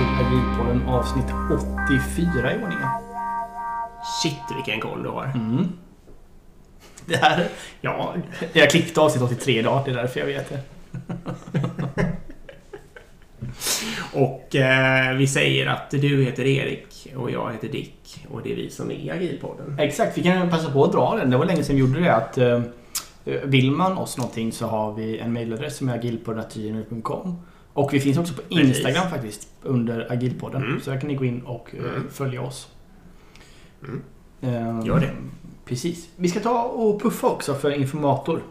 Till 0.00 0.26
Agilpodden 0.26 0.88
avsnitt 0.88 1.24
84 1.88 2.52
i 2.52 2.54
ordningen. 2.54 2.88
Shit 4.22 4.56
vilken 4.56 4.80
koll 4.80 5.02
du 5.02 5.08
har. 5.08 5.24
Mm. 5.24 5.68
Det 7.06 7.16
här... 7.16 7.48
Ja, 7.80 8.14
jag 8.52 8.70
klippte 8.70 9.00
avsnitt 9.00 9.22
83 9.22 9.58
idag. 9.58 9.82
Det 9.84 9.90
är 9.90 9.94
därför 9.94 10.20
jag 10.20 10.26
vet 10.26 10.48
det. 10.48 10.60
Och 14.12 14.56
eh, 14.56 15.16
vi 15.16 15.26
säger 15.26 15.66
att 15.66 15.90
du 15.90 16.24
heter 16.24 16.46
Erik 16.46 17.12
och 17.16 17.30
jag 17.30 17.52
heter 17.52 17.68
Dick 17.68 18.26
och 18.30 18.42
det 18.42 18.52
är 18.52 18.56
vi 18.56 18.70
som 18.70 18.90
är 18.90 19.12
Agilpodden. 19.12 19.78
Exakt, 19.78 20.18
vi 20.18 20.22
kan 20.22 20.50
passa 20.50 20.70
på 20.70 20.84
att 20.84 20.92
dra 20.92 21.16
den. 21.16 21.30
Det 21.30 21.36
var 21.36 21.44
länge 21.44 21.64
sedan 21.64 21.76
vi 21.76 21.80
gjorde 21.80 22.00
det. 22.00 22.14
Att, 22.14 22.38
eh, 22.38 22.60
vill 23.44 23.70
man 23.70 23.98
oss 23.98 24.16
någonting 24.18 24.52
så 24.52 24.66
har 24.66 24.92
vi 24.92 25.18
en 25.18 25.32
mailadress 25.32 25.76
som 25.76 25.88
är 25.88 25.94
agilpodden.gmail.com 25.94 27.42
Och 27.72 27.94
vi 27.94 28.00
finns 28.00 28.18
också 28.18 28.34
på 28.34 28.42
Instagram 28.48 28.94
Precis. 28.94 29.10
faktiskt 29.10 29.48
under 29.62 30.12
agilpodden. 30.12 30.62
Mm. 30.62 30.80
Så 30.80 30.90
där 30.90 31.00
kan 31.00 31.08
ni 31.08 31.14
gå 31.14 31.24
in 31.24 31.40
och 31.40 31.70
eh, 31.74 31.84
Mm. 31.84 32.08
följa 32.10 32.42
oss. 32.42 32.68
Mm. 33.82 34.02
Eh, 34.40 34.86
Gör 34.86 35.00
det. 35.00 35.10
Precis. 35.64 36.08
Vi 36.16 36.28
ska 36.28 36.40
ta 36.40 36.62
och 36.62 37.02
puffa 37.02 37.26
också 37.26 37.54
för 37.54 37.70
informator. 37.70 38.42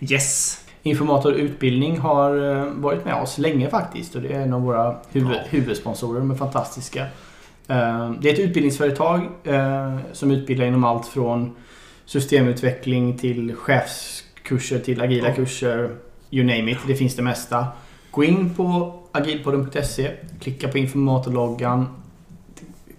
Yes! 0.00 0.60
Informator 0.82 1.32
Utbildning 1.34 1.98
har 1.98 2.56
eh, 2.56 2.64
varit 2.72 3.04
med 3.04 3.22
oss 3.22 3.38
länge 3.38 3.70
faktiskt 3.70 4.14
och 4.14 4.22
det 4.22 4.32
är 4.32 4.40
en 4.40 4.52
av 4.52 4.62
våra 4.62 4.96
huvud, 5.10 5.32
Ja. 5.36 5.40
huvudsponsorer. 5.48 6.20
De 6.20 6.30
är 6.30 6.34
fantastiska. 6.34 7.00
Eh, 7.68 8.10
Det 8.20 8.28
är 8.28 8.32
ett 8.32 8.38
utbildningsföretag 8.38 9.20
eh, 9.44 9.98
som 10.12 10.30
utbildar 10.30 10.66
inom 10.66 10.84
allt 10.84 11.06
från 11.06 11.56
systemutveckling 12.04 13.18
till 13.18 13.54
chefskurser 13.54 14.78
till 14.78 15.00
agila 15.02 15.28
Ja. 15.28 15.34
kurser. 15.34 15.90
You 16.30 16.46
name 16.46 16.70
it, 16.70 16.78
det 16.86 16.94
finns 16.94 17.16
det 17.16 17.22
mesta. 17.22 17.66
Gå 18.10 18.24
in 18.24 18.54
på 18.54 18.94
agilpodden.se, 19.12 20.10
klicka 20.40 20.68
på 20.68 20.78
informatorloggan, 20.78 21.86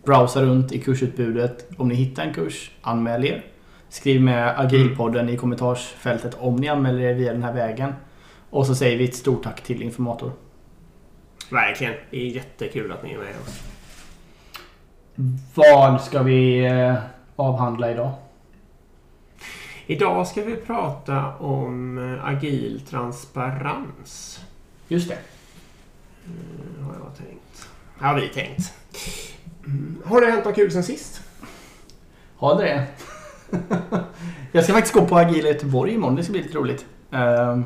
browsa 0.05 0.41
runt 0.41 0.71
i 0.71 0.80
kursutbudet. 0.80 1.69
Om 1.77 1.88
ni 1.88 1.95
hittar 1.95 2.23
en 2.23 2.33
kurs, 2.33 2.71
anmäl 2.81 3.25
er. 3.25 3.45
Skriv 3.89 4.21
med 4.21 4.59
agilpodden 4.59 5.30
i 5.30 5.38
kommentarsfältet 5.38 6.36
om 6.39 6.55
ni 6.55 6.67
anmäler 6.67 6.99
er 6.99 7.13
via 7.13 7.33
den 7.33 7.44
här 7.44 7.53
vägen. 7.53 7.94
Och 8.49 8.66
så 8.66 8.75
säger 8.75 8.97
vi 8.97 9.03
ett 9.03 9.16
stort 9.16 9.43
tack 9.43 9.61
till 9.61 9.81
Informator. 9.81 10.31
Verkligen. 11.52 11.93
Det 12.11 12.17
är 12.17 12.25
jättekul 12.25 12.91
att 12.91 13.03
ni 13.03 13.14
är 13.14 13.17
med 13.17 13.36
oss. 13.41 13.59
Vad 15.55 16.02
ska 16.02 16.23
vi 16.23 16.66
eh, 16.66 16.95
avhandla 17.36 17.91
idag? 17.91 18.11
Idag 19.92 20.28
ska 20.28 20.44
vi 20.44 20.56
prata 20.56 21.36
om 21.36 21.98
eh, 21.98 22.26
agil 22.26 22.82
transparens. 22.90 24.40
Just 24.88 25.09
det. 25.09 25.18
Mm, 26.26 26.86
har 26.86 26.94
jag 26.94 27.18
tänkt. 27.18 27.68
Har 27.98 28.16
vi 28.16 28.28
tänkt. 28.28 28.73
Mm. 29.66 29.98
Har 30.06 30.22
det 30.22 30.32
hänt 30.32 30.45
något 30.45 30.56
kul 30.56 30.72
sen 30.72 30.84
sist? 30.84 31.22
Har 32.38 32.62
det 32.62 32.64
det? 32.64 32.88
Jag 34.52 34.64
ska 34.64 34.73
faktiskt 34.73 34.95
gå 34.95 35.06
på 35.06 35.17
Agila 35.17 35.48
Göteborg 35.48 35.94
imorgon. 35.94 36.16
Det 36.16 36.23
ska 36.23 36.32
bli 36.32 36.44
lite 36.44 36.58
roligt. 36.58 36.86
Eh, 37.12 37.60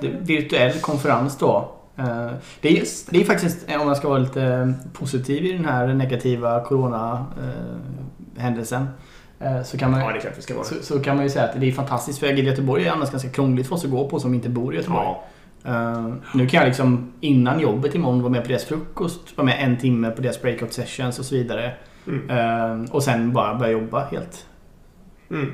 det 0.00 0.06
är 0.06 0.20
virtuell 0.20 0.80
konferens 0.80 1.38
då. 1.38 1.74
Eh, 1.96 2.30
Det 2.60 2.78
är, 2.78 2.84
det 3.10 3.20
är 3.20 3.24
faktiskt, 3.24 3.66
om 3.80 3.86
man 3.86 3.96
ska 3.96 4.08
vara 4.08 4.18
lite 4.18 4.74
positiv 4.92 5.44
i 5.44 5.52
den 5.52 5.64
här 5.64 5.94
negativa 5.94 6.64
corona-händelsen. 6.64 8.86
Så 9.64 9.78
kan 9.78 9.90
man 9.90 10.00
Ja. 10.48 10.64
Så, 10.64 10.74
så 10.82 11.00
kan 11.00 11.16
man 11.16 11.24
ju 11.24 11.30
säga 11.30 11.44
att 11.44 11.60
det 11.60 11.68
är 11.68 11.72
fantastiskt 11.72 12.18
för 12.18 12.26
Göteborg 12.26 12.86
är 12.86 12.92
annars 12.92 13.10
ganska 13.10 13.28
krångligt 13.28 13.66
för 13.68 13.74
oss 13.74 13.84
att 13.84 13.90
gå 13.90 14.08
på 14.08 14.20
som 14.20 14.34
inte 14.34 14.48
bor 14.48 14.74
i 14.74 14.76
Göteborg. 14.76 15.06
Ja. 15.06 15.24
Eh, 15.64 16.12
nu 16.34 16.46
kan 16.48 16.60
jag 16.60 16.66
liksom 16.66 17.12
innan 17.20 17.60
jobbet 17.60 17.94
imorgon 17.94 18.22
vara 18.22 18.32
med 18.32 18.42
på 18.42 18.48
deras 18.48 18.64
frukost, 18.64 19.36
vara 19.36 19.44
med 19.44 19.56
en 19.64 19.76
timme 19.76 20.10
på 20.10 20.22
deras 20.22 20.42
breakout 20.42 20.72
sessions 20.72 21.18
och 21.18 21.24
så 21.24 21.34
vidare. 21.34 21.72
Mm. 22.06 22.30
Eh, 22.84 22.90
och 22.90 23.02
sen 23.02 23.32
bara 23.32 23.54
börja 23.54 23.72
jobba 23.72 24.04
helt 24.04 24.46
Mm. 25.30 25.52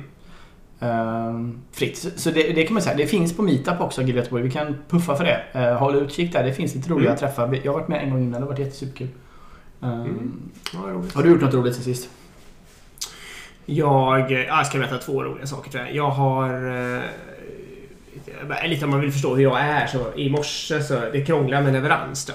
eh, 0.79 1.55
fritt. 1.71 1.97
Så, 1.97 2.09
så 2.15 2.31
det, 2.31 2.53
det 2.53 2.63
kan 2.63 2.73
man 2.73 2.83
säga, 2.83 2.97
det 2.97 3.05
finns 3.07 3.37
på 3.37 3.41
Meetup 3.41 3.81
också 3.81 4.01
Agila 4.01 4.17
Göteborg. 4.17 4.43
Vi 4.43 4.51
kan 4.51 4.75
puffa 4.89 5.15
för 5.15 5.23
det. 5.25 5.39
Uh, 5.55 5.77
håll 5.77 5.95
utkik 5.95 6.33
där, 6.33 6.43
det 6.43 6.53
finns 6.53 6.75
lite 6.75 6.89
roliga 6.89 7.09
Mm. 7.09 7.19
träffar. 7.19 7.59
Jag 7.63 7.71
har 7.71 7.79
varit 7.79 7.87
med 7.89 8.03
en 8.03 8.09
gång 8.09 8.19
innan, 8.19 8.31
det 8.41 8.47
har 8.47 8.53
varit 8.53 8.59
jättesuperkul. 8.59 9.07
Uh, 9.83 10.01
Mm. 10.01 10.41
Ja. 10.73 10.79
Har 11.13 11.23
du 11.23 11.29
gjort 11.29 11.41
något 11.41 11.53
roligt 11.53 11.75
sen 11.75 11.83
sist? 11.83 12.09
Jag, 13.71 14.31
eh, 14.31 14.53
ah, 14.53 14.57
jag 14.57 14.65
ska 14.65 14.77
berätta 14.77 14.97
två 14.97 15.23
roliga 15.23 15.47
saker 15.47 15.71
tror 15.71 15.83
jag. 15.83 15.95
Jag 15.95 16.09
har... 16.09 16.49
Eh, 16.95 18.69
lite 18.69 18.85
om 18.85 18.91
man 18.91 19.01
vill 19.01 19.11
förstå 19.11 19.35
hur 19.35 19.43
jag 19.43 19.59
är 19.61 19.87
så 19.87 20.13
i 20.15 20.29
morse 20.29 20.81
så 20.81 20.99
det 21.11 21.25
krånglade 21.25 21.63
med 21.63 21.73
leverans 21.73 22.25
då. 22.25 22.33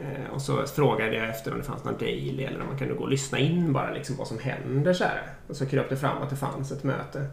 Eh, 0.00 0.34
och 0.34 0.42
så 0.42 0.66
frågade 0.66 1.16
jag 1.16 1.28
efter 1.28 1.52
om 1.52 1.58
det 1.58 1.64
fanns 1.64 1.84
någon 1.84 1.98
daily 1.98 2.44
eller 2.44 2.60
om 2.60 2.66
man 2.66 2.78
kunde 2.78 2.94
gå 2.94 3.02
och 3.02 3.10
lyssna 3.10 3.38
in 3.38 3.72
bara 3.72 3.92
liksom 3.92 4.16
vad 4.16 4.26
som 4.26 4.38
händer 4.38 4.92
så 4.92 5.04
här. 5.04 5.22
Och 5.48 5.56
så 5.56 5.66
kröp 5.66 5.88
det 5.88 5.96
fram 5.96 6.22
att 6.22 6.30
det 6.30 6.36
fanns 6.36 6.72
ett 6.72 6.84
möte. 6.84 7.26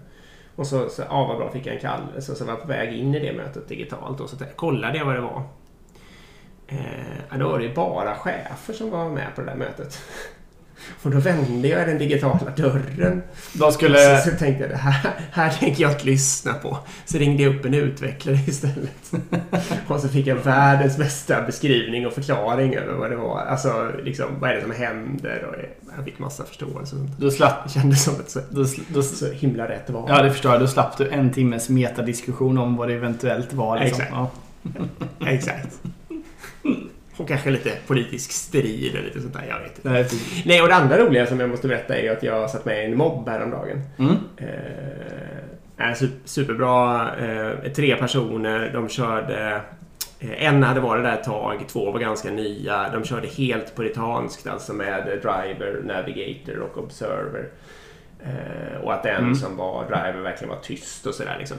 Och 0.56 0.68
så, 0.68 0.90
så 0.90 1.02
ja 1.10 1.26
vad 1.28 1.38
bra, 1.38 1.52
fick 1.52 1.66
jag 1.66 1.76
en 1.76 1.82
kallelse 1.82 2.32
och 2.32 2.38
så 2.38 2.46
var 2.46 2.54
jag 2.54 2.62
på 2.62 2.68
väg 2.68 2.94
in 2.94 3.16
i 3.16 3.20
det 3.20 3.34
mötet 3.34 3.68
digitalt 3.68 4.20
och 4.20 4.30
så 4.30 4.38
kollade 4.56 4.98
jag 4.98 5.06
vad 5.06 5.16
det 5.16 5.22
var. 5.22 5.44
Eh, 6.68 7.38
då 7.40 7.50
var 7.50 7.60
det 7.60 7.66
ju 7.66 7.74
bara 7.74 8.16
chefer 8.16 8.74
som 8.74 8.90
var 8.90 9.10
med 9.10 9.36
på 9.36 9.42
det 9.42 9.48
där 9.48 9.56
mötet. 9.56 10.02
Och 11.04 11.12
då 11.12 11.20
vände 11.20 11.68
jag 11.68 11.88
den 11.88 11.98
digitala 11.98 12.52
dörren 12.58 13.22
De 13.54 13.72
skulle... 13.72 14.18
så, 14.18 14.30
så 14.30 14.36
tänkte 14.38 14.64
jag 14.64 14.70
det 14.70 14.78
här, 14.78 15.12
här 15.32 15.50
tänker 15.50 15.82
jag 15.84 15.92
inte 15.92 16.06
lyssna 16.06 16.54
på. 16.54 16.78
Så 17.06 17.18
ringde 17.18 17.44
jag 17.44 17.56
upp 17.56 17.66
en 17.66 17.74
utvecklare 17.74 18.36
istället. 18.48 19.12
och 19.88 20.00
så 20.00 20.08
fick 20.10 20.28
jag 20.28 20.36
världens 20.36 20.98
bästa 20.98 21.42
beskrivning 21.42 22.08
och 22.08 22.14
förklaring 22.14 22.76
över 22.76 22.94
vad 22.94 23.10
det 23.12 23.16
var. 23.18 23.40
Alltså, 23.40 23.92
liksom, 24.04 24.26
vad 24.40 24.50
är 24.50 24.56
det 24.56 24.62
som 24.62 24.72
händer? 24.72 25.46
Och 25.50 25.56
jag 25.96 26.06
fick 26.06 26.20
massa 26.20 26.44
förståelse. 26.44 26.96
Då 27.18 27.32
slapp... 27.32 27.64
Det 27.64 27.70
kändes 27.70 28.04
som 28.04 28.14
ett 28.14 28.30
så, 28.30 28.40
sl- 28.40 28.82
då, 28.88 29.04
så 29.04 29.32
himla 29.32 29.70
rätt 29.70 29.90
val. 29.90 30.06
Ja, 30.10 30.22
det 30.22 30.32
förstår 30.32 30.52
jag. 30.52 30.62
Då 30.62 30.68
slapp 30.68 30.98
du 30.98 31.10
en 31.10 31.32
timmes 31.34 31.70
metadiskussion 31.70 32.58
om 32.58 32.76
vad 32.76 32.88
det 32.88 32.94
eventuellt 32.94 33.54
var. 33.54 33.80
Liksom. 33.80 34.02
Exakt. 34.02 34.12
Ja. 34.12 34.30
Exakt. 35.28 35.68
Och 37.22 37.28
kanske 37.28 37.50
lite 37.50 37.72
politisk 37.88 38.32
strid 38.32 38.96
eller 38.96 39.04
lite 39.08 39.22
sånt 39.22 39.34
där. 39.34 39.46
Jag 39.50 39.60
vet 39.60 39.78
inte. 39.78 39.90
Nej. 39.90 40.06
Nej, 40.46 40.62
och 40.62 40.68
det 40.68 40.76
andra 40.76 40.98
roliga 40.98 41.26
som 41.26 41.40
jag 41.40 41.50
måste 41.50 41.68
berätta 41.68 41.98
är 41.98 42.12
att 42.12 42.24
jag 42.24 42.50
satt 42.50 42.66
med 42.66 42.82
i 42.82 42.86
en 42.86 42.98
mobb 42.98 43.30
häromdagen. 43.30 43.82
Mm. 44.00 44.16
Eh, 44.38 45.88
är 45.88 45.94
su- 45.94 46.20
superbra. 46.26 47.10
Eh, 47.20 47.72
tre 47.72 47.96
personer. 47.96 48.70
De 48.74 48.90
körde... 48.90 49.62
Eh, 50.20 50.44
en 50.48 50.64
hade 50.64 50.80
varit 50.80 51.04
där 51.04 51.14
ett 51.14 51.24
tag, 51.24 51.64
två 51.68 51.92
var 51.92 52.00
ganska 52.00 52.32
nya. 52.32 52.90
De 52.94 53.04
körde 53.04 53.28
helt 53.28 53.76
puritanskt, 53.76 54.48
alltså 54.48 54.74
med 54.74 55.04
Driver, 55.06 55.82
Navigator 55.86 56.60
och 56.60 56.78
Observer. 56.78 57.48
Eh, 58.24 58.82
och 58.84 58.94
att 58.94 59.04
den 59.04 59.16
Mm. 59.24 59.36
som 59.36 59.58
var 59.58 59.84
Driver 59.86 60.22
verkligen 60.22 60.50
var 60.54 60.62
tyst 60.62 61.06
och 61.08 61.16
sådär 61.16 61.36
liksom. 61.40 61.58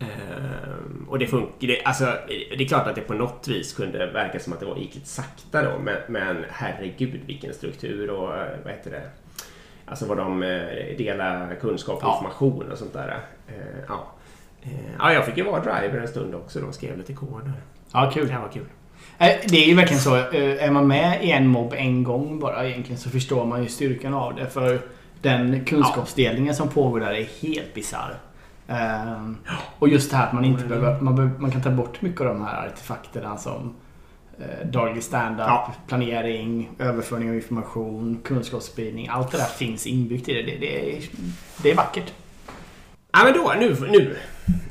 Eh, 0.00 1.06
och 1.08 1.18
det 1.18 1.26
funkar. 1.26 1.66
Det, 1.68 1.82
alltså, 1.84 2.04
det 2.28 2.64
är 2.64 2.68
klart 2.68 2.86
att 2.86 2.94
det 2.94 3.00
på 3.00 3.14
något 3.14 3.48
vis 3.48 3.72
kunde 3.72 4.06
verka 4.06 4.40
som 4.40 4.52
att 4.52 4.60
det 4.60 4.66
var 4.66 4.76
gick 4.76 4.94
lite 4.94 5.08
sakta 5.08 5.62
då. 5.62 5.78
Men, 5.78 5.96
men 6.08 6.44
herregud 6.50 7.20
vilken 7.26 7.54
struktur 7.54 8.10
och 8.10 8.36
eh, 8.36 8.48
vad 8.64 8.72
heter 8.72 8.90
det? 8.90 9.02
Alltså 9.86 10.06
vad 10.06 10.16
de 10.16 10.42
eh, 10.42 10.96
delar 10.98 11.54
kunskap 11.60 11.96
och 11.96 12.02
Ja. 12.02 12.14
information 12.16 12.72
och 12.72 12.78
sånt 12.78 12.92
där. 12.92 13.18
Eh, 13.48 13.54
ja. 13.88 14.06
Eh, 14.62 14.70
ja, 14.98 15.12
jag 15.12 15.26
fick 15.26 15.36
ju 15.36 15.42
vara 15.44 15.60
driver 15.60 15.98
en 16.00 16.08
stund 16.08 16.34
också 16.34 16.60
och 16.60 16.74
skrev 16.74 16.98
lite 16.98 17.12
koder. 17.12 17.52
Ja, 17.92 18.10
kul. 18.14 18.28
Det 18.28 18.38
var 18.38 18.48
kul. 18.48 18.64
Eh, 19.18 19.28
Det 19.48 19.56
är 19.64 19.68
ju 19.68 19.74
verkligen 19.74 20.00
så. 20.02 20.14
Är 20.14 20.70
man 20.70 20.86
med 20.88 21.24
i 21.24 21.30
en 21.30 21.46
mobb 21.46 21.74
en 21.76 22.04
gång 22.04 22.38
bara 22.40 22.66
egentligen 22.68 22.98
så 23.00 23.10
förstår 23.10 23.44
man 23.44 23.62
ju 23.62 23.68
styrkan 23.68 24.14
av 24.14 24.34
det. 24.34 24.46
För 24.46 24.80
den 25.22 25.64
kunskapsdelningen 25.64 26.54
som 26.54 26.68
pågår 26.68 27.00
där 27.00 27.12
är 27.12 27.24
helt 27.42 27.74
bisarr. 27.74 28.14
Ehm, 28.70 29.36
Och 29.78 29.88
just 29.88 30.10
det 30.10 30.16
här 30.16 30.26
att 30.26 30.32
man 30.32 30.44
inte 30.44 30.64
behöver, 30.64 31.00
man, 31.00 31.16
behöver, 31.16 31.38
man 31.38 31.50
kan 31.50 31.62
ta 31.62 31.70
bort 31.70 32.02
mycket 32.02 32.20
av 32.20 32.26
de 32.26 32.44
här 32.44 32.66
artefakterna 32.66 33.36
som 33.36 33.74
eh, 34.38 34.66
daglig 34.66 35.02
standup, 35.02 35.46
Ja. 35.46 35.72
planering, 35.88 36.70
överföring 36.78 37.28
av 37.28 37.34
information, 37.34 38.20
kunskapsspridning. 38.24 39.08
Allt 39.08 39.30
det 39.32 39.38
där 39.38 39.44
finns 39.44 39.86
inbyggt 39.86 40.28
i 40.28 40.34
det. 40.34 40.42
Det, 40.42 40.56
det, 40.58 40.96
är, 40.96 41.02
det 41.62 41.70
är 41.70 41.74
vackert. 41.76 42.12
Ja, 43.12 43.18
men 43.24 43.32
då, 43.32 43.54
nu, 43.58 43.76
nu, 43.90 44.16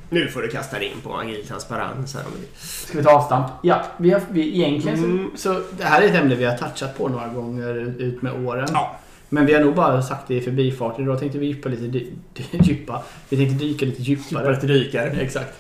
nu 0.10 0.28
får 0.28 0.42
du 0.42 0.48
kasta 0.48 0.80
dig 0.80 0.88
in 0.88 1.02
på 1.04 1.18
agil 1.18 1.48
transparens 1.48 2.16
här. 2.16 2.24
Ska 2.58 2.98
vi 2.98 3.04
ta 3.04 3.12
avstamp? 3.12 3.48
Ja, 3.64 3.82
vi 3.98 4.12
har, 4.12 4.22
vi, 4.30 4.62
egentligen 4.64 4.98
Mm. 5.04 5.32
så, 5.36 5.54
så... 5.54 5.62
Det 5.78 5.84
här 5.84 6.02
är 6.02 6.06
ett 6.06 6.16
ämne 6.16 6.36
vi 6.36 6.46
har 6.46 6.58
touchat 6.58 6.98
på 6.98 7.08
några 7.08 7.28
gånger 7.28 7.76
ut 8.02 8.22
med 8.22 8.46
åren. 8.48 8.68
Ja. 8.74 8.96
Men 9.30 9.46
vi 9.46 9.54
har 9.54 9.62
nog 9.62 9.76
bara 9.76 10.02
sagt 10.02 10.28
det 10.28 10.36
i 10.36 10.42
förbifarten. 10.42 11.04
Idag 11.04 11.20
tänkte 11.20 11.38
vi 11.38 11.46
djupa 11.46 11.70
lite 11.70 11.84
dy, 11.84 12.06
dy, 12.34 12.44
djupa. 12.64 13.04
Vi 13.30 13.38
tänkte 13.38 13.66
dyka 13.66 13.86
lite 13.86 14.02
djupare. 14.02 14.44
Bara 14.44 14.54
lite 14.54 14.68
dykare. 14.68 15.10
Exakt. 15.22 15.54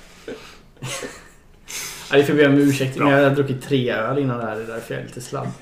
ja, 2.11 2.17
det 2.17 2.23
får 2.23 2.33
be 2.33 2.47
om 2.47 2.53
ursäkt. 2.53 2.97
Bra. 2.97 3.05
Men 3.05 3.13
jag 3.13 3.29
har 3.29 3.35
druckit 3.35 3.61
tre 3.63 3.91
öl 3.91 4.17
innan 4.17 4.39
det 4.39 4.45
här. 4.45 4.55
Det 4.55 4.63
är 4.63 4.67
därför 4.67 4.93
jag 4.93 5.01
är 5.03 5.07
lite 5.07 5.21
slabb. 5.21 5.47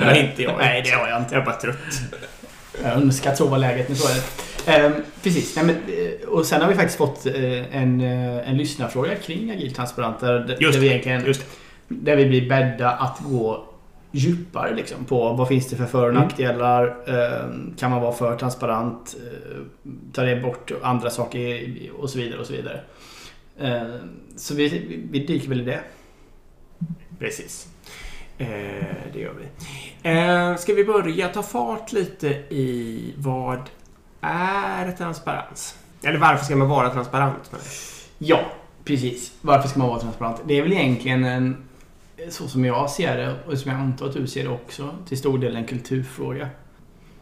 Nej, 0.00 0.30
inte 0.30 0.42
jag. 0.42 0.58
Nej, 0.58 0.82
det 0.84 0.90
har 0.90 1.08
jag 1.08 1.20
inte. 1.20 1.34
Jag 1.34 1.40
är 1.40 1.46
bara 1.46 1.60
trött. 1.60 1.76
Jag 2.82 2.92
önskar 2.92 3.30
att 3.30 3.38
så 3.38 3.46
var 3.46 3.58
läget. 3.58 3.88
Men 3.88 3.96
så 3.96 4.08
är 4.08 4.14
det. 4.14 4.22
Ehm, 4.66 4.92
precis. 5.22 5.56
Nej, 5.56 5.64
men, 5.64 5.74
eh, 5.74 6.28
och 6.28 6.46
sen 6.46 6.62
har 6.62 6.68
vi 6.68 6.74
faktiskt 6.74 6.98
fått 6.98 7.26
eh, 7.26 7.76
en, 7.76 8.00
eh, 8.00 8.50
en 8.50 8.56
lyssnarfråga 8.56 9.14
kring 9.14 9.50
agilt 9.50 9.76
transparent. 9.76 10.20
Där, 10.20 10.56
Just 10.60 10.72
där, 10.72 10.80
vi 10.80 10.88
det, 10.88 10.94
egentligen, 10.94 11.24
just 11.26 11.44
där 11.88 12.16
vi 12.16 12.26
blir 12.26 12.48
bädda 12.48 12.90
att 12.90 13.18
gå 13.20 13.65
djupare 14.16 14.74
liksom, 14.74 15.04
på 15.04 15.32
vad 15.32 15.48
finns 15.48 15.68
det 15.68 15.76
för 15.76 15.86
för 15.86 16.02
och 16.02 16.10
Mm. 16.10 16.22
nackdelar. 16.22 17.08
Ehm, 17.08 17.74
kan 17.78 17.90
man 17.90 18.02
vara 18.02 18.12
för 18.12 18.36
transparent? 18.36 19.16
Uh, 19.20 19.62
ta 20.12 20.22
det 20.22 20.36
bort 20.36 20.72
andra 20.82 21.10
saker 21.10 21.68
och 21.98 22.10
så 22.10 22.18
vidare. 22.18 22.40
och 22.40 22.46
Så 22.46 22.52
vidare. 22.52 22.80
Ehm, 23.60 23.98
så 24.36 24.54
vi, 24.54 24.68
vi, 25.10 25.26
dyker 25.26 25.48
väl 25.48 25.60
i 25.60 25.64
det. 25.64 25.80
Precis. 27.18 27.68
Eh, 28.38 28.46
det 29.12 29.20
gör 29.20 29.32
vi. 29.40 29.46
Eh, 30.10 30.56
ska 30.56 30.74
vi 30.74 30.84
börja 30.84 31.28
ta 31.28 31.42
fart 31.42 31.92
lite 31.92 32.28
i 32.50 33.14
vad 33.16 33.60
är 34.20 34.92
transparens? 34.92 35.78
Eller 36.02 36.18
varför 36.18 36.44
ska 36.44 36.56
man 36.56 36.68
vara 36.68 36.90
transparent? 36.90 37.50
Ja, 38.18 38.40
precis. 38.84 39.32
Varför 39.40 39.68
ska 39.68 39.78
man 39.78 39.88
vara 39.88 40.00
transparent? 40.00 40.40
Det 40.44 40.54
är 40.58 40.62
väl 40.62 40.72
egentligen 40.72 41.24
en, 41.24 41.65
så 42.28 42.48
som 42.48 42.64
jag 42.64 42.90
ser 42.90 43.16
det 43.16 43.34
och 43.46 43.58
som 43.58 43.70
jag 43.70 43.80
antar 43.80 44.06
att 44.06 44.12
du 44.12 44.26
ser 44.26 44.42
det 44.42 44.50
också, 44.50 44.90
till 45.08 45.18
stor 45.18 45.38
del 45.38 45.56
en 45.56 45.64
kulturfråga. 45.64 46.48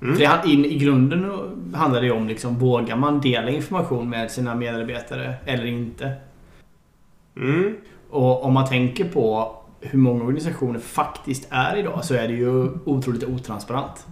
Mm. 0.03 0.19
Det, 0.19 0.43
in, 0.47 0.65
I 0.65 0.79
grunden 0.79 1.31
handlar 1.75 2.03
det 2.03 2.11
om 2.11 2.29
liksom, 2.29 2.59
vågar 2.59 2.97
man 2.97 3.21
dela 3.21 3.51
information 3.51 4.11
med 4.11 4.31
sina 4.31 4.55
medarbetare 4.55 5.35
eller 5.45 5.67
inte? 5.67 6.13
Mm. 7.37 7.77
Och 8.11 8.45
om 8.45 8.53
man 8.53 8.67
tänker 8.67 9.05
på 9.05 9.57
hur 9.81 9.99
många 9.99 10.25
organisationer 10.25 10.79
faktiskt 10.79 11.47
är 11.51 11.77
idag 11.77 12.05
så 12.05 12.15
är 12.15 12.29
det 12.29 12.35
ju 12.35 12.71
otroligt 12.85 13.25
otransparent. 13.25 14.07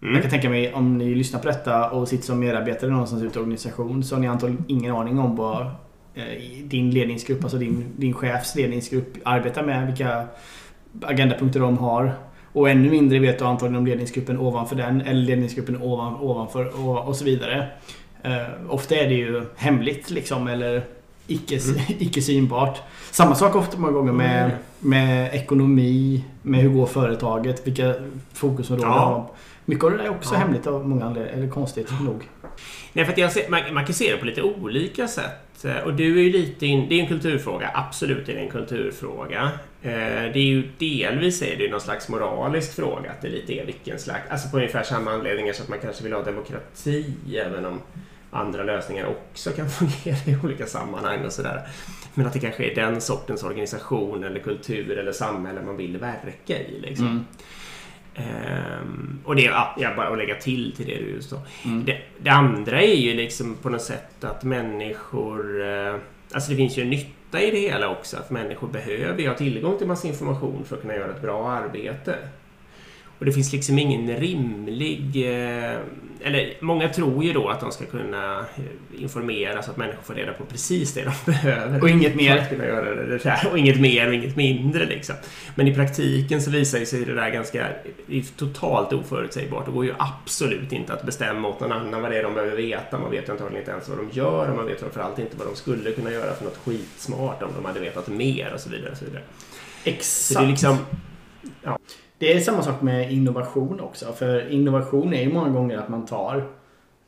Jag 0.00 0.10
Mm. 0.10 0.22
kan 0.22 0.30
tänka 0.30 0.50
mig 0.50 0.74
om 0.74 0.98
ni 0.98 1.14
lyssnar 1.14 1.40
på 1.40 1.46
detta 1.48 1.90
och 1.90 2.08
sitter 2.08 2.24
som 2.24 2.40
medarbetare 2.40 2.90
någonstans 2.90 3.22
ute 3.22 3.38
i 3.38 3.42
organisation 3.42 4.04
så 4.04 4.14
har 4.14 4.20
ni 4.20 4.26
antagligen 4.26 4.64
ingen 4.68 4.96
aning 4.96 5.18
om 5.18 5.36
vad 5.36 5.70
din 6.64 6.90
ledningsgrupp, 6.90 7.42
alltså 7.42 7.58
din, 7.58 7.84
din 7.96 8.14
chefs 8.14 8.54
ledningsgrupp 8.54 9.16
arbetar 9.24 9.62
med, 9.62 9.86
vilka 9.86 10.26
agendapunkter 11.02 11.60
de 11.60 11.78
har. 11.78 12.12
Och 12.52 12.70
ännu 12.70 12.90
mindre 12.90 13.18
vet 13.18 13.38
du 13.38 13.44
antagligen 13.44 13.76
om 13.78 13.86
ledningsgruppen 13.86 14.38
ovanför 14.38 14.76
den 14.76 15.00
eller 15.00 15.22
ledningsgruppen 15.22 15.82
ovan, 15.82 16.14
ovanför 16.20 16.86
och, 16.86 17.08
och 17.08 17.16
så 17.16 17.24
vidare. 17.24 17.68
Eh, 18.22 18.42
ofta 18.68 18.94
är 18.94 19.08
det 19.08 19.14
ju 19.14 19.42
hemligt 19.56 20.10
liksom 20.10 20.48
eller 20.48 20.84
icke, 21.26 21.58
Mm. 21.58 21.80
icke 21.98 22.22
synbart. 22.22 22.80
Samma 23.10 23.34
sak 23.34 23.54
ofta 23.56 23.78
många 23.78 23.92
gånger 23.92 24.12
med, 24.12 24.44
Mm. 24.44 24.56
med 24.78 25.34
ekonomi, 25.34 26.24
med 26.42 26.60
hur 26.60 26.68
går 26.70 26.86
företaget, 26.86 27.66
vilka 27.66 27.94
fokusområden 28.32 28.90
Ja. 28.92 28.98
har 28.98 29.26
Mycket 29.66 29.84
av 29.84 29.90
det 29.90 29.96
där 29.96 30.04
är 30.04 30.10
också 30.10 30.34
Ja. 30.34 30.38
hemligt 30.38 30.66
av 30.66 30.88
många 30.88 31.04
anledningar, 31.04 31.38
eller 31.38 31.48
konstigt 31.48 31.90
nog. 32.02 32.28
Nej, 32.92 33.04
för 33.04 33.20
jag 33.20 33.32
ser, 33.32 33.48
man, 33.50 33.60
man 33.72 33.84
kan 33.86 33.94
se 33.94 34.12
det 34.12 34.16
på 34.18 34.26
lite 34.26 34.42
olika 34.42 35.08
sätt. 35.08 35.30
Eh, 35.64 35.76
och 35.76 35.94
du 35.94 36.18
är 36.18 36.22
ju 36.22 36.32
lite 36.32 36.66
in, 36.66 36.88
Det 36.88 36.94
är 36.94 37.00
en 37.00 37.08
kulturfråga. 37.08 37.70
Absolut 37.74 38.28
är 38.28 38.34
det 38.34 38.40
en 38.40 38.50
kulturfråga. 38.50 39.50
Eh, 39.82 39.90
det 40.32 40.36
är 40.36 40.44
ju 40.44 40.68
delvis 40.78 41.42
är 41.42 41.56
det 41.58 41.70
någon 41.70 41.80
slags 41.80 42.08
moralisk 42.08 42.76
fråga. 42.76 43.10
Att 43.10 43.22
det 43.22 43.28
lite 43.28 43.52
är 43.52 43.66
vilken 43.66 43.98
slags... 43.98 44.30
Alltså 44.30 44.48
på 44.48 44.56
ungefär 44.56 44.82
samma 44.82 45.10
anledningar 45.10 45.52
så 45.52 45.62
att 45.62 45.68
man 45.68 45.78
kanske 45.82 46.04
vill 46.04 46.12
ha 46.12 46.22
demokrati. 46.22 47.14
Även 47.34 47.64
om 47.64 47.80
andra 48.30 48.62
lösningar 48.62 49.06
också 49.06 49.50
kan 49.50 49.70
fungera 49.70 50.16
i 50.26 50.36
olika 50.44 50.66
sammanhang 50.66 51.24
och 51.24 51.32
sådär. 51.32 51.68
Men 52.14 52.26
att 52.26 52.32
det 52.32 52.40
kanske 52.40 52.64
är 52.70 52.74
den 52.74 53.00
sortens 53.00 53.42
organisation 53.42 54.24
eller 54.24 54.40
kultur 54.40 54.98
eller 54.98 55.12
samhälle 55.12 55.62
man 55.62 55.76
vill 55.76 55.96
verka 55.98 56.58
i. 56.58 56.80
Liksom. 56.80 57.06
Mm. 57.06 57.24
Ehm, 58.14 59.18
och 59.24 59.36
det, 59.36 59.42
ja, 59.42 59.76
jag 59.78 59.96
bara 59.96 60.08
att 60.08 60.18
lägga 60.18 60.34
till 60.34 60.72
till 60.76 60.86
det 60.86 60.98
du 60.98 61.10
just 61.10 61.30
sa. 61.30 61.42
Mm. 61.64 61.84
Det, 61.84 61.98
det 62.18 62.30
andra 62.30 62.82
är 62.82 62.96
ju 62.96 63.14
liksom 63.14 63.56
på 63.62 63.68
något 63.68 63.82
sätt 63.82 64.24
att 64.24 64.44
människor... 64.44 65.68
Eh, 65.68 65.94
alltså 66.32 66.50
det 66.50 66.56
finns 66.56 66.78
ju 66.78 66.82
en 66.82 66.90
nytta 66.90 67.40
i 67.40 67.50
det 67.50 67.58
hela 67.58 67.88
också. 67.88 68.16
Att 68.16 68.30
människor 68.30 68.68
behöver 68.68 69.20
ju 69.20 69.28
ha 69.28 69.34
tillgång 69.34 69.78
till 69.78 69.86
massa 69.86 70.08
information 70.08 70.64
för 70.64 70.76
att 70.76 70.82
kunna 70.82 70.96
göra 70.96 71.10
ett 71.10 71.22
bra 71.22 71.50
arbete. 71.50 72.18
Och 73.18 73.24
det 73.24 73.32
finns 73.32 73.52
liksom 73.52 73.78
ingen 73.78 74.16
rimlig... 74.16 75.26
Eh, 75.26 75.78
eller 76.24 76.54
många 76.60 76.88
tror 76.88 77.24
ju 77.24 77.32
då 77.32 77.48
att 77.48 77.60
de 77.60 77.72
ska 77.72 77.84
kunna 77.84 78.38
eh, 78.38 79.02
informera 79.02 79.62
så 79.62 79.70
att 79.70 79.76
människor 79.76 80.02
får 80.02 80.14
reda 80.14 80.32
på 80.32 80.44
precis 80.44 80.94
det 80.94 81.04
de 81.04 81.12
behöver. 81.32 81.82
Och 81.82 81.90
inget 81.90 82.14
mer. 82.14 82.46
Och 83.52 83.58
inget 83.58 83.80
mer 83.80 84.08
och 84.08 84.14
inget 84.14 84.36
mindre 84.36 84.86
liksom. 84.86 85.14
Men 85.54 85.68
i 85.68 85.74
praktiken 85.74 86.42
så 86.42 86.50
visar 86.50 86.78
ju 86.78 86.86
sig 86.86 87.04
det 87.04 87.14
där 87.14 87.30
ganska 87.30 87.68
det 88.06 88.18
är 88.18 88.22
totalt 88.36 88.92
oförutsägbart. 88.92 89.66
Det 89.66 89.72
går 89.72 89.84
ju 89.84 89.94
absolut 89.98 90.72
inte 90.72 90.92
att 90.92 91.06
bestämma 91.06 91.48
åt 91.48 91.60
någon 91.60 91.72
annan 91.72 92.02
vad 92.02 92.10
det 92.10 92.18
är 92.18 92.22
de 92.22 92.34
behöver 92.34 92.56
veta. 92.56 92.98
Man 92.98 93.10
vet 93.10 93.28
ju 93.28 93.32
antagligen 93.32 93.60
inte 93.62 93.70
ens 93.70 93.88
vad 93.88 93.98
de 93.98 94.10
gör 94.12 94.50
och 94.50 94.56
man 94.56 94.66
vet 94.66 94.80
framförallt 94.80 95.18
inte 95.18 95.36
vad 95.36 95.46
de 95.46 95.56
skulle 95.56 95.92
kunna 95.92 96.10
göra 96.10 96.34
för 96.34 96.44
något 96.44 96.58
skitsmart 96.64 97.42
om 97.42 97.50
de 97.56 97.64
hade 97.64 97.80
vetat 97.80 98.08
mer 98.08 98.52
och 98.54 98.60
så 98.60 98.70
vidare. 98.70 98.90
Och 98.90 98.98
så 98.98 99.04
vidare. 99.04 99.22
Så 99.84 99.90
Exakt. 99.90 100.40
det 100.40 100.46
är 100.46 100.48
liksom... 100.48 100.78
Det 102.18 102.32
är 102.32 102.40
samma 102.40 102.62
sak 102.62 102.82
med 102.82 103.12
innovation 103.12 103.80
också. 103.80 104.12
För 104.12 104.48
innovation 104.48 105.14
är 105.14 105.22
ju 105.22 105.32
många 105.32 105.48
gånger 105.48 105.78
att 105.78 105.88
man 105.88 106.06
tar 106.06 106.36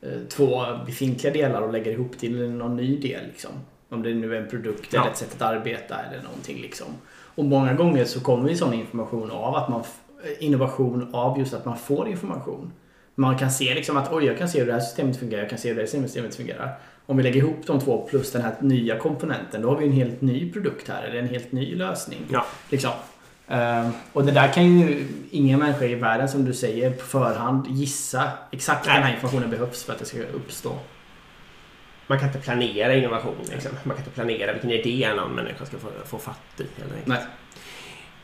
eh, 0.01 0.09
två 0.29 0.61
befintliga 0.85 1.33
delar 1.33 1.61
och 1.61 1.73
lägger 1.73 1.91
ihop 1.91 2.17
till 2.17 2.49
någon 2.51 2.75
ny 2.75 2.97
del. 2.99 3.25
Liksom. 3.27 3.51
Om 3.89 4.03
det 4.03 4.13
nu 4.13 4.35
är 4.35 4.41
en 4.41 4.49
produkt 4.49 4.93
Ja. 4.93 5.01
eller 5.01 5.11
ett 5.11 5.17
sätt 5.17 5.35
att 5.35 5.41
arbeta 5.41 5.95
eller 5.99 6.23
någonting. 6.23 6.57
Liksom. 6.61 6.87
Och 7.35 7.45
många 7.45 7.73
gånger 7.73 8.05
så 8.05 8.19
kommer 8.19 8.49
ju 8.49 8.55
sån 8.55 8.73
information 8.73 9.31
av 9.31 9.55
att 9.55 9.69
man 9.69 9.79
eh, 10.23 10.45
innovation 10.45 11.09
av 11.13 11.39
just 11.39 11.53
att 11.53 11.65
man 11.65 11.77
får 11.77 12.07
information. 12.07 12.71
Man 13.15 13.37
kan 13.37 13.51
se 13.51 13.75
liksom 13.75 13.97
att 13.97 14.13
oj, 14.13 14.25
jag 14.25 14.37
kan 14.37 14.49
se 14.49 14.59
hur 14.59 14.65
det 14.65 14.73
här 14.73 14.79
systemet 14.79 15.17
fungerar, 15.17 15.41
jag 15.41 15.49
kan 15.49 15.59
se 15.59 15.67
hur 15.69 15.75
det 15.75 15.81
här 15.81 15.87
systemet 15.87 16.35
fungerar. 16.35 16.71
Om 17.05 17.17
vi 17.17 17.23
lägger 17.23 17.37
ihop 17.37 17.57
de 17.65 17.79
två 17.79 18.07
plus 18.09 18.31
den 18.31 18.41
här 18.41 18.55
nya 18.59 18.99
komponenten, 18.99 19.61
då 19.61 19.69
har 19.69 19.77
vi 19.77 19.85
en 19.85 19.91
helt 19.91 20.21
ny 20.21 20.51
produkt 20.53 20.89
här, 20.89 21.03
eller 21.03 21.19
en 21.19 21.27
helt 21.27 21.51
ny 21.51 21.75
lösning. 21.75 22.19
Ja. 22.31 22.45
Liksom. 22.69 22.91
Ehm, 23.47 23.91
och 24.13 24.25
det 24.25 24.31
där 24.31 24.53
kan 24.53 24.79
ju 24.79 25.07
ingen 25.31 25.59
människa 25.59 25.85
i 25.85 25.95
världen 25.95 26.29
som 26.29 26.45
du 26.45 26.53
säger 26.53 26.91
på 26.91 27.05
förhand 27.05 27.67
gissa 27.69 28.31
exakt 28.51 28.85
när 28.85 28.93
Nej. 28.93 28.99
den 28.99 29.07
här 29.07 29.15
informationen 29.15 29.49
behövs 29.49 29.83
för 29.83 29.93
att 29.93 29.99
det 29.99 30.05
ska 30.05 30.17
uppstå. 30.17 30.79
Man 32.07 32.19
kan 32.19 32.27
inte 32.27 32.39
planera 32.39 32.95
innovation. 32.95 33.35
Liksom. 33.51 33.71
Man 33.83 33.95
kan 33.95 34.05
inte 34.05 34.15
planera 34.15 34.53
vilken 34.53 34.71
idé 34.71 35.13
någon 35.13 35.31
människa 35.31 35.65
ska 35.65 35.77
få, 35.77 35.87
få 36.05 36.17
fatt 36.17 36.39
i. 36.57 36.61
Enkelt. 36.61 37.07
Nej. 37.07 37.25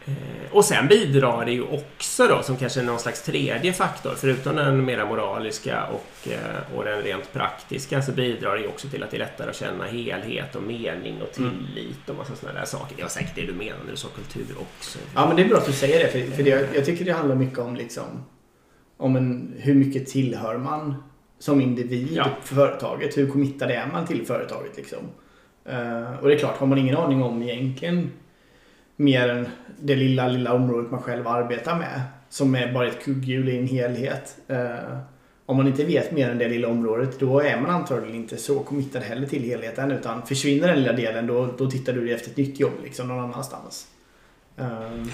Eh, 0.06 0.14
Och 0.52 0.66
sen 0.66 0.88
bidrar 0.88 1.46
det 1.46 1.52
ju 1.52 1.62
också 1.64 2.28
då 2.28 2.42
som 2.44 2.58
kanske 2.58 2.82
någon 2.82 3.00
slags 3.00 3.22
tredje 3.22 3.74
faktor, 3.74 4.14
förutom 4.18 4.56
den 4.56 4.86
mera 4.86 5.06
moraliska 5.06 5.86
och, 5.86 6.32
eh, 6.32 6.76
och 6.78 6.84
den 6.84 7.02
rent 7.02 7.34
praktiska, 7.34 8.02
så 8.02 8.12
bidrar 8.12 8.56
det 8.56 8.62
ju 8.62 8.68
också 8.68 8.88
till 8.88 9.04
att 9.04 9.12
det 9.12 9.18
är 9.18 9.20
lättare 9.20 9.50
att 9.50 9.56
känna 9.56 9.86
helhet 9.86 10.56
och 10.56 10.64
mening 10.64 11.22
och 11.22 11.40
Mm. 11.40 11.52
tillit 11.74 12.10
och 12.10 12.16
massa 12.16 12.36
sådana 12.36 12.60
där 12.60 12.66
saker. 12.66 12.96
Det 12.96 13.02
var 13.02 13.10
säkert 13.10 13.36
det 13.36 13.46
du 13.46 13.54
menade 13.54 13.84
när 13.86 13.92
du 13.92 13.98
sa 13.98 14.08
kultur 14.16 14.56
också. 14.60 15.00
Ja 15.16 15.28
men 15.28 15.36
det 15.36 15.44
är 15.44 15.48
bra 15.50 15.58
att 15.58 15.66
du 15.66 15.72
säger 15.74 16.00
det 16.04 16.10
för, 16.12 16.36
för 16.36 16.44
det, 16.44 16.76
jag 16.76 16.86
tycker 16.86 17.06
det 17.06 17.12
handlar 17.14 17.36
mycket 17.36 17.60
om 17.60 17.76
liksom 17.76 18.26
om 18.98 19.16
en, 19.16 19.54
hur 19.58 19.74
mycket 19.76 20.08
tillhör 20.08 20.58
man 20.58 21.04
som 21.40 21.62
individ 21.62 22.10
Ja. 22.14 22.28
för 22.44 22.56
företaget. 22.56 23.18
Hur 23.18 23.30
committad 23.32 23.72
är 23.72 23.88
man 23.94 24.06
till 24.08 24.26
företaget 24.26 24.78
liksom. 24.78 25.00
Eh, 25.66 26.14
och 26.22 26.28
det 26.28 26.34
är 26.36 26.40
klart, 26.40 26.58
har 26.58 26.68
man 26.68 26.78
ingen 26.78 26.98
aning 26.98 27.24
om 27.24 27.44
egentligen 27.44 28.12
mer 28.96 29.30
än 29.30 29.48
det 29.80 29.96
lilla, 29.96 30.28
lilla 30.28 30.54
området 30.54 30.92
man 30.92 31.02
själv 31.02 31.28
arbetar 31.28 31.78
med 31.78 32.02
som 32.30 32.56
är 32.56 32.74
bara 32.74 32.88
ett 32.88 33.04
kugghjul 33.04 33.50
i 33.50 33.58
en 33.58 33.68
helhet. 33.68 34.38
Eh, 34.48 34.98
om 35.46 35.58
man 35.58 35.68
inte 35.68 35.84
vet 35.86 36.12
mer 36.12 36.30
än 36.30 36.38
det 36.38 36.48
lilla 36.48 36.68
området 36.68 37.20
då 37.20 37.40
är 37.40 37.62
man 37.62 37.70
antagligen 37.70 38.16
inte 38.16 38.38
så 38.38 38.60
committad 38.60 39.04
heller 39.04 39.28
till 39.28 39.44
helheten 39.44 39.92
utan 39.92 40.26
försvinner 40.26 40.68
den 40.68 40.80
lilla 40.80 40.94
delen 40.94 41.28
då, 41.28 41.50
då 41.58 41.70
tittar 41.72 41.94
du 41.94 42.14
efter 42.14 42.30
ett 42.30 42.38
nytt 42.38 42.60
jobb 42.60 42.74
liksom 42.84 43.08
någon 43.08 43.20
annanstans. 43.20 43.88
Um, 44.56 45.12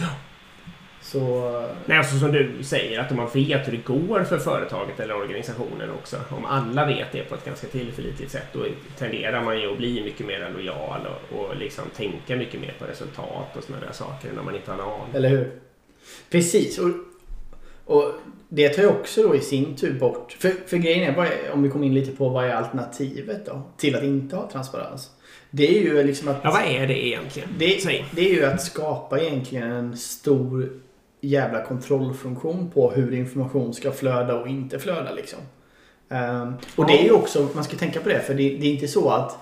så... 1.12 1.52
Nej, 1.86 1.98
alltså 1.98 2.20
som 2.20 2.32
du 2.32 2.64
säger, 2.64 3.00
att 3.00 3.12
om 3.12 3.18
man 3.18 3.30
vet 3.34 3.68
hur 3.68 3.72
det 3.72 3.84
går 3.84 4.24
för 4.24 4.38
företaget 4.38 5.00
eller 5.00 5.16
organisationen 5.16 5.92
också. 5.92 6.18
Om 6.30 6.46
alla 6.46 6.86
vet 6.86 7.12
det 7.12 7.24
på 7.24 7.36
ett 7.36 7.46
ganska 7.46 7.68
tillförlitligt 7.68 8.32
sätt, 8.32 8.48
då 8.54 8.66
tenderar 8.98 9.44
man 9.44 9.60
ju 9.60 9.72
att 9.72 9.78
bli 9.78 10.04
mycket 10.04 10.26
mer 10.26 10.52
lojal 10.54 11.08
och, 11.08 11.40
och 11.40 11.56
liksom 11.58 11.84
tänka 11.96 12.36
mycket 12.36 12.62
mer 12.62 12.74
på 12.80 12.86
resultat 12.86 13.58
och 13.58 13.64
sådana 13.64 13.86
där 13.86 13.94
saker 13.94 14.40
om 14.40 14.46
man 14.46 14.56
inte 14.56 14.72
har 14.72 14.78
en 14.78 14.86
aning. 14.86 15.16
Eller 15.16 15.30
hur? 15.30 15.52
Precis. 16.30 16.80
Och, 16.80 16.90
och 17.86 18.14
det 18.50 18.70
tar 18.70 18.84
ju 18.84 18.90
också 18.90 19.24
då 19.24 19.36
i 19.36 19.40
sin 19.40 19.76
tur 19.76 20.00
bort... 20.00 20.36
För, 20.40 20.52
för 20.68 20.78
grejen 20.78 21.16
är, 21.16 21.52
om 21.54 21.64
vi 21.64 21.70
kommer 21.70 21.86
in 21.86 21.94
lite 21.94 22.12
på 22.12 22.30
vad 22.30 22.46
är 22.46 22.54
alternativet 22.54 23.46
då? 23.46 23.62
Till 23.78 23.96
att 23.96 24.04
inte 24.04 24.36
ha 24.36 24.50
transparens. 24.52 25.12
Det 25.52 25.78
är 25.78 25.82
ju 25.82 26.04
liksom 26.04 26.28
att... 26.28 26.38
Ja, 26.44 26.52
vad 26.52 26.62
är 26.62 26.88
det 26.88 27.08
egentligen? 27.08 27.50
Det, 27.58 27.86
det 28.12 28.30
är 28.30 28.34
ju 28.34 28.46
att 28.46 28.62
skapa 28.62 29.20
egentligen 29.20 29.72
en 29.72 29.98
stor 29.98 30.70
jävla 31.22 31.64
kontrollfunktion 31.66 32.72
på 32.74 32.92
hur 32.92 33.14
information 33.14 33.74
ska 33.74 33.92
flöda 33.92 34.36
och 34.36 34.48
inte 34.48 34.80
flöda 34.80 35.12
liksom. 35.12 35.40
Ehm, 36.10 36.54
och 36.76 36.88
det 36.88 37.00
är 37.00 37.04
ju 37.04 37.12
också, 37.12 37.48
man 37.56 37.64
ska 37.64 37.78
tänka 37.78 38.00
på 38.00 38.10
det, 38.10 38.20
för 38.20 38.34
det, 38.34 38.50
det 38.50 38.68
är 38.68 38.72
inte 38.74 38.88
så 38.88 39.10
att 39.10 39.38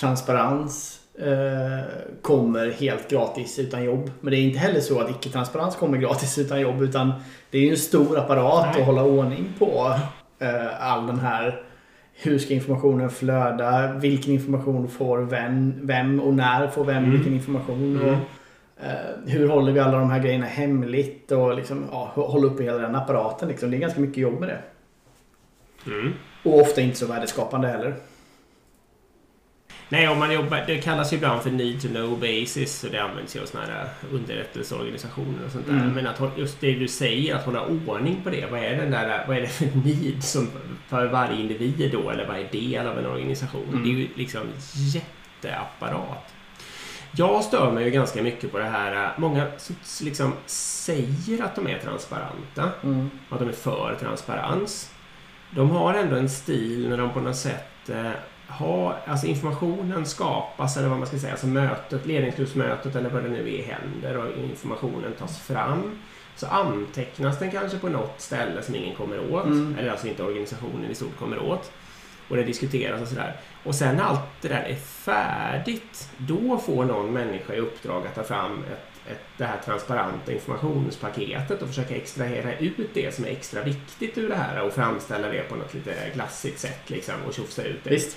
transparens 0.00 1.00
eh, 1.18 1.86
kommer 2.22 2.70
helt 2.70 3.10
gratis 3.10 3.58
utan 3.58 3.84
jobb. 3.84 4.10
Men 4.20 4.30
det 4.30 4.36
är 4.36 4.42
inte 4.42 4.58
heller 4.58 4.80
så 4.80 5.00
att 5.00 5.10
icke-transparens 5.10 5.76
kommer 5.76 5.98
gratis 5.98 6.38
utan 6.38 6.60
jobb. 6.60 6.82
Utan 6.82 7.12
det 7.50 7.58
är 7.58 7.62
ju 7.62 7.70
en 7.70 7.76
stor 7.76 8.18
apparat 8.18 8.66
Nej. 8.72 8.80
att 8.80 8.86
hålla 8.86 9.02
ordning 9.02 9.52
på 9.58 9.94
eh, 10.38 10.90
all 10.92 11.06
den 11.06 11.18
här 11.18 11.62
hur 12.20 12.38
ska 12.38 12.54
informationen 12.54 13.10
flöda? 13.10 13.92
Vilken 13.92 14.32
information 14.32 14.88
får 14.88 15.18
vem? 15.18 15.74
Vem 15.82 16.20
och 16.20 16.34
när 16.34 16.68
får 16.68 16.84
vem 16.84 16.96
Mm. 16.96 17.10
vilken 17.10 17.34
information? 17.34 18.00
Mm. 18.02 18.16
Eh, 18.82 19.22
hur 19.26 19.48
håller 19.48 19.72
vi 19.72 19.80
alla 19.80 19.98
de 19.98 20.10
här 20.10 20.18
grejerna 20.18 20.46
hemligt? 20.46 21.32
Och 21.32 21.56
liksom, 21.56 21.86
ja, 21.90 22.12
hålla 22.14 22.46
uppe 22.46 22.62
hela 22.62 22.78
den 22.78 22.94
apparaten. 22.94 23.48
Liksom. 23.48 23.70
Det 23.70 23.76
är 23.76 23.78
ganska 23.78 24.00
mycket 24.00 24.18
jobb 24.18 24.40
med 24.40 24.48
det. 24.48 24.62
Mm. 25.90 26.12
Och 26.42 26.60
ofta 26.60 26.80
inte 26.80 26.98
så 26.98 27.06
värdeskapande 27.06 27.68
heller. 27.68 27.94
Nej, 29.90 30.08
om 30.08 30.18
man 30.18 30.34
jobbar, 30.34 30.64
det 30.66 30.78
kallas 30.78 31.12
ju 31.12 31.16
ibland 31.16 31.42
för 31.42 31.50
need 31.50 31.82
to 31.82 31.88
know 31.88 32.20
basis 32.20 32.84
och 32.84 32.90
det 32.90 33.02
används 33.02 33.36
ju 33.36 33.40
av 33.40 33.46
sådana 33.46 33.72
här 33.72 33.88
underrättelseorganisationer 34.12 35.44
och 35.46 35.52
sånt 35.52 35.66
där. 35.66 35.74
Mm. 35.74 35.94
Men 35.94 36.06
att 36.06 36.20
just 36.36 36.60
det 36.60 36.74
du 36.74 36.88
säger, 36.88 37.34
att 37.34 37.44
hålla 37.44 37.66
ordning 37.66 38.20
på 38.24 38.30
det. 38.30 38.46
Vad 38.50 38.60
är, 38.60 38.76
den 38.76 38.90
där, 38.90 39.24
vad 39.28 39.36
är 39.36 39.40
det 39.40 39.48
för 39.48 39.66
need 39.84 40.24
som 40.24 40.48
för 40.88 41.06
varje 41.06 41.40
individ 41.40 41.92
då, 41.92 42.10
eller 42.10 42.26
varje 42.26 42.48
del 42.48 42.86
av 42.86 42.98
en 42.98 43.06
organisation? 43.06 43.68
Mm. 43.68 43.82
Det 43.82 43.88
är 43.88 43.92
ju 43.92 44.08
liksom 44.14 44.42
jätteapparat. 44.94 46.34
Jag 47.12 47.44
stör 47.44 47.72
mig 47.72 47.84
ju 47.84 47.90
ganska 47.90 48.22
mycket 48.22 48.52
på 48.52 48.58
det 48.58 48.64
här. 48.64 49.12
Många 49.18 49.46
som 49.58 49.76
liksom 50.06 50.32
säger 50.46 51.42
att 51.44 51.54
de 51.54 51.66
är 51.68 51.78
transparenta. 51.78 52.70
Mm. 52.82 53.10
att 53.30 53.38
de 53.38 53.48
är 53.48 53.52
för 53.52 53.96
transparens. 54.00 54.90
De 55.50 55.70
har 55.70 55.94
ändå 55.94 56.16
en 56.16 56.28
stil 56.28 56.88
när 56.88 56.96
de 56.96 57.10
på 57.10 57.20
något 57.20 57.36
sätt 57.36 57.88
eh, 57.88 58.10
har, 58.46 58.96
alltså 59.06 59.26
informationen 59.26 60.06
skapas, 60.06 60.76
eller 60.76 60.88
vad 60.88 60.98
man 60.98 61.06
ska 61.06 61.18
säga, 61.18 61.32
alltså 61.32 61.46
mötet, 61.46 62.06
ledningsgruppsmötet 62.06 62.96
eller 62.96 63.10
vad 63.10 63.22
det 63.22 63.28
nu 63.28 63.54
är 63.54 63.62
händer 63.62 64.16
och 64.16 64.38
informationen 64.44 65.12
tas 65.18 65.38
fram. 65.38 65.98
Så 66.36 66.46
antecknas 66.46 67.38
den 67.38 67.50
kanske 67.50 67.78
på 67.78 67.88
något 67.88 68.20
ställe 68.20 68.62
som 68.62 68.74
ingen 68.74 68.96
kommer 68.96 69.32
åt, 69.32 69.44
Mm. 69.44 69.76
eller 69.78 69.90
alltså 69.90 70.06
inte 70.08 70.22
organisationen 70.22 70.90
i 70.90 70.94
stort 70.94 71.18
kommer 71.18 71.38
åt. 71.42 71.72
Och 72.28 72.36
det 72.36 72.42
diskuteras 72.44 73.02
och 73.02 73.08
sådär. 73.08 73.36
Och 73.64 73.74
sen 73.74 73.96
när 73.96 74.02
allt 74.04 74.20
det 74.40 74.48
där 74.48 74.62
är 74.62 74.74
färdigt, 74.74 76.08
då 76.18 76.58
får 76.58 76.84
någon 76.84 77.12
människa 77.12 77.54
i 77.54 77.58
uppdrag 77.60 78.06
att 78.06 78.14
ta 78.14 78.22
fram 78.22 78.64
ett, 78.72 79.10
ett, 79.12 79.20
det 79.36 79.44
här 79.44 79.58
transparenta 79.64 80.32
informationspaketet 80.32 81.62
och 81.62 81.68
försöka 81.68 81.96
extrahera 81.96 82.58
ut 82.58 82.94
det 82.94 83.14
som 83.14 83.24
är 83.24 83.28
extra 83.28 83.62
viktigt 83.62 84.18
ur 84.18 84.28
det 84.28 84.34
här 84.34 84.62
och 84.62 84.72
framställa 84.72 85.28
det 85.28 85.42
på 85.48 85.54
något 85.56 85.74
lite 85.74 85.94
glassigt 86.14 86.58
sätt 86.58 86.90
liksom 86.90 87.14
och 87.26 87.34
tjofsa 87.34 87.62
ut 87.62 87.84
det. 87.84 87.90
Visst. 87.90 88.16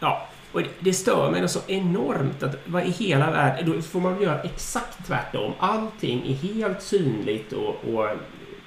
Ja, 0.00 0.28
och 0.52 0.62
det- 0.80 0.92
stör 0.92 1.30
mig 1.30 1.48
så 1.48 1.60
enormt 1.66 2.42
att 2.42 2.56
vad 2.64 2.86
i 2.86 2.90
hela 2.90 3.30
världen, 3.30 3.72
då 3.72 3.82
får 3.82 4.00
man 4.00 4.22
göra 4.22 4.42
exakt 4.42 5.06
tvärtom. 5.06 5.52
Allting 5.58 6.26
är 6.28 6.34
helt 6.34 6.82
synligt 6.82 7.52
och, 7.52 7.74
och 7.94 8.08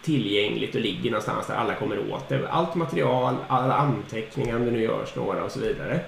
tillgängligt 0.10 0.76
och 0.76 0.82
ligger 0.82 1.12
någonstans 1.12 1.48
där 1.48 1.56
alla 1.56 1.76
kommer 1.76 2.12
åt 2.12 2.30
det. 2.30 2.50
Allt 2.50 2.76
material, 2.76 3.36
alla 3.48 3.74
anteckningar 3.74 4.56
om 4.56 4.66
det 4.66 4.72
nu 4.72 4.82
görs 4.82 5.16
några 5.16 5.44
och 5.44 5.52
så 5.52 5.60
vidare. 5.60 6.00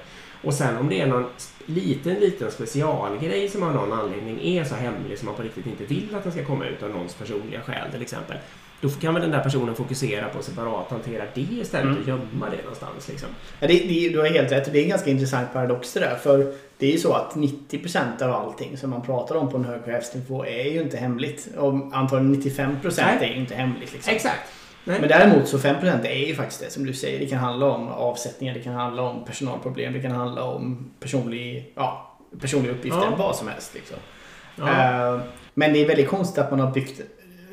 Och 0.43 0.53
sen 0.53 0.77
om 0.77 0.89
det 0.89 1.01
är 1.01 1.07
någon 1.07 1.25
liten, 1.65 2.15
liten 2.15 2.51
specialgrej 2.51 3.49
som 3.49 3.63
av 3.63 3.73
någon 3.73 3.93
anledning 3.93 4.39
är 4.43 4.63
så 4.63 4.75
hemlig 4.75 5.17
som 5.17 5.25
man 5.25 5.35
på 5.35 5.41
riktigt 5.43 5.65
inte 5.65 5.85
vill 5.85 6.15
att 6.15 6.23
den 6.23 6.31
ska 6.31 6.45
komma 6.45 6.65
ut 6.65 6.83
av 6.83 6.89
någons 6.89 7.15
personliga 7.15 7.61
skäl 7.61 7.91
till 7.91 8.01
exempel. 8.01 8.37
Då 8.81 8.89
kan 8.89 9.13
väl 9.13 9.21
den 9.23 9.31
där 9.31 9.39
personen 9.43 9.75
fokusera 9.75 10.29
på 10.29 10.39
att 10.39 10.45
separat 10.45 10.89
hantera 10.89 11.23
det 11.33 11.41
istället 11.41 11.85
Mm. 11.85 12.01
och 12.01 12.07
gömma 12.07 12.49
det 12.49 12.57
någonstans. 12.61 13.07
Liksom. 13.09 13.29
Ja, 13.59 13.67
det, 13.67 13.73
det, 13.73 14.09
du 14.09 14.19
har 14.19 14.25
helt 14.27 14.51
rätt. 14.51 14.73
Det 14.73 14.79
är 14.79 14.83
en 14.83 14.89
ganska 14.89 15.09
intressant 15.09 15.53
paradox 15.53 15.93
det 15.93 15.99
där. 15.99 16.15
För 16.15 16.53
det 16.77 16.87
är 16.87 16.91
ju 16.91 16.97
så 16.97 17.13
att 17.13 17.33
90% 17.35 18.21
av 18.23 18.31
allting 18.31 18.77
som 18.77 18.89
man 18.89 19.01
pratar 19.01 19.35
om 19.35 19.49
på 19.51 19.57
en 19.57 19.65
hög 19.65 19.81
chefsnivå 19.83 20.45
är 20.45 20.71
ju 20.71 20.81
inte 20.81 20.97
hemligt. 20.97 21.47
Och 21.57 21.73
antagligen 21.93 22.41
95% 22.41 22.93
Nej. 22.97 23.29
är 23.29 23.33
ju 23.35 23.39
inte 23.41 23.55
hemligt. 23.55 23.93
Liksom. 23.93 24.13
Exakt. 24.15 24.39
Nej. 24.83 24.99
Men 24.99 25.09
däremot 25.09 25.47
så 25.47 25.57
5% 25.57 26.05
är 26.05 26.27
ju 26.27 26.35
faktiskt 26.35 26.61
det 26.61 26.69
som 26.71 26.85
du 26.85 26.93
säger. 26.93 27.19
Det 27.19 27.25
kan 27.25 27.39
handla 27.39 27.65
om 27.65 27.87
avsättningar, 27.87 28.53
det 28.53 28.59
kan 28.59 28.73
handla 28.73 29.01
om 29.01 29.25
personalproblem, 29.25 29.93
det 29.93 29.99
kan 30.01 30.11
handla 30.11 30.43
om 30.43 30.91
personlig, 30.99 31.73
ja, 31.75 32.17
personliga 32.41 32.71
uppgifter, 32.71 33.01
Ja. 33.11 33.15
vad 33.17 33.35
som 33.35 33.47
helst. 33.47 33.73
Liksom. 33.73 33.97
Ja. 34.55 34.69
Eh, 35.15 35.19
Men 35.53 35.73
det 35.73 35.79
är 35.83 35.87
väldigt 35.87 36.07
konstigt 36.09 36.37
att 36.43 36.51
man 36.51 36.59
har 36.59 36.71
byggt 36.71 37.01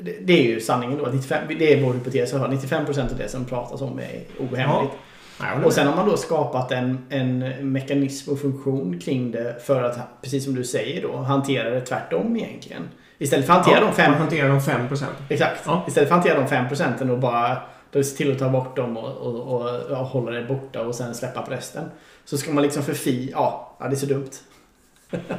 det- 0.02 0.32
är 0.32 0.42
ju 0.42 0.60
sanningen 0.60 0.98
då. 0.98 1.06
95, 1.12 1.38
det 1.58 1.72
är 1.72 1.82
vår 1.82 1.94
hypotes. 1.94 2.34
att 2.34 2.50
95% 2.50 3.12
av 3.12 3.18
det 3.18 3.28
som 3.28 3.44
pratas 3.44 3.80
om 3.80 3.98
är 3.98 4.20
ohemligt. 4.38 4.92
Ja, 5.40 5.64
Och 5.64 5.72
sen 5.72 5.86
har 5.86 5.96
man 5.96 6.08
då 6.08 6.16
skapat 6.16 6.72
en, 6.72 7.06
en 7.08 7.38
mekanism 7.72 8.32
och 8.32 8.40
funktion 8.40 9.00
kring 9.00 9.30
det 9.30 9.56
för 9.66 9.82
att, 9.82 9.98
precis 10.22 10.44
som 10.44 10.54
du 10.54 10.64
säger 10.64 11.02
då, 11.02 11.16
hantera 11.16 11.70
det 11.70 11.80
tvärtom 11.80 12.36
egentligen. 12.36 12.82
Istället 13.18 13.46
för 13.46 13.52
att 13.52 13.58
hantera 13.58 13.80
ja, 13.84 13.86
de 13.86 13.94
fem... 13.96 14.10
Man 14.10 14.20
hanterar 14.20 14.48
de 14.48 14.60
5 14.60 14.88
procent. 14.88 15.16
Exakt. 15.28 15.62
Ja. 15.66 15.84
Istället 15.88 16.08
för 16.08 16.16
att 16.16 16.24
hantera 16.24 16.40
de 16.40 16.48
fem 16.48 16.68
procenten 16.68 17.10
och 17.10 17.18
bara 17.18 17.56
då 17.92 18.02
se 18.02 18.16
till 18.16 18.32
att 18.32 18.38
ta 18.38 18.48
bort 18.48 18.76
dem 18.76 18.96
och, 18.96 19.16
och, 19.16 19.60
och, 19.60 19.80
ja, 19.90 19.96
hålla 20.02 20.30
det 20.30 20.42
borta 20.44 20.80
och 20.80 20.94
sen 20.94 21.14
släppa 21.14 21.42
på 21.42 21.50
resten. 21.50 21.84
Så 22.24 22.38
ska 22.38 22.52
man 22.52 22.62
liksom 22.62 22.82
förfi... 22.82 23.30
Ja, 23.32 23.76
ja 23.80 23.88
det 23.88 23.94
är 23.94 23.96
så 23.96 24.06
dumt. 24.06 24.30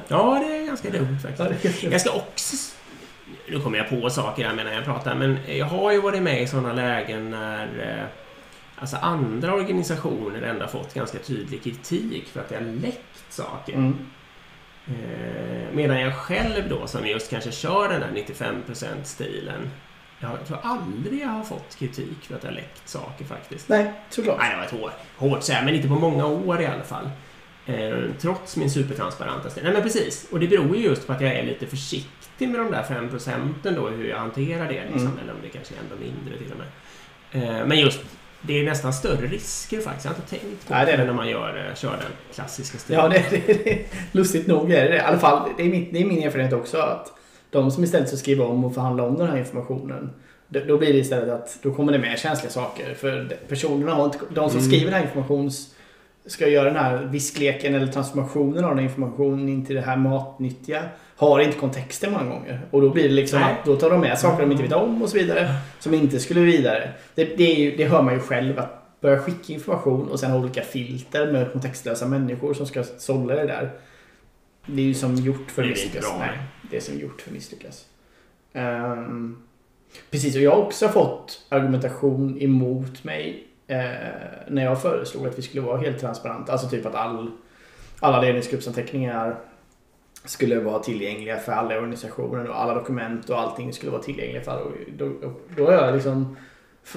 Ja, 0.07 0.43
det 0.47 0.57
är 0.57 0.67
ganska 0.67 0.89
dumt 0.89 1.17
faktiskt. 1.21 1.39
Ja, 1.63 1.69
dumt. 1.69 1.91
Jag 1.91 2.01
ska 2.01 2.11
också... 2.11 2.55
Nu 3.51 3.60
kommer 3.60 3.77
jag 3.77 3.89
på 3.89 4.10
saker 4.10 4.46
här 4.46 4.56
medan 4.56 4.74
jag 4.74 4.86
pratar, 4.86 5.15
men 5.15 5.38
jag 5.48 5.65
har 5.65 5.91
ju 5.91 6.01
varit 6.01 6.22
med 6.22 6.41
i 6.41 6.48
sådana 6.48 6.74
lägen 6.74 7.29
när 7.29 8.00
eh, 8.00 8.06
alltså 8.75 8.98
andra 8.98 9.53
organisationer 9.53 10.41
ändå 10.41 10.68
fått 10.68 10.94
ganska 10.94 11.18
tydlig 11.18 11.63
kritik 11.63 12.27
för 12.27 12.39
att 12.39 12.51
jag 12.51 12.63
läckt 12.63 13.24
saker. 13.29 13.74
Mm. 13.74 13.98
Eh, 14.88 15.74
medan 15.74 16.01
jag 16.01 16.15
själv 16.15 16.70
då, 16.70 16.88
som 16.88 17.08
just 17.08 17.29
kanske 17.29 17.51
kör 17.51 17.89
den 17.89 18.01
här 18.01 18.12
95%-stilen, 18.12 19.70
jag 20.20 20.46
tror 20.48 20.60
aldrig 20.63 21.22
jag 21.22 21.27
har 21.27 21.44
fått 21.44 21.75
kritik 21.79 22.18
för 22.22 22.36
att 22.36 22.44
jag 22.44 22.53
läckt 22.53 22.89
saker 22.89 23.25
faktiskt. 23.25 23.70
Nej, 23.70 23.94
såklart. 24.10 24.38
Nej, 24.39 24.51
det 24.51 24.58
var 24.58 24.65
ett 24.65 24.72
hårt, 24.72 24.91
hårt 25.18 25.44
säga, 25.44 25.62
men 25.62 25.75
inte 25.75 25.88
på 25.88 25.94
många 25.94 26.25
år 26.25 26.62
i 26.62 26.65
alla 26.65 26.84
fall. 26.84 27.10
Eh, 27.65 27.98
trots 28.20 28.58
min 28.58 28.72
supertransparenta 28.72 29.50
stil. 29.50 29.63
Nej, 29.63 29.74
men 29.74 29.82
precis. 29.82 30.27
Och 30.32 30.39
det 30.39 30.48
beror 30.48 30.75
ju 30.75 30.84
just 30.84 31.08
på 31.08 31.13
att 31.13 31.22
jag 31.22 31.36
är 31.36 31.46
lite 31.46 31.68
försiktig 31.68 32.18
med 32.48 32.60
de 32.60 32.72
där 32.72 32.84
5 32.84 33.10
procenten 33.10 33.75
då, 33.75 33.88
hur 33.89 34.10
jag 34.10 34.17
hanterar 34.17 34.67
det. 34.67 34.81
Liksom, 34.84 35.08
Mm. 35.08 35.19
Eller 35.24 35.34
om 35.34 35.39
det 35.41 35.50
kanske 35.50 35.74
är 35.75 35.79
ändå 35.79 35.96
mindre 35.96 36.38
till 36.38 36.51
och 36.51 36.58
med. 36.58 37.60
Eh, 37.60 37.65
men 37.67 37.79
just, 37.79 38.00
det 38.41 38.60
är 38.60 38.63
nästan 38.65 38.93
större 38.93 39.27
risker 39.27 39.79
faktiskt. 39.81 40.05
Jag 40.05 40.12
har 40.12 40.15
inte 40.15 40.29
tänkt 40.29 40.67
på 40.67 40.74
Nej, 40.74 40.86
det 40.86 40.91
är 40.91 40.98
det. 40.98 41.05
när 41.05 41.13
man 41.13 41.29
gör, 41.29 41.65
eh, 41.69 41.75
kör 41.75 41.91
den 41.91 42.12
klassiska 42.34 42.77
stilen. 42.77 43.01
Ja, 43.01 43.10
det, 43.10 43.24
det, 43.48 43.63
det, 43.63 43.86
lustigt 44.12 44.48
nog 44.48 44.72
är 44.72 44.89
det. 44.89 44.96
I 44.96 45.00
alla 45.00 45.17
fall, 45.19 45.50
det 45.58 45.63
är, 45.63 45.69
min, 45.69 45.89
det 45.93 46.01
är 46.01 46.05
min 46.05 46.24
erfarenhet 46.24 46.53
också 46.53 46.77
att 46.77 47.12
de 47.50 47.72
som 47.72 47.84
istället 47.84 48.08
ska 48.08 48.17
skriva 48.17 48.46
om 48.46 48.65
och 48.65 48.74
förhandla 48.74 49.03
om 49.03 49.17
den 49.17 49.27
här 49.29 49.38
informationen 49.38 50.10
då 50.48 50.77
blir 50.77 50.93
det 50.93 51.00
istället 51.00 51.29
att 51.29 51.60
då 51.62 51.74
kommer 51.74 51.91
det 51.91 52.00
med 52.00 52.19
känsliga 52.19 52.51
saker. 52.51 52.93
För 52.93 53.38
personerna 53.48 53.93
har 53.93 54.05
inte, 54.05 54.17
de 54.29 54.50
som 54.50 54.60
Mm. 54.60 54.69
skriver 54.72 54.86
den 54.86 54.93
här 54.93 55.01
informations 55.08 55.75
ska 56.25 56.48
göra 56.48 56.65
den 56.65 56.75
här 56.75 56.98
viskleken 56.98 57.75
eller 57.75 57.88
transformationen 57.88 58.63
av 58.63 58.69
den 58.69 58.79
här 58.79 58.86
informationen 58.86 59.50
in 59.50 59.65
till 59.65 59.75
det 59.75 59.81
här 59.81 59.98
matnyttiga 59.98 60.84
har 61.19 61.39
inte 61.39 61.57
kontexten 61.57 62.11
många 62.11 62.29
gånger. 62.29 62.61
Och 62.71 62.81
då 62.81 62.89
blir 62.89 63.03
det 63.03 63.13
liksom 63.15 63.39
Nej. 63.39 63.53
att 63.53 63.65
då 63.65 63.75
tar 63.75 63.89
de 63.89 64.01
med 64.01 64.19
saker 64.19 64.41
de 64.45 64.51
inte 64.51 64.63
vet 64.63 64.73
om 64.73 65.01
och 65.01 65.09
så 65.09 65.17
vidare. 65.17 65.55
Som 65.79 65.93
inte 65.93 66.19
skulle 66.19 66.41
vidare. 66.41 66.91
Det, 67.15 67.38
det, 67.38 67.43
ju, 67.43 67.75
det 67.75 67.85
hör 67.85 68.01
man 68.01 68.13
ju 68.13 68.19
själv 68.19 68.59
att 68.59 69.01
börja 69.01 69.19
skicka 69.19 69.53
information 69.53 70.07
och 70.07 70.19
sen 70.19 70.31
ha 70.31 70.39
olika 70.39 70.61
filter 70.61 71.31
med 71.31 71.51
kontextlösa 71.51 72.07
människor 72.07 72.53
som 72.53 72.65
ska 72.65 72.83
sålla 72.83 73.35
det 73.35 73.45
där. 73.45 73.71
Det 74.65 74.81
är 74.81 74.85
ju 74.85 74.93
som 74.93 75.15
gjort 75.15 75.51
för 75.51 75.61
Det 75.61 75.67
att 75.67 75.71
misslyckas. 75.71 76.05
bra. 76.05 76.17
Nej, 76.19 76.38
det 76.71 76.77
är 76.77 76.81
som 76.81 76.99
gjort 76.99 77.21
för 77.21 77.29
att 77.29 77.33
misslyckas. 77.33 77.85
Ehm, 78.53 79.38
precis, 80.11 80.35
och 80.35 80.41
jag 80.41 80.51
har 80.51 80.57
också 80.63 80.88
fått 80.88 81.45
argumentation 81.49 82.41
emot 82.41 83.03
mig 83.03 83.47
eh, 83.67 83.77
när 84.47 84.63
jag 84.63 84.81
föreslog 84.81 85.27
att 85.27 85.38
vi 85.38 85.41
skulle 85.41 85.61
vara 85.61 85.77
helt 85.77 85.99
transparenta. 85.99 86.51
Alltså 86.51 86.69
typ 86.69 86.85
att 86.85 86.95
all, 86.95 87.31
alla 87.99 88.21
ledningsgruppsanteckningar 88.21 89.39
skulle 90.29 90.59
vara 90.59 90.79
tillgängliga 90.79 91.39
för 91.39 91.51
alla 91.51 91.77
organisationer 91.77 92.09
organisationen 92.29 92.50
och 92.50 92.62
alla 92.62 92.74
dokument 92.74 93.29
och 93.29 93.39
allting 93.39 93.74
skulle 93.74 93.91
vara 93.91 94.01
tillgängliga 94.01 94.41
för 94.41 94.51
alla. 94.51 94.62
Då, 94.98 95.12
då 95.57 95.65
har 95.65 95.74
jag 95.74 95.93
liksom 95.93 96.38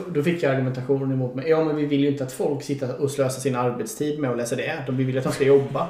då 0.07 0.23
fick 0.23 0.43
jag 0.43 0.53
argumentationen 0.53 1.12
emot 1.12 1.35
mig. 1.35 1.49
Ja, 1.49 1.65
men 1.65 1.77
vi 1.77 1.87
vill 1.87 2.01
ju 2.01 2.09
inte 2.09 2.25
att 2.25 2.33
folk 2.33 2.62
sitter 2.62 3.01
och 3.03 3.11
slösar 3.11 3.41
sin 3.41 3.57
arbetstid 3.57 4.19
med 4.19 4.31
att 4.31 4.37
läsa 4.37 4.57
det. 4.57 4.83
De 4.87 4.97
vi 4.97 5.05
vill 5.05 5.19
att 5.19 5.25
de 5.25 5.33
ska 5.33 5.45
jobba. 5.45 5.89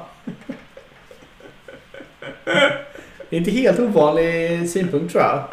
Det 3.29 3.35
är 3.35 3.39
inte 3.39 3.51
helt 3.51 3.79
ovanlig 3.79 4.69
synpunkt 4.69 5.11
tror 5.11 5.23
jag. 5.23 5.43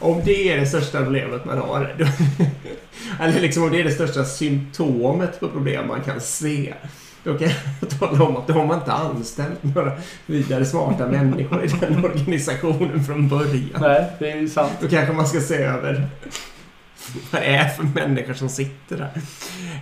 Om 0.00 0.22
det 0.24 0.52
är 0.52 0.60
det 0.60 0.66
största 0.66 1.02
problemet 1.02 1.44
man 1.44 1.58
har. 1.58 1.94
Eller 3.20 3.40
liksom 3.40 3.62
om 3.62 3.70
det 3.70 3.80
är 3.80 3.84
det 3.84 3.90
största 3.90 4.24
symptomet 4.24 5.40
på 5.40 5.48
problem 5.48 5.88
man 5.88 6.00
kan 6.00 6.20
se. 6.20 6.74
Då 7.24 7.38
kan 7.38 7.48
jag 7.80 7.90
tala 8.00 8.24
om 8.24 8.36
att 8.36 8.46
då 8.46 8.52
har 8.54 8.66
man 8.66 8.78
inte 8.78 8.92
anställt 8.92 9.62
några 9.62 9.92
vidare 10.26 10.64
smarta 10.64 11.06
människor 11.06 11.64
i 11.64 11.68
den 11.68 12.04
organisationen 12.04 13.04
från 13.04 13.28
början. 13.28 13.80
Nej, 13.80 14.04
det 14.18 14.30
är 14.30 14.36
ju 14.36 14.48
sant. 14.48 14.72
Då 14.80 14.88
kanske 14.88 15.12
man 15.14 15.26
ska 15.26 15.40
se 15.40 15.56
över 15.56 16.06
vad 17.32 17.42
det 17.42 17.46
är 17.46 17.68
för 17.68 17.84
människor 17.84 18.34
som 18.34 18.48
sitter 18.48 18.96
där. 18.96 19.10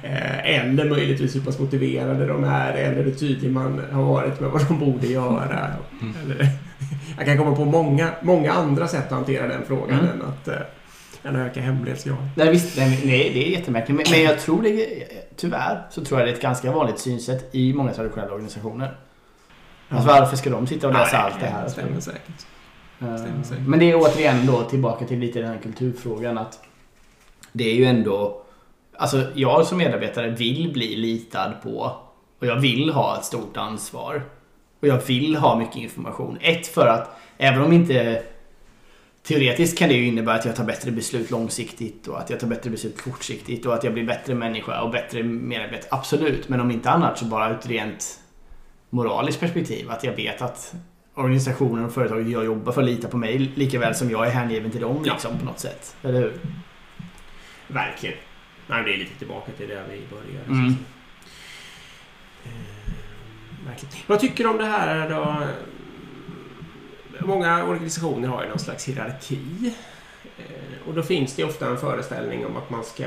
Eh, 0.02 0.60
Eller 0.60 0.90
möjligtvis 0.90 1.34
hur 1.34 1.40
pass 1.40 1.58
motiverade 1.58 2.26
de 2.26 2.44
är 2.44 2.72
eller 2.72 3.02
hur 3.04 3.14
tydlig 3.14 3.50
man 3.50 3.80
har 3.92 4.02
varit 4.02 4.40
med 4.40 4.50
vad 4.50 4.68
de 4.68 4.78
borde 4.78 5.06
göra. 5.06 5.68
Eller, 6.24 6.48
Jag 7.16 7.26
kan 7.26 7.38
komma 7.38 7.56
på 7.56 7.64
många, 7.64 8.10
många 8.22 8.52
andra 8.52 8.88
sätt 8.88 9.04
att 9.06 9.10
hantera 9.12 9.48
den 9.48 9.62
frågan 9.66 9.98
Mm. 10.00 10.10
än 10.10 10.22
att 10.22 10.48
eh, 11.24 11.30
än 11.30 11.36
att 11.36 11.50
öka 11.50 11.60
hemlighetsgrad. 11.60 12.16
Nej, 12.36 12.50
visst, 12.50 12.76
nej, 12.76 13.02
nej, 13.04 13.30
det 13.34 13.46
är 13.46 13.50
jättemärkligt. 13.50 13.96
Men, 13.96 14.06
men 14.10 14.22
jag 14.22 14.40
tror 14.40 14.62
det, 14.62 15.04
tyvärr, 15.36 15.86
så 15.90 16.04
tror 16.04 16.20
jag 16.20 16.28
det 16.28 16.32
är 16.32 16.34
ett 16.34 16.42
ganska 16.42 16.72
vanligt 16.72 16.98
synsätt 16.98 17.54
i 17.54 17.74
många 17.74 17.92
traditionella 17.92 18.32
organisationer. 18.32 18.96
Alltså, 19.88 20.08
varför 20.08 20.36
ska 20.36 20.50
de 20.50 20.66
sitta 20.66 20.86
och 20.86 20.92
läsa 20.92 21.18
allt 21.18 21.40
det 21.40 21.46
här? 21.46 21.64
Det 21.64 21.70
stämmer 21.70 22.00
säkert. 22.00 22.46
Eh, 23.00 23.16
stämmer 23.16 23.42
säkert. 23.42 23.66
Men 23.66 23.78
det 23.78 23.90
är 23.90 23.96
återigen 23.96 24.46
då 24.46 24.62
tillbaka 24.62 25.06
till 25.06 25.18
lite 25.18 25.40
den 25.40 25.48
här 25.48 25.58
kulturfrågan 25.58 26.38
att 26.38 26.58
det 27.52 27.70
är 27.70 27.74
ju 27.74 27.84
ändå 27.84 28.40
Alltså 28.96 29.22
jag 29.34 29.66
som 29.66 29.78
medarbetare 29.78 30.30
vill 30.30 30.72
bli 30.72 30.96
litad 30.96 31.52
på 31.62 31.96
och 32.38 32.46
jag 32.46 32.56
vill 32.56 32.90
ha 32.90 33.16
ett 33.18 33.24
stort 33.24 33.56
ansvar. 33.56 34.22
Och 34.80 34.88
jag 34.88 35.06
vill 35.06 35.36
ha 35.36 35.58
mycket 35.58 35.76
information. 35.76 36.38
Ett 36.40 36.66
för 36.66 36.86
att 36.86 37.20
även 37.38 37.62
om 37.62 37.72
inte 37.72 38.22
Teoretiskt 39.26 39.78
kan 39.78 39.88
det 39.88 39.94
ju 39.94 40.06
innebära 40.06 40.34
att 40.34 40.44
jag 40.44 40.56
tar 40.56 40.64
bättre 40.64 40.90
beslut 40.90 41.30
långsiktigt 41.30 42.08
och 42.08 42.20
att 42.20 42.30
jag 42.30 42.40
tar 42.40 42.46
bättre 42.46 42.70
beslut 42.70 43.02
kortsiktigt 43.02 43.66
och 43.66 43.74
att 43.74 43.84
jag 43.84 43.92
blir 43.92 44.04
bättre 44.04 44.34
människa 44.34 44.82
och 44.82 44.90
bättre 44.90 45.22
medarbetare. 45.22 45.88
Absolut, 45.90 46.48
men 46.48 46.60
om 46.60 46.70
inte 46.70 46.90
annat 46.90 47.18
så 47.18 47.24
bara 47.24 47.54
ett 47.58 47.66
rent 47.66 48.20
moraliskt 48.90 49.40
perspektiv. 49.40 49.90
Att 49.90 50.04
jag 50.04 50.12
vet 50.12 50.42
att 50.42 50.74
organisationen 51.14 51.84
och 51.84 51.92
företaget 51.92 52.28
jag 52.28 52.44
jobbar 52.44 52.72
för 52.72 52.82
litar 52.82 53.08
på 53.08 53.16
mig 53.16 53.38
lika 53.38 53.78
väl 53.78 53.94
som 53.94 54.10
jag 54.10 54.26
är 54.26 54.30
hängiven 54.30 54.70
till 54.70 54.80
dem 54.80 55.02
Ja. 55.04 55.12
liksom, 55.12 55.38
på 55.38 55.44
något 55.44 55.60
sätt. 55.60 55.96
Eller 56.02 56.20
hur? 56.20 56.32
Verkligen. 57.68 58.16
Nej, 58.66 58.82
det 58.84 58.94
är 58.94 58.98
lite 58.98 59.18
tillbaka 59.18 59.52
till 59.52 59.68
där 59.68 59.84
vi 59.90 60.02
började. 60.10 60.46
Mm. 60.46 60.76
Eh, 62.44 62.50
verkligen. 63.66 63.94
Vad 64.06 64.20
tycker 64.20 64.44
du 64.44 64.50
om 64.50 64.58
det 64.58 64.64
här 64.66 65.10
då? 65.10 65.36
Många 67.24 67.64
organisationer 67.64 68.28
har 68.28 68.42
ju 68.42 68.48
någon 68.48 68.58
slags 68.58 68.88
hierarki. 68.88 69.72
Eh, 70.38 70.88
Och 70.88 70.94
då 70.94 71.02
finns 71.02 71.34
det 71.34 71.44
ofta 71.44 71.66
en 71.66 71.78
föreställning 71.78 72.46
om 72.46 72.56
att 72.56 72.70
man 72.70 72.84
ska... 72.84 73.04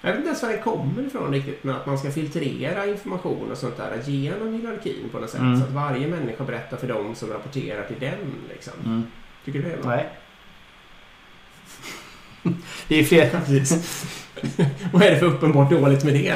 Jag 0.00 0.10
vet 0.10 0.16
inte 0.16 0.26
ens 0.26 0.42
var 0.42 0.50
det 0.50 0.58
kommer 0.58 1.02
ifrån 1.06 1.32
riktigt, 1.32 1.64
men 1.64 1.74
att 1.74 1.86
man 1.86 1.98
ska 1.98 2.10
filtrera 2.10 2.86
information 2.86 3.50
och 3.50 3.58
sånt 3.58 3.76
där 3.76 4.02
genom 4.06 4.54
hierarkin 4.54 5.08
på 5.12 5.18
något 5.18 5.30
sätt. 5.30 5.40
Mm. 5.40 5.60
Så 5.60 5.64
att 5.66 5.72
varje 5.72 6.06
människa 6.06 6.44
berättar 6.44 6.76
för 6.76 6.86
dem 6.88 7.14
som 7.14 7.30
rapporterar 7.30 7.86
till 7.86 8.00
den. 8.00 8.34
Liksom. 8.48 8.72
Mm. 8.84 9.02
Tycker 9.44 9.62
du 9.62 9.68
det? 9.68 9.78
Nej. 9.84 10.08
Det 12.88 13.00
är 13.00 13.04
fler... 13.04 13.30
Vad 14.92 15.02
är 15.02 15.10
det 15.10 15.18
för 15.18 15.26
uppenbart 15.26 15.70
dåligt 15.70 16.04
med 16.04 16.14
det? 16.14 16.28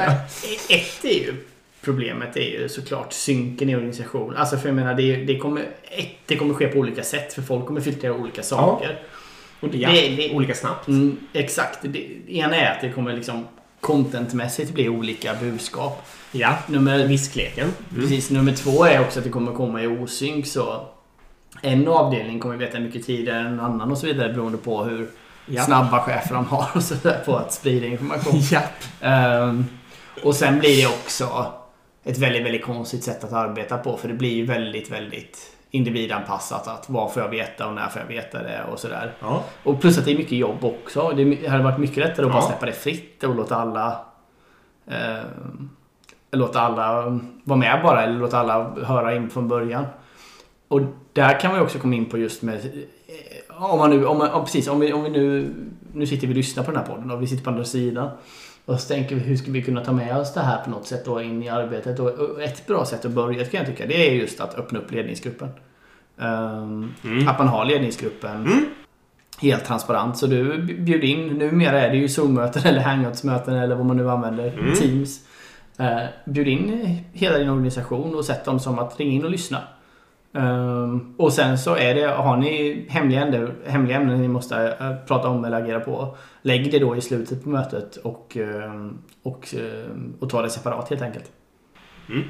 Ett 0.68 1.04
är 1.04 1.18
ju 1.18 1.34
problemet 1.84 2.36
är 2.36 2.40
ju 2.60 2.68
såklart 2.68 3.12
synken 3.12 3.70
i 3.70 3.76
organisationen. 3.76 4.36
Alltså 4.36 4.56
för 4.56 4.68
jag 4.68 4.74
menar 4.76 4.94
det, 4.94 5.16
det 5.16 5.38
kommer... 5.38 5.62
Ett, 5.90 6.08
det 6.26 6.36
kommer 6.36 6.54
ske 6.54 6.68
på 6.68 6.78
olika 6.78 7.02
sätt 7.02 7.32
för 7.32 7.42
folk 7.42 7.66
kommer 7.66 7.80
filtrera 7.80 8.12
olika 8.14 8.42
saker. 8.42 8.98
Och 9.60 9.68
det, 9.68 9.78
ja, 9.78 9.90
Det- 9.90 10.08
det- 10.16 10.34
olika 10.34 10.54
snabbt. 10.54 10.88
Mm, 10.88 11.16
exakt. 11.32 11.78
Det 11.82 12.06
ena 12.28 12.56
är 12.56 12.72
att 12.72 12.80
det 12.80 12.92
kommer 12.92 13.12
liksom 13.12 13.46
contentmässigt 13.80 14.70
bli 14.74 14.88
olika 14.88 15.34
budskap. 15.34 16.06
Ja, 16.32 16.54
Nummer, 16.66 17.06
viskleken. 17.06 17.68
precis, 17.94 18.30
nummer 18.30 18.52
två 18.52 18.84
är 18.84 19.00
också 19.00 19.18
att 19.18 19.24
det 19.24 19.30
kommer 19.30 19.52
komma 19.52 19.82
i 19.82 19.86
osynk 19.86 20.46
så 20.46 20.86
en 21.62 21.88
avdelning 21.88 22.40
kommer 22.40 22.56
veta 22.56 22.78
mycket 22.80 23.06
tidigare 23.06 23.40
än 23.40 23.46
en 23.46 23.60
annan 23.60 23.90
och 23.90 23.98
så 23.98 24.06
vidare 24.06 24.32
beroende 24.32 24.58
på 24.58 24.84
hur 24.84 25.08
Ja. 25.46 25.62
snabba 25.62 26.00
chefer 26.00 26.34
de 26.34 26.44
har 26.46 26.68
och 26.74 26.82
sådär 26.82 27.22
på 27.26 27.36
att 27.36 27.52
sprida 27.52 27.86
information. 27.86 28.40
Ja. 28.50 28.60
Ehm, 29.00 29.64
och 30.22 30.34
sen 30.34 30.58
blir 30.58 30.76
det 30.82 30.86
också 30.86 31.52
ett 32.04 32.18
väldigt, 32.18 32.44
väldigt 32.44 32.64
konstigt 32.64 33.04
sätt 33.04 33.24
att 33.24 33.32
arbeta 33.32 33.78
på. 33.78 33.96
För 33.96 34.08
det 34.08 34.14
blir 34.14 34.34
ju 34.34 34.46
väldigt, 34.46 34.90
väldigt 34.90 35.56
individanpassat. 35.70 36.68
Att 36.68 36.90
vad 36.90 37.12
får 37.12 37.22
jag 37.22 37.28
veta 37.28 37.68
och 37.68 37.74
när 37.74 37.88
får 37.88 38.00
jag 38.02 38.08
veta 38.08 38.42
det 38.42 38.60
och 38.72 38.78
sådär. 38.78 39.12
ja. 39.20 39.44
Och 39.62 39.80
plus 39.80 39.98
att 39.98 40.04
det 40.04 40.12
är 40.12 40.16
mycket 40.18 40.38
jobb 40.38 40.64
också. 40.64 41.10
Det 41.16 41.48
hade 41.48 41.64
varit 41.64 41.78
mycket 41.78 41.96
lättare 41.96 42.26
att 42.26 42.32
bara 42.32 42.42
Ja. 42.42 42.46
släppa 42.48 42.66
det 42.66 42.72
fritt 42.72 43.24
och 43.24 43.34
låta 43.34 43.56
alla 43.56 44.00
ehm, 44.90 45.68
låta 46.32 46.60
alla 46.60 47.18
vara 47.44 47.58
med 47.58 47.80
bara 47.82 48.02
eller 48.02 48.18
låta 48.18 48.38
alla 48.38 48.74
höra 48.84 49.14
in 49.16 49.30
från 49.30 49.48
början. 49.48 49.84
Och 50.68 50.80
där 51.12 51.40
kan 51.40 51.50
man 51.50 51.60
ju 51.60 51.64
också 51.64 51.78
komma 51.78 51.94
in 51.94 52.06
på 52.06 52.18
just 52.18 52.42
med 52.42 52.54
eh, 52.54 53.62
om 53.72 53.78
man 53.78 53.90
nu, 53.90 54.06
om 54.06 54.18
man, 54.18 54.44
precis, 54.44 54.68
om 54.68 54.80
vi, 54.80 54.92
om 54.92 55.02
vi 55.02 55.10
nu, 55.10 55.54
nu 55.94 56.06
sitter 56.06 56.26
vi 56.26 56.32
och 56.32 56.36
lyssnar 56.36 56.64
på 56.64 56.70
den 56.70 56.80
här 56.80 56.86
podden 56.86 57.10
och 57.10 57.22
vi 57.22 57.26
sitter 57.26 57.44
på 57.44 57.50
andra 57.50 57.64
sidan. 57.64 58.10
Och 58.70 58.80
så 58.80 58.88
tänker 58.88 59.14
vi 59.14 59.20
hur 59.20 59.36
ska 59.36 59.50
vi 59.50 59.62
kunna 59.62 59.84
ta 59.84 59.92
med 59.92 60.16
oss 60.16 60.34
det 60.34 60.40
här 60.40 60.64
på 60.64 60.70
något 60.70 60.86
sätt 60.86 61.04
då 61.04 61.22
in 61.22 61.42
i 61.42 61.48
arbetet. 61.48 61.98
Och 61.98 62.42
ett 62.42 62.66
bra 62.66 62.84
sätt 62.84 63.04
att 63.04 63.10
börja 63.10 63.44
kan 63.44 63.58
jag 63.58 63.66
tycka 63.66 63.86
det 63.86 64.08
är 64.08 64.12
just 64.14 64.40
att 64.40 64.54
öppna 64.58 64.78
upp 64.78 64.92
ledningsgruppen. 64.92 65.48
Ehm, 66.20 66.94
Mm. 67.04 67.28
Att 67.28 67.38
man 67.38 67.48
har 67.48 67.64
ledningsgruppen 67.64 68.36
Mm. 68.46 68.64
helt 69.40 69.64
transparent. 69.64 70.18
Så 70.18 70.26
du 70.26 70.62
bjuder 70.62 71.04
in, 71.08 71.26
numera 71.26 71.80
är 71.80 71.90
det 71.90 71.96
ju 71.96 72.08
Zoom-möten 72.08 72.62
eller 72.66 72.80
Hangouts-möten 72.80 73.54
eller 73.54 73.74
vad 73.74 73.86
man 73.86 73.96
nu 73.96 74.10
använder, 74.10 74.52
Mm. 74.58 74.74
Teams. 74.74 75.20
Eh, 75.78 76.00
bjud 76.24 76.48
in 76.48 76.98
hela 77.12 77.38
din 77.38 77.48
organisation 77.48 78.14
och 78.14 78.24
sätt 78.24 78.44
dem 78.44 78.60
som 78.60 78.78
att 78.78 79.00
ringa 79.00 79.12
in 79.12 79.24
och 79.24 79.30
lyssna. 79.30 79.58
Um, 80.32 81.14
och 81.18 81.32
sen 81.32 81.58
så 81.58 81.76
är 81.76 81.94
det, 81.94 82.06
har 82.06 82.36
ni 82.36 82.86
hemliga 82.88 83.22
ämnen, 83.22 83.52
hemliga 83.66 83.96
ämnen 83.96 84.20
ni 84.20 84.28
måste 84.28 84.76
uh, 84.80 85.06
prata 85.06 85.28
om 85.28 85.44
eller 85.44 85.62
agera 85.62 85.80
på. 85.80 86.16
Lägg 86.42 86.70
det 86.70 86.78
då 86.78 86.96
i 86.96 87.00
slutet 87.00 87.44
på 87.44 87.48
mötet 87.48 87.96
och, 87.96 88.36
uh, 88.40 88.90
och, 89.22 89.54
uh, 89.58 89.96
och 90.20 90.30
ta 90.30 90.42
det 90.42 90.50
separat 90.50 90.90
helt 90.90 91.02
enkelt. 91.02 91.32
Mm 92.08 92.22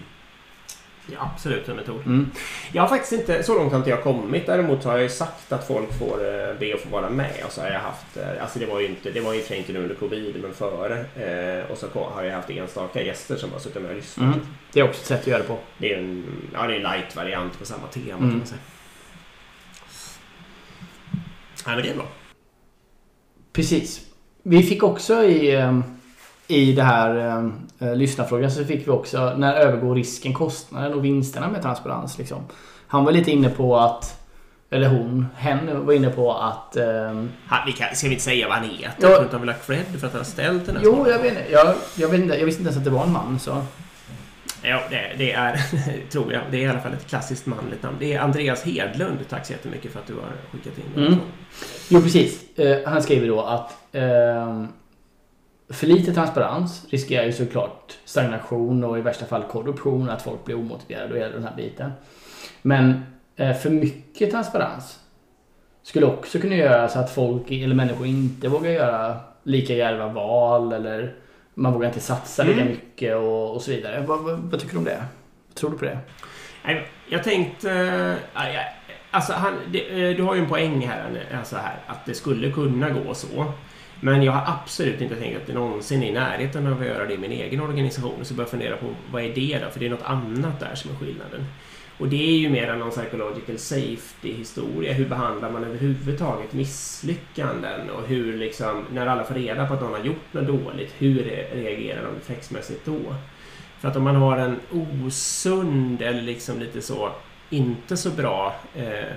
ja, 1.13 1.31
absolut 1.35 1.69
en 1.69 1.77
metod. 1.77 2.07
Mm. 2.07 2.31
Jag 2.73 2.83
har 2.83 2.89
faktiskt 2.89 3.13
inte, 3.13 3.43
så 3.43 3.55
långt 3.55 3.71
har 3.73 3.79
inte 3.79 3.91
jag 3.91 4.03
kommit. 4.03 4.47
Däremot 4.47 4.85
har 4.85 4.93
jag 4.93 5.03
ju 5.03 5.09
sagt 5.09 5.53
att 5.53 5.67
folk 5.67 5.99
får 5.99 6.19
eh, 6.25 6.59
be 6.59 6.75
att 6.75 6.81
få 6.81 6.89
vara 6.89 7.11
med. 7.11 7.33
Och 7.47 7.53
så 7.53 7.61
har 7.61 7.69
jag 7.69 7.81
haft, 7.81 8.17
eh, 8.17 8.43
alltså 8.43 8.59
det 8.59 8.67
var 8.67 8.81
ju 8.81 8.87
inte, 8.87 9.11
det 9.11 9.21
var 9.21 9.33
ju 9.35 9.57
inte 9.57 9.73
nu 9.73 9.83
under 9.83 9.95
covid, 9.95 10.37
men 10.43 10.55
före. 10.55 10.99
Eh, 10.99 11.71
och 11.71 11.79
så 11.79 11.87
har 12.15 12.23
jag 12.23 12.35
haft 12.35 12.51
enstaka 12.51 13.03
gäster 13.03 13.37
som 13.37 13.53
har 13.53 13.59
suttit 13.59 13.83
med 13.83 13.91
och 13.91 13.97
lyssnat. 13.97 14.35
Mm. 14.35 14.47
Det 14.73 14.81
är 14.81 14.85
också 14.85 15.01
ett 15.01 15.07
sätt 15.07 15.21
att 15.21 15.27
göra 15.27 15.39
det 15.39 15.49
på. 15.49 15.59
Det 15.79 15.95
är 15.95 15.99
en, 15.99 16.25
ja, 16.53 16.67
det 16.67 16.73
är 16.73 16.77
en 16.77 16.83
light-variant 16.83 17.59
på 17.59 17.65
samma 17.65 17.87
tema 17.87 18.19
Mm. 18.19 18.31
kan 18.31 18.39
man 18.39 18.47
säga. 18.47 18.61
Ja, 21.67 21.75
men 21.75 21.83
det 21.83 21.91
är 21.91 21.95
bra. 21.95 22.07
Precis. 23.53 24.01
Vi 24.43 24.63
fick 24.63 24.83
också 24.83 25.25
i, 25.25 25.57
ehm, 25.57 26.00
i 26.51 26.73
det 26.73 26.83
här 26.83 27.43
eh, 27.79 27.97
lyssnarfrågan 27.97 28.51
så 28.51 28.65
fick 28.65 28.87
vi 28.87 28.91
också 28.91 29.35
när 29.37 29.55
övergår 29.55 29.95
risken 29.95 30.35
kostnaden 30.35 30.95
och 30.95 31.05
vinsterna 31.05 31.49
med 31.49 31.63
transparens. 31.63 32.19
Liksom. 32.19 32.45
Han 32.87 33.05
var 33.05 33.13
lite 33.13 33.31
inne 33.31 33.49
på 33.49 33.77
att, 33.77 34.27
eller 34.71 34.89
hon, 34.89 35.27
hen 35.37 35.87
var 35.87 35.93
inne 35.93 36.11
på 36.11 36.33
att 36.33 36.77
ehm, 36.77 37.31
Han, 37.47 37.59
vi 37.67 37.73
kan, 37.73 37.95
ska 37.95 38.07
vi 38.07 38.13
inte 38.13 38.25
säga 38.25 38.49
vad 38.49 38.57
han 38.57 38.69
heter? 38.69 38.95
Ja. 38.99 39.09
Jag 39.09 39.11
tror 39.11 39.23
inte 39.23 39.37
han 39.37 39.41
vill 39.41 39.51
ha 39.51 39.59
cred 39.67 40.01
för 40.01 40.07
att 40.07 40.13
han 40.13 40.21
har 40.21 40.25
ställt 40.25 40.67
den 40.67 40.77
här 40.77 40.83
Jo, 40.85 41.07
jag 41.09 41.19
vet, 41.19 41.51
jag, 41.51 41.75
jag, 41.97 42.09
vet 42.09 42.21
inte, 42.21 42.39
jag 42.39 42.47
visste 42.47 42.61
inte 42.61 42.69
ens 42.69 42.79
att 42.79 42.85
det 42.85 42.91
var 42.91 43.05
en 43.05 43.13
man. 43.13 43.39
Så. 43.39 43.63
Ja, 44.63 44.81
det, 44.91 45.13
det 45.19 45.33
är, 45.33 45.61
tror 46.11 46.33
jag, 46.33 46.43
det 46.51 46.57
är 46.57 46.61
i 46.61 46.69
alla 46.69 46.81
fall 46.81 46.93
ett 46.93 47.07
klassiskt 47.07 47.47
manligt 47.47 47.83
namn. 47.83 47.97
Det 48.01 48.13
är 48.13 48.21
Andreas 48.21 48.63
Hedlund. 48.63 49.19
Tack 49.29 49.47
så 49.47 49.53
jättemycket 49.53 49.93
för 49.93 49.99
att 49.99 50.07
du 50.07 50.15
har 50.15 50.33
skickat 50.53 50.79
in 50.79 50.85
den. 50.95 51.07
Mm. 51.07 51.19
Jo, 51.89 52.01
precis. 52.03 52.59
Eh, 52.59 52.79
han 52.91 53.03
skriver 53.03 53.29
då 53.29 53.41
att 53.41 53.77
ehm, 53.93 54.69
för 55.71 55.87
lite 55.87 56.15
transparens 56.15 56.87
riskerar 56.91 57.25
ju 57.27 57.33
såklart 57.33 57.99
stagnation 58.05 58.85
och 58.85 58.99
i 58.99 59.01
värsta 59.01 59.27
fall 59.27 59.43
korruption, 59.43 60.11
att 60.11 60.23
folk 60.23 60.45
blir 60.45 60.57
omotiverade 60.57 61.13
och 61.15 61.19
hela 61.21 61.33
den 61.33 61.45
här 61.45 61.57
biten. 61.57 61.91
Men 62.63 63.03
eh, 63.37 63.57
för 63.57 63.71
mycket 63.71 64.31
transparens 64.31 64.99
skulle 65.83 66.07
också 66.07 66.39
kunna 66.39 66.55
göra 66.55 66.89
så 66.89 66.99
att 66.99 67.11
folk 67.11 67.51
eller 67.51 67.75
människor 67.75 68.07
inte 68.07 68.49
vågar 68.49 68.71
göra 68.71 69.17
lika 69.43 69.75
djärva 69.75 70.09
val 70.09 70.73
eller 70.73 71.15
man 71.55 71.73
vågar 71.73 71.89
inte 71.89 72.01
satsa 72.01 72.43
lika 72.43 72.61
Mm. 72.61 72.73
mycket 72.73 73.17
och, 73.17 73.55
och 73.55 73.63
så 73.63 73.71
vidare. 73.71 74.05
Vad, 74.07 74.21
vad, 74.21 74.39
vad 74.39 74.61
tycker 74.61 74.73
du 74.73 74.79
om 74.79 74.85
det? 74.85 75.05
Vad 75.49 75.55
tror 75.55 75.71
du 75.71 75.79
på 75.79 75.85
det? 75.85 75.99
Jag 77.09 77.25
tänkte... 77.25 77.71
eh, 78.35 78.65
Alltså, 79.13 79.33
han, 79.33 79.53
eh, 79.55 80.17
du 80.17 80.23
har 80.23 80.35
ju 80.35 80.41
en 80.41 80.49
poäng 80.49 80.87
här, 80.87 81.25
alltså 81.39 81.57
här, 81.57 81.77
att 81.87 82.07
det 82.07 82.15
skulle 82.15 82.51
kunna 82.51 82.91
gå 82.91 83.15
så. 83.15 83.45
Men 84.01 84.23
jag 84.23 84.33
har 84.33 84.55
absolut 84.55 85.01
inte 85.01 85.17
tänkt 85.17 85.37
att 85.37 85.47
det 85.47 85.53
någonsin 85.53 86.03
är 86.03 86.07
i 86.07 86.13
närheten 86.13 86.67
av 86.67 86.81
att 86.81 86.87
göra 86.87 87.05
det 87.07 87.15
i 87.15 87.19
min 87.19 87.33
egen 87.33 87.61
organisation. 87.61 88.25
Så 88.25 88.33
jag 88.33 88.37
börjar 88.37 88.49
fundera 88.49 88.77
på 88.77 88.87
vad 89.13 89.23
är 89.23 89.35
det 89.35 89.59
då? 89.65 89.71
För 89.71 89.81
det 89.81 89.87
är 89.87 89.91
något 89.91 90.03
annat 90.05 90.61
där 90.61 90.75
som 90.75 90.91
är 90.91 90.95
skillnaden. 90.95 91.47
Och 91.99 92.09
det 92.09 92.29
är 92.29 92.39
ju 92.39 92.51
mer 92.51 92.69
än 92.69 92.79
någon 92.79 92.91
psychological 92.91 93.59
safety-historia. 93.59 94.93
Hur 94.93 95.09
behandlar 95.09 95.51
man 95.51 95.65
överhuvudtaget 95.65 96.53
misslyckanden? 96.53 97.91
Och 97.91 98.09
hur 98.09 98.39
liksom, 98.39 98.85
när 98.93 99.07
alla 99.07 99.25
får 99.25 99.35
reda 99.35 99.67
på 99.67 99.75
att 99.75 99.81
någon 99.81 99.93
har 99.93 100.05
gjort 100.05 100.33
något 100.33 100.47
dåligt, 100.47 100.95
hur 100.99 101.23
reagerar 101.55 102.03
de 102.03 102.15
reflexmässigt 102.15 102.85
då? 102.85 103.15
För 103.79 103.89
att 103.89 103.97
om 103.97 104.05
man 104.05 104.17
har 104.17 104.37
en 104.37 104.61
osund 104.71 106.03
eller 106.03 106.23
liksom 106.23 106.61
lite 106.61 106.83
så 106.83 107.13
inte 107.51 107.97
så 107.97 108.11
bra 108.11 108.55
eh, 108.75 109.17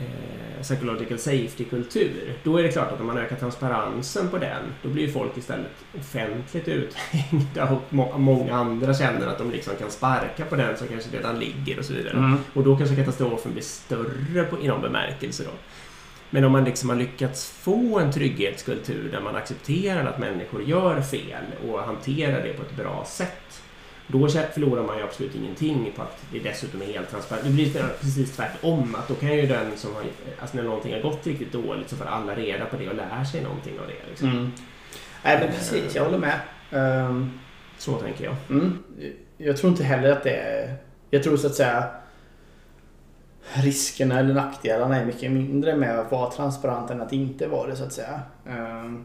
eh, 0.00 0.62
psychological 0.62 1.18
safety-kultur. 1.18 2.34
Då 2.42 2.58
är 2.58 2.62
det 2.62 2.68
klart 2.68 2.92
att 2.92 3.00
om 3.00 3.06
man 3.06 3.18
ökar 3.18 3.36
transparensen 3.36 4.28
på 4.28 4.38
den, 4.38 4.62
då 4.82 4.88
blir 4.88 5.06
ju 5.06 5.12
folk 5.12 5.36
istället 5.36 5.72
offentligt 5.98 6.68
uthängda 6.68 7.70
och 7.70 7.82
må 7.88 8.18
många 8.18 8.54
andra 8.54 8.94
känner 8.94 9.26
att 9.26 9.38
de 9.38 9.50
liksom 9.50 9.72
kan 9.76 9.90
sparka 9.90 10.44
på 10.44 10.56
den 10.56 10.76
som 10.76 10.88
kanske 10.88 11.16
redan 11.16 11.38
ligger 11.38 11.78
och 11.78 11.84
så 11.84 11.92
vidare. 11.92 12.16
Mm. 12.16 12.38
Och 12.54 12.64
då 12.64 12.76
kanske 12.76 12.96
katastrofen 12.96 13.52
blir 13.52 13.62
större 13.62 14.44
på, 14.44 14.60
i 14.60 14.68
någon 14.68 14.82
bemärkelse 14.82 15.44
då. 15.44 15.50
Men 16.30 16.44
om 16.44 16.52
man 16.52 16.64
liksom 16.64 16.88
har 16.88 16.96
lyckats 16.96 17.50
få 17.50 17.98
en 17.98 18.12
trygghetskultur 18.12 19.10
där 19.12 19.20
man 19.20 19.36
accepterar 19.36 20.06
att 20.06 20.18
människor 20.18 20.62
gör 20.62 21.00
fel 21.00 21.44
och 21.68 21.78
hanterar 21.78 22.42
det 22.42 22.52
på 22.52 22.62
ett 22.62 22.76
bra 22.76 23.04
sätt. 23.08 23.59
Då 24.12 24.28
förlorar 24.28 24.82
man 24.82 24.96
ju 24.96 25.02
absolut 25.02 25.34
ingenting 25.34 25.92
på 25.96 26.02
att 26.02 26.24
det 26.32 26.38
dessutom 26.38 26.82
är 26.82 26.86
helt 26.86 27.10
transparent. 27.10 27.44
Det 27.46 27.52
blir 27.52 27.72
precis 28.00 28.36
tvärtom. 28.36 28.94
Att 28.94 29.08
då 29.08 29.14
kan 29.14 29.36
ju 29.36 29.46
den 29.46 29.76
som 29.76 29.94
har... 29.94 30.02
Alltså 30.40 30.56
när 30.56 30.64
någonting 30.64 30.92
har 30.94 31.00
gått 31.00 31.26
riktigt 31.26 31.52
dåligt 31.52 31.88
så 31.88 31.96
får 31.96 32.04
alla 32.04 32.34
reda 32.34 32.64
på 32.64 32.76
det 32.76 32.88
och 32.88 32.94
lär 32.96 33.24
sig 33.24 33.42
någonting 33.42 33.80
av 33.80 33.86
det. 33.86 34.10
Liksom. 34.10 34.28
Mm. 34.28 34.52
Nej 35.24 35.38
men 35.40 35.48
precis, 35.48 35.94
jag 35.94 36.04
håller 36.04 36.18
med. 36.18 36.40
Um, 37.06 37.40
Så 37.78 37.98
tänker 37.98 38.24
jag. 38.24 38.36
mm. 38.50 38.78
Jag 39.38 39.56
tror 39.56 39.70
inte 39.70 39.84
heller 39.84 40.12
att 40.12 40.22
det 40.22 40.36
är... 40.36 40.76
Jag 41.10 41.22
tror 41.22 41.36
så 41.36 41.46
att 41.46 41.54
säga 41.54 41.84
riskerna 43.54 44.18
eller 44.18 44.34
nackdelarna 44.34 44.96
är 45.00 45.04
mycket 45.04 45.32
mindre 45.32 45.76
med 45.76 45.98
att 45.98 46.12
vara 46.12 46.30
transparent 46.30 46.90
än 46.90 47.00
att 47.00 47.12
inte 47.12 47.46
vara 47.46 47.70
det 47.70 47.76
så 47.76 47.84
att 47.84 47.92
säga. 47.92 48.20
Um, 48.46 49.04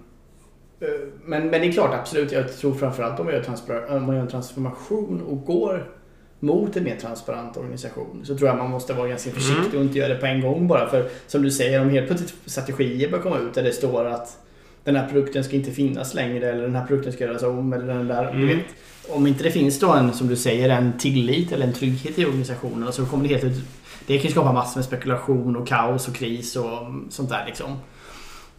men, 1.25 1.49
men 1.49 1.61
det 1.61 1.67
är 1.67 1.71
klart 1.71 1.93
absolut, 1.93 2.31
jag 2.31 2.57
tror 2.57 2.73
framförallt 2.73 3.19
om 3.19 3.25
man, 3.25 3.35
gör 3.35 3.95
om 3.95 4.03
man 4.03 4.15
gör 4.15 4.21
en 4.21 4.29
transformation 4.29 5.21
och 5.21 5.45
går 5.45 5.91
mot 6.39 6.77
en 6.77 6.83
mer 6.83 6.95
transparent 6.95 7.57
organisation 7.57 8.21
så 8.23 8.37
tror 8.37 8.49
jag 8.49 8.57
man 8.57 8.69
måste 8.69 8.93
vara 8.93 9.07
ganska 9.07 9.31
försiktig 9.31 9.79
och 9.79 9.85
inte 9.85 9.97
göra 9.97 10.13
det 10.13 10.19
på 10.19 10.25
en 10.25 10.41
gång 10.41 10.67
bara. 10.67 10.89
För 10.89 11.09
som 11.27 11.41
du 11.41 11.51
säger, 11.51 11.81
om 11.81 11.89
helt 11.89 12.07
plötsligt 12.07 12.33
strategier 12.45 13.09
börjar 13.09 13.23
komma 13.23 13.39
ut 13.39 13.53
där 13.53 13.63
det 13.63 13.71
står 13.71 14.05
att 14.05 14.37
den 14.83 14.95
här 14.95 15.09
produkten 15.09 15.43
ska 15.43 15.55
inte 15.55 15.71
finnas 15.71 16.13
längre 16.13 16.49
eller 16.49 16.61
den 16.61 16.75
här 16.75 16.85
produkten 16.85 17.13
ska 17.13 17.23
göras 17.23 17.43
om 17.43 17.73
eller 17.73 17.93
den 17.93 18.07
där. 18.07 18.29
Mm. 18.29 18.47
vet, 18.47 18.65
om 19.09 19.27
inte 19.27 19.43
det 19.43 19.51
finns 19.51 19.79
då 19.79 19.91
en, 19.91 20.13
som 20.13 20.27
du 20.27 20.35
säger, 20.35 20.69
en 20.69 20.97
tillit 20.97 21.51
eller 21.51 21.67
en 21.67 21.73
trygghet 21.73 22.19
i 22.19 22.25
organisationen 22.25 22.93
så 22.93 23.05
kommer 23.05 23.27
det 23.27 23.33
helt 23.33 23.43
ut 23.43 23.63
det 24.07 24.19
kan 24.19 24.31
skapa 24.31 24.53
massor 24.53 24.77
med 24.77 24.85
spekulation 24.85 25.55
och 25.55 25.67
kaos 25.67 26.07
och 26.07 26.15
kris 26.15 26.55
och 26.55 26.79
sånt 27.09 27.29
där 27.29 27.43
liksom. 27.47 27.79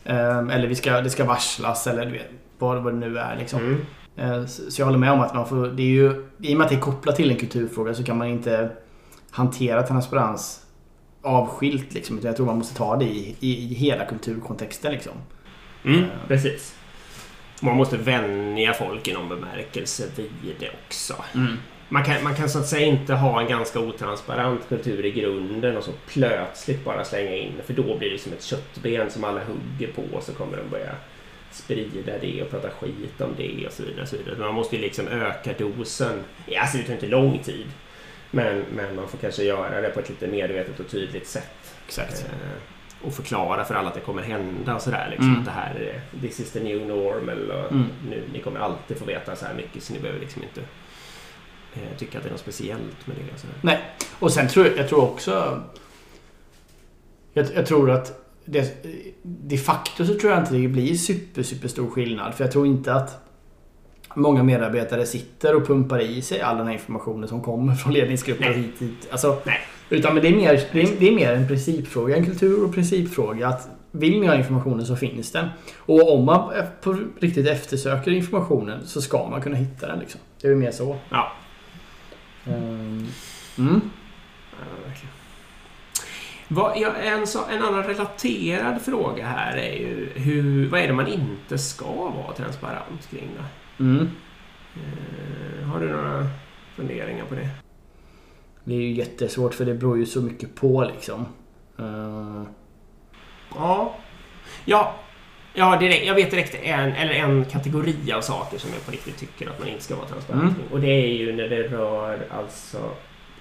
Ehm, 0.06 0.50
Eller 0.50 0.68
vi 0.68 0.74
ska, 0.74 1.00
det 1.00 1.10
ska 1.10 1.24
varslas 1.24 1.86
eller 1.86 2.06
du 2.06 2.12
vet, 2.12 2.30
vad, 2.58 2.82
vad 2.82 2.92
det 2.92 2.98
nu 2.98 3.18
är 3.18 3.36
liksom. 3.36 3.60
Mm. 3.60 3.80
Eh, 4.16 4.46
Så 4.46 4.80
jag 4.80 4.86
håller 4.86 4.98
med 4.98 5.12
om 5.12 5.20
att 5.20 5.34
man 5.34 5.48
får, 5.48 5.66
det 5.66 5.82
är 5.82 5.86
ju, 5.86 6.24
i 6.42 6.54
och 6.54 6.58
med 6.58 6.64
att 6.64 6.70
det 6.70 6.76
är 6.76 6.80
kopplat 6.80 7.16
till 7.16 7.30
en 7.30 7.36
kulturfråga 7.36 7.94
så 7.94 8.04
kan 8.04 8.18
man 8.18 8.28
inte 8.28 8.70
hantera 9.30 9.82
transparens 9.82 10.62
avskilt 11.22 11.94
liksom. 11.94 12.20
Jag 12.22 12.36
tror 12.36 12.46
man 12.46 12.58
måste 12.58 12.76
ta 12.76 12.96
det 12.96 13.04
i, 13.04 13.36
i, 13.40 13.64
i 13.70 13.74
hela 13.74 14.04
kulturkontexten 14.04 14.92
liksom. 14.92 15.12
Mm, 15.84 16.04
precis. 16.28 16.74
Man 17.62 17.76
måste 17.76 17.96
vänja 17.96 18.72
folk 18.72 19.08
i 19.08 19.12
någon 19.12 19.28
bemärkelse 19.28 20.04
vid 20.16 20.54
det 20.60 20.70
också. 20.86 21.14
Man 21.88 22.04
kan, 22.04 22.22
man 22.24 22.34
kan 22.34 22.48
så 22.48 22.58
att 22.58 22.66
säga 22.66 22.86
inte 22.86 23.14
ha 23.14 23.40
en 23.40 23.48
ganska 23.48 23.80
otransparent 23.80 24.68
kultur 24.68 25.04
i 25.06 25.10
grunden 25.10 25.76
och 25.76 25.84
så 25.84 25.90
plötsligt 26.06 26.84
bara 26.84 27.04
slänga 27.04 27.36
in 27.36 27.52
för 27.66 27.72
då 27.72 27.98
blir 27.98 28.10
det 28.10 28.18
som 28.18 28.32
ett 28.32 28.42
köttben 28.42 29.10
som 29.10 29.24
alla 29.24 29.40
hugger 29.44 29.92
på 29.92 30.16
och 30.16 30.22
så 30.22 30.32
kommer 30.32 30.56
de 30.56 30.68
börja 30.70 30.92
sprida 31.50 32.12
det 32.20 32.42
och 32.42 32.50
prata 32.50 32.70
skit 32.70 33.20
om 33.20 33.30
det 33.36 33.66
och 33.66 33.72
så 33.72 33.82
vidare. 33.82 34.02
Och 34.02 34.08
så 34.08 34.16
vidare. 34.16 34.38
Man 34.38 34.54
måste 34.54 34.76
ju 34.76 34.82
liksom 34.82 35.08
öka 35.08 35.52
dosen. 35.58 36.24
Alltså 36.60 36.78
det 36.78 36.84
tar 36.84 36.92
inte 36.92 37.06
lång 37.06 37.38
tid. 37.38 37.66
Men, 38.30 38.64
men 38.74 38.96
man 38.96 39.08
får 39.08 39.18
kanske 39.18 39.42
göra 39.44 39.80
det 39.80 39.88
på 39.88 40.00
ett 40.00 40.08
lite 40.08 40.26
medvetet 40.26 40.80
och 40.80 40.88
tydligt 40.88 41.26
sätt. 41.26 41.74
Exakt. 41.86 42.26
Eh, 42.28 43.06
och 43.06 43.14
förklara 43.14 43.64
för 43.64 43.74
alla 43.74 43.88
att 43.88 43.94
det 43.94 44.00
kommer 44.00 44.22
hända 44.22 44.74
och 44.74 44.82
sådär. 44.82 45.06
Liksom, 45.10 45.26
Mm. 45.28 45.38
Att 45.40 45.44
det 45.44 45.50
här 45.50 45.74
är 45.74 46.20
this 46.20 46.40
is 46.40 46.52
the 46.52 46.60
new 46.60 46.86
normal 46.86 47.50
och 47.50 47.72
Mm. 47.72 47.86
nu, 48.10 48.22
ni 48.32 48.38
kommer 48.40 48.60
alltid 48.60 48.96
få 48.98 49.04
veta 49.04 49.36
så 49.36 49.46
här 49.46 49.54
mycket 49.54 49.82
så 49.82 49.92
ni 49.92 49.98
behöver 50.00 50.20
liksom 50.20 50.42
inte 50.42 50.60
eh, 51.82 51.98
tycka 51.98 52.18
att 52.18 52.24
det 52.24 52.28
är 52.28 52.32
något 52.32 52.40
speciellt 52.40 53.06
med 53.06 53.16
det. 53.16 53.48
Nej, 53.62 53.78
och 54.18 54.32
sen 54.32 54.48
tror 54.48 54.66
jag, 54.66 54.76
jag 54.76 54.88
tror 54.88 55.02
också... 55.02 55.62
Jag, 57.32 57.46
jag 57.54 57.66
tror 57.66 57.90
att 57.90 58.26
det, 58.44 58.84
de 59.22 59.58
facto 59.58 60.06
så 60.06 60.14
tror 60.14 60.32
jag 60.32 60.42
inte 60.42 60.54
det 60.54 60.68
blir 60.68 60.94
super, 60.94 61.42
super 61.42 61.68
stor 61.68 61.90
skillnad. 61.90 62.34
För 62.34 62.44
jag 62.44 62.52
tror 62.52 62.66
inte 62.66 62.94
att 62.94 63.26
många 64.14 64.42
medarbetare 64.42 65.06
sitter 65.06 65.56
och 65.56 65.66
pumpar 65.66 66.00
i 66.00 66.22
sig 66.22 66.40
all 66.40 66.56
den 66.56 66.66
här 66.66 66.74
informationen 66.74 67.28
som 67.28 67.42
kommer 67.42 67.74
från 67.74 67.92
ledningsgrupper 67.92 68.44
Nej. 68.44 68.54
hit, 68.54 68.74
hit. 68.78 69.08
Alltså, 69.10 69.38
Nej. 69.44 69.58
Utan 69.90 70.14
men 70.14 70.22
det, 70.22 70.28
är 70.28 70.36
mer, 70.36 70.62
det, 70.72 70.82
är, 70.82 70.88
det 70.98 71.08
är 71.08 71.14
mer 71.14 71.32
en 71.32 71.48
principfråga, 71.48 72.16
en 72.16 72.24
kultur 72.24 72.64
och 72.64 72.74
principfråga. 72.74 73.48
Att 73.48 73.68
vill 73.90 74.20
ni 74.20 74.26
ha 74.26 74.34
informationen 74.34 74.86
så 74.86 74.96
finns 74.96 75.32
den. 75.32 75.48
Och 75.78 76.14
om 76.14 76.24
man 76.24 76.52
på 76.82 76.98
riktigt 77.20 77.46
eftersöker 77.48 78.10
informationen 78.10 78.86
så 78.86 79.02
ska 79.02 79.28
man 79.28 79.42
kunna 79.42 79.56
hitta 79.56 79.86
den. 79.86 79.98
Liksom. 79.98 80.20
Det 80.40 80.48
är 80.48 80.54
mer 80.54 80.70
så. 80.70 80.96
Ja. 81.08 81.32
Ehm, 82.48 83.06
Mm. 83.58 83.80
Vad, 86.48 86.78
ja, 86.78 86.92
en, 86.92 87.26
så, 87.26 87.44
en 87.50 87.62
annan 87.62 87.82
relaterad 87.82 88.82
fråga 88.82 89.26
här 89.26 89.56
är 89.56 89.76
ju 89.76 90.10
hur, 90.14 90.68
vad 90.68 90.80
är 90.80 90.86
det 90.86 90.92
man 90.92 91.06
inte 91.06 91.58
ska 91.58 91.92
vara 92.10 92.32
transparent 92.36 93.10
kring 93.10 93.28
då? 93.38 93.84
Mm. 93.84 94.10
Eh, 94.74 95.66
har 95.68 95.80
du 95.80 95.88
några 95.92 96.26
funderingar 96.76 97.24
på 97.24 97.34
det? 97.34 97.48
Det 98.64 98.74
är 98.74 98.80
ju 98.80 98.92
jättesvårt 98.92 99.54
för 99.54 99.64
det 99.64 99.74
beror 99.74 99.98
ju 99.98 100.06
så 100.06 100.20
mycket 100.20 100.54
på 100.54 100.90
liksom. 100.94 101.26
Eh, 101.78 102.42
Ja. 103.54 103.94
Ja, 104.64 104.94
ja 105.56 105.76
direkt, 105.76 106.06
jag 106.06 106.14
vet 106.14 106.30
direkt 106.30 106.54
en, 106.62 106.92
eller 106.92 107.14
en 107.14 107.44
kategori 107.44 108.12
av 108.12 108.20
saker 108.20 108.58
som 108.58 108.70
jag 108.72 108.84
på 108.84 108.92
riktigt 108.92 109.16
tycker 109.16 109.50
att 109.50 109.58
man 109.58 109.68
inte 109.68 109.84
ska 109.84 109.96
vara 109.96 110.08
transparent 110.08 110.56
Mm. 110.58 110.72
Och 110.72 110.80
det 110.80 110.88
är 110.88 111.08
ju 111.08 111.32
när 111.32 111.48
det 111.48 111.62
rör 111.62 112.26
alltså 112.30 112.90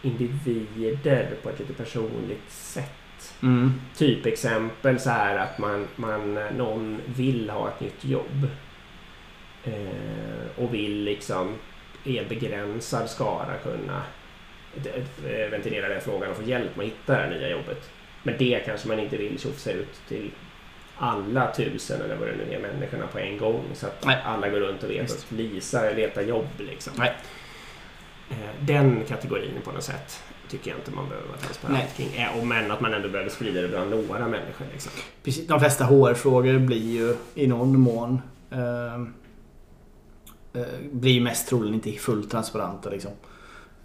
individer 0.02 1.30
på 1.44 1.50
ett 1.50 1.60
lite 1.60 1.74
personligt 1.74 2.52
sätt. 2.52 3.34
mm. 3.42 3.74
Typexempel 3.96 5.00
så 5.00 5.10
här 5.10 5.38
att 5.38 5.58
man, 5.58 5.88
man, 5.96 6.34
någon 6.34 7.02
vill 7.06 7.50
ha 7.50 7.68
ett 7.68 7.80
nytt 7.80 8.06
jobb. 8.06 8.48
Eh, 9.64 10.64
och 10.64 10.74
vill 10.74 11.04
liksom 11.04 11.56
i 12.04 12.18
en 12.18 12.28
begränsad 12.28 13.10
skara 13.10 13.58
kunna 13.64 14.02
eh, 14.86 15.50
ventilera 15.52 15.90
den 15.90 16.02
frågan 16.02 16.30
och 16.30 16.38
få 16.38 16.44
hjälp 16.44 16.76
med 16.76 16.86
att 16.86 16.92
hitta 16.92 17.14
det 17.14 17.22
här 17.22 17.30
nya 17.30 17.50
jobbet. 17.50 17.90
Men 18.24 18.36
det 18.38 18.64
kanske 18.66 18.88
man 18.88 19.00
inte 19.00 19.18
vill 19.18 19.40
tjofsa 19.40 19.72
ut 19.72 20.02
till 20.08 20.32
alla 20.98 21.54
tusen 21.54 22.02
eller 22.02 22.16
vad 22.16 22.28
det 22.28 22.36
nu 22.36 22.54
är 22.54 22.60
människorna 22.62 23.08
på 23.08 23.20
en 23.20 23.38
gång. 23.38 23.62
Så 23.74 23.88
att 23.88 24.06
Nej. 24.06 24.22
alla 24.26 24.50
går 24.50 24.60
runt 24.60 24.84
och 24.84 24.90
vet 24.90 24.98
Just. 24.98 25.26
att 25.26 25.32
Lisa 25.32 25.82
letar 25.82 26.22
jobb 26.22 26.48
liksom. 26.58 26.94
Nej. 26.98 27.14
Eh, 28.30 28.36
Den 28.66 29.04
kategorin 29.08 29.54
på 29.64 29.72
något 29.72 29.84
sätt 29.84 30.20
tycker 30.50 30.72
jag 30.72 30.80
inte 30.80 30.92
man 30.92 31.10
behöver 31.10 31.28
vara 31.28 31.38
transparent 31.38 31.94
kring. 31.98 32.16
Eh, 32.16 32.44
Men 32.46 32.72
att 32.72 32.82
man 32.82 32.94
ändå 32.94 33.10
behöver 33.10 33.30
sprida 33.32 33.62
det 33.62 33.68
bland 33.68 33.90
några 33.90 34.28
människor. 34.28 34.66
Liksom. 34.74 34.92
Precis, 35.24 35.48
de 35.48 35.60
flesta 35.60 35.86
HR-frågor 35.86 36.60
blir 36.60 36.92
ju 36.92 37.16
i 37.36 37.48
någon 37.48 37.80
mån 37.80 38.22
eh, 38.52 38.96
eh, 40.62 40.68
blir 40.92 41.22
mest 41.22 41.48
troligen 41.50 41.74
inte 41.74 41.92
fullt 41.92 42.32
transparenta 42.32 42.90
liksom. 42.90 43.12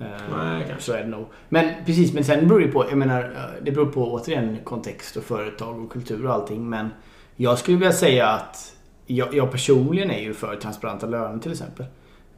Eh, 0.01 0.07
Nej, 0.37 0.65
kanske. 0.69 0.85
så 0.85 0.93
är 0.93 0.99
det 1.03 1.09
nog. 1.09 1.27
Men 1.49 1.71
precis, 1.87 2.13
men 2.13 2.25
sen 2.25 2.49
beror 2.49 2.61
det 2.61 2.69
på, 2.69 2.85
jag 2.89 2.99
menar, 2.99 3.21
eh, 3.23 3.63
det 3.65 3.73
beror 3.73 3.87
på 3.87 4.13
återigen 4.13 4.59
kontext 4.65 5.17
och 5.17 5.23
företag 5.25 5.85
och 5.85 5.93
kultur 5.93 6.27
och 6.27 6.33
allting. 6.35 6.69
Men 6.69 6.89
jag 7.37 7.59
skulle 7.59 7.77
vilja 7.77 7.93
säga 7.93 8.29
att 8.29 8.75
jag, 9.07 9.35
jag 9.35 9.51
personligen 9.53 10.11
är 10.11 10.21
ju 10.21 10.35
för 10.35 10.57
transparenta 10.57 11.07
löner 11.07 11.39
till 11.39 11.53
exempel. 11.53 11.87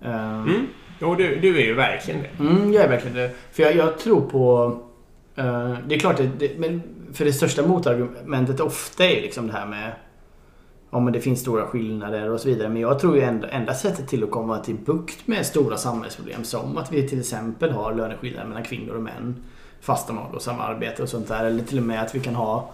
Eh, 0.02 0.40
Mm. 0.42 0.66
Jo, 1.00 1.14
du, 1.14 1.36
du 1.40 1.56
är 1.60 1.64
ju 1.64 1.74
verkligen 1.74 2.20
det. 2.22 2.44
Mm, 2.44 2.72
jag 2.72 2.84
är 2.84 2.88
verkligen 2.88 3.16
det. 3.16 3.30
För 3.52 3.62
jag, 3.62 3.76
jag 3.76 3.98
tror 3.98 4.20
på... 4.20 4.76
eh, 5.36 5.74
det 5.88 5.94
är 5.94 5.98
klart, 5.98 6.16
det, 6.16 6.30
det, 6.38 6.58
men 6.58 6.82
för 7.12 7.24
det 7.24 7.32
största 7.32 7.66
motargumentet 7.66 8.60
ofta 8.60 9.04
är 9.04 9.14
ju 9.16 9.20
liksom 9.20 9.46
det 9.46 9.52
här 9.52 9.66
med... 9.66 9.92
Ja 10.94 11.00
men 11.00 11.12
det 11.12 11.20
finns 11.20 11.40
stora 11.40 11.66
skillnader 11.66 12.30
och 12.30 12.40
så 12.40 12.48
vidare. 12.48 12.68
Men 12.68 12.82
jag 12.82 12.98
tror 12.98 13.16
ju 13.16 13.22
enda, 13.22 13.48
enda 13.48 13.74
sättet 13.74 14.08
till 14.08 14.24
att 14.24 14.30
komma 14.30 14.58
till 14.58 14.74
bukt 14.74 15.26
med 15.26 15.46
stora 15.46 15.76
samhällsproblem 15.76 16.44
som 16.44 16.76
att 16.78 16.92
vi 16.92 17.08
till 17.08 17.20
exempel 17.20 17.70
har 17.70 17.94
löneskillnader 17.94 18.48
mellan 18.48 18.64
kvinnor 18.64 18.94
och 18.94 19.02
män. 19.02 19.36
fast 19.80 20.06
de 20.06 20.18
har 20.18 20.38
samma 20.38 20.62
arbete 20.62 21.02
och 21.02 21.08
sånt 21.08 21.28
där. 21.28 21.44
Eller 21.44 21.62
till 21.62 21.78
och 21.78 21.84
med 21.84 22.02
att 22.02 22.14
vi 22.14 22.20
kan 22.20 22.34
ha 22.34 22.70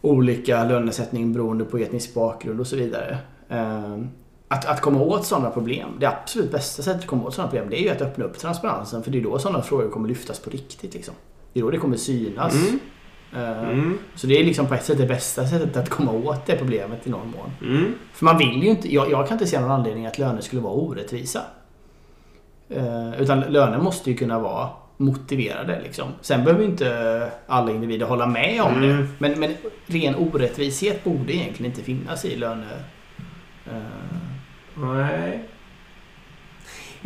olika 0.00 0.64
lönesättning 0.64 1.32
beroende 1.32 1.64
på 1.64 1.78
etnisk 1.78 2.14
bakgrund 2.14 2.60
och 2.60 2.66
så 2.66 2.76
vidare. 2.76 3.18
Ehm, 3.48 4.08
att, 4.48 4.64
att 4.64 4.80
komma 4.80 5.00
åt 5.00 5.26
sådana 5.26 5.50
problem, 5.50 5.88
det 6.00 6.06
absolut 6.06 6.52
bästa 6.52 6.82
sättet 6.82 7.00
att 7.00 7.06
komma 7.06 7.24
åt 7.24 7.34
sådana 7.34 7.50
problem 7.50 7.70
det 7.70 7.80
är 7.80 7.82
ju 7.82 7.88
att 7.88 8.02
öppna 8.02 8.24
upp 8.24 8.38
transparensen 8.38 9.02
för 9.02 9.10
det 9.10 9.18
är 9.18 9.22
då 9.22 9.38
sådana 9.38 9.62
frågor 9.62 9.90
kommer 9.90 10.08
lyftas 10.08 10.38
på 10.38 10.50
riktigt. 10.50 10.94
Liksom. 10.94 11.14
Det 11.52 11.60
är 11.60 11.64
då 11.64 11.70
det 11.70 11.78
kommer 11.78 11.96
synas. 11.96 12.54
Mm. 12.54 12.78
Eh, 13.34 13.62
Mm. 13.70 13.98
Så 14.14 14.26
det 14.26 14.40
är 14.40 14.44
liksom 14.44 14.66
på 14.66 14.74
ett 14.74 14.84
sätt 14.84 14.98
det 14.98 15.06
bästa 15.06 15.46
sättet 15.46 15.76
att 15.76 15.88
komma 15.88 16.12
åt 16.12 16.46
det 16.46 16.56
problemet 16.56 17.06
i 17.06 17.10
någon 17.10 17.30
mån. 17.30 17.50
Mm. 17.76 17.94
För 18.12 18.24
man 18.24 18.38
vill 18.38 18.62
ju 18.62 18.68
inte, 18.68 18.94
jag, 18.94 19.10
jag 19.10 19.28
kan 19.28 19.34
inte 19.34 19.46
se 19.46 19.60
någon 19.60 19.70
anledning 19.70 20.06
att 20.06 20.18
löner 20.18 20.40
skulle 20.40 20.62
vara 20.62 20.72
orättvisa. 20.74 21.40
Eh, 22.68 23.20
utan 23.22 23.40
löner 23.40 23.78
måste 23.78 24.10
ju 24.10 24.16
kunna 24.16 24.38
vara 24.38 24.68
motiverade. 24.96 25.80
Liksom. 25.82 26.08
Sen 26.20 26.44
behöver 26.44 26.64
ju 26.64 26.70
inte 26.70 27.30
alla 27.46 27.70
individer 27.70 28.06
hålla 28.06 28.26
med 28.26 28.62
om 28.62 28.74
Mm. 28.74 28.96
det. 28.96 29.06
Men, 29.18 29.40
men 29.40 29.54
ren 29.86 30.14
orättvishet 30.14 31.04
borde 31.04 31.34
egentligen 31.34 31.70
inte 31.72 31.82
finnas 31.82 32.24
i 32.24 32.36
löne... 32.36 32.66
eh, 33.66 33.72
Nej. 34.74 35.40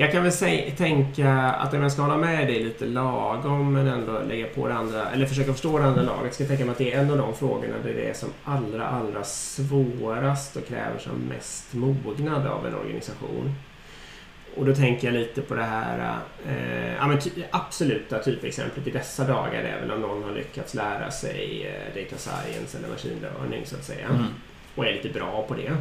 Jag 0.01 0.13
kan 0.13 0.23
väl 0.23 0.33
säga, 0.33 0.71
tänka 0.77 1.33
att 1.33 1.75
om 1.75 1.83
jag 1.83 1.93
ska 1.93 2.03
hålla 2.03 2.17
med 2.17 2.47
dig 2.47 2.65
lite 2.65 2.87
lagom 2.87 3.73
men 3.73 3.87
ändå 3.87 4.21
lägga 4.29 4.47
på 4.47 4.69
det 4.69 4.75
andra, 4.75 5.11
eller 5.11 5.27
försöka 5.27 5.53
förstå 5.53 5.79
det 5.79 5.85
andra 5.85 6.03
laget, 6.03 6.35
ska 6.35 6.43
jag 6.43 6.49
tänka 6.49 6.65
mig 6.65 6.73
att 6.73 6.79
det 6.79 6.93
är 6.93 7.01
en 7.01 7.11
av 7.11 7.19
de 7.19 7.35
frågorna 7.35 7.75
där 7.85 7.95
det 7.95 8.09
är 8.09 8.15
som 8.15 8.29
allra, 8.45 8.87
allra 8.87 9.25
svårast 9.25 10.57
och 10.57 10.69
kräver 10.69 10.99
som 10.99 11.13
mest 11.13 11.75
mognad 11.75 12.47
av 12.47 12.67
en 12.67 12.75
organisation. 12.75 13.55
Och 14.57 14.67
då 14.67 14.75
tänker 14.75 15.07
jag 15.07 15.15
lite 15.15 15.43
på 15.43 15.55
det 15.55 15.63
här 15.63 16.19
eh, 16.49 16.95
ja, 16.95 17.07
men 17.07 17.21
ty, 17.21 17.31
absoluta 17.51 18.19
typexemplet 18.19 18.87
i 18.87 18.91
dessa 18.91 19.25
dagar 19.25 19.63
är 19.63 19.81
väl 19.81 19.91
om 19.91 20.01
någon 20.01 20.23
har 20.23 20.33
lyckats 20.33 20.75
lära 20.75 21.11
sig 21.11 21.67
eh, 21.67 22.03
data 22.03 22.17
science 22.17 22.79
eller 22.79 22.89
machine 22.89 23.21
learning 23.21 23.67
så 23.67 23.77
att 23.77 23.85
säga. 23.85 24.07
mm. 24.09 24.27
Och 24.75 24.87
är 24.87 24.93
lite 24.93 25.09
bra 25.09 25.45
på 25.49 25.55
det. 25.55 25.77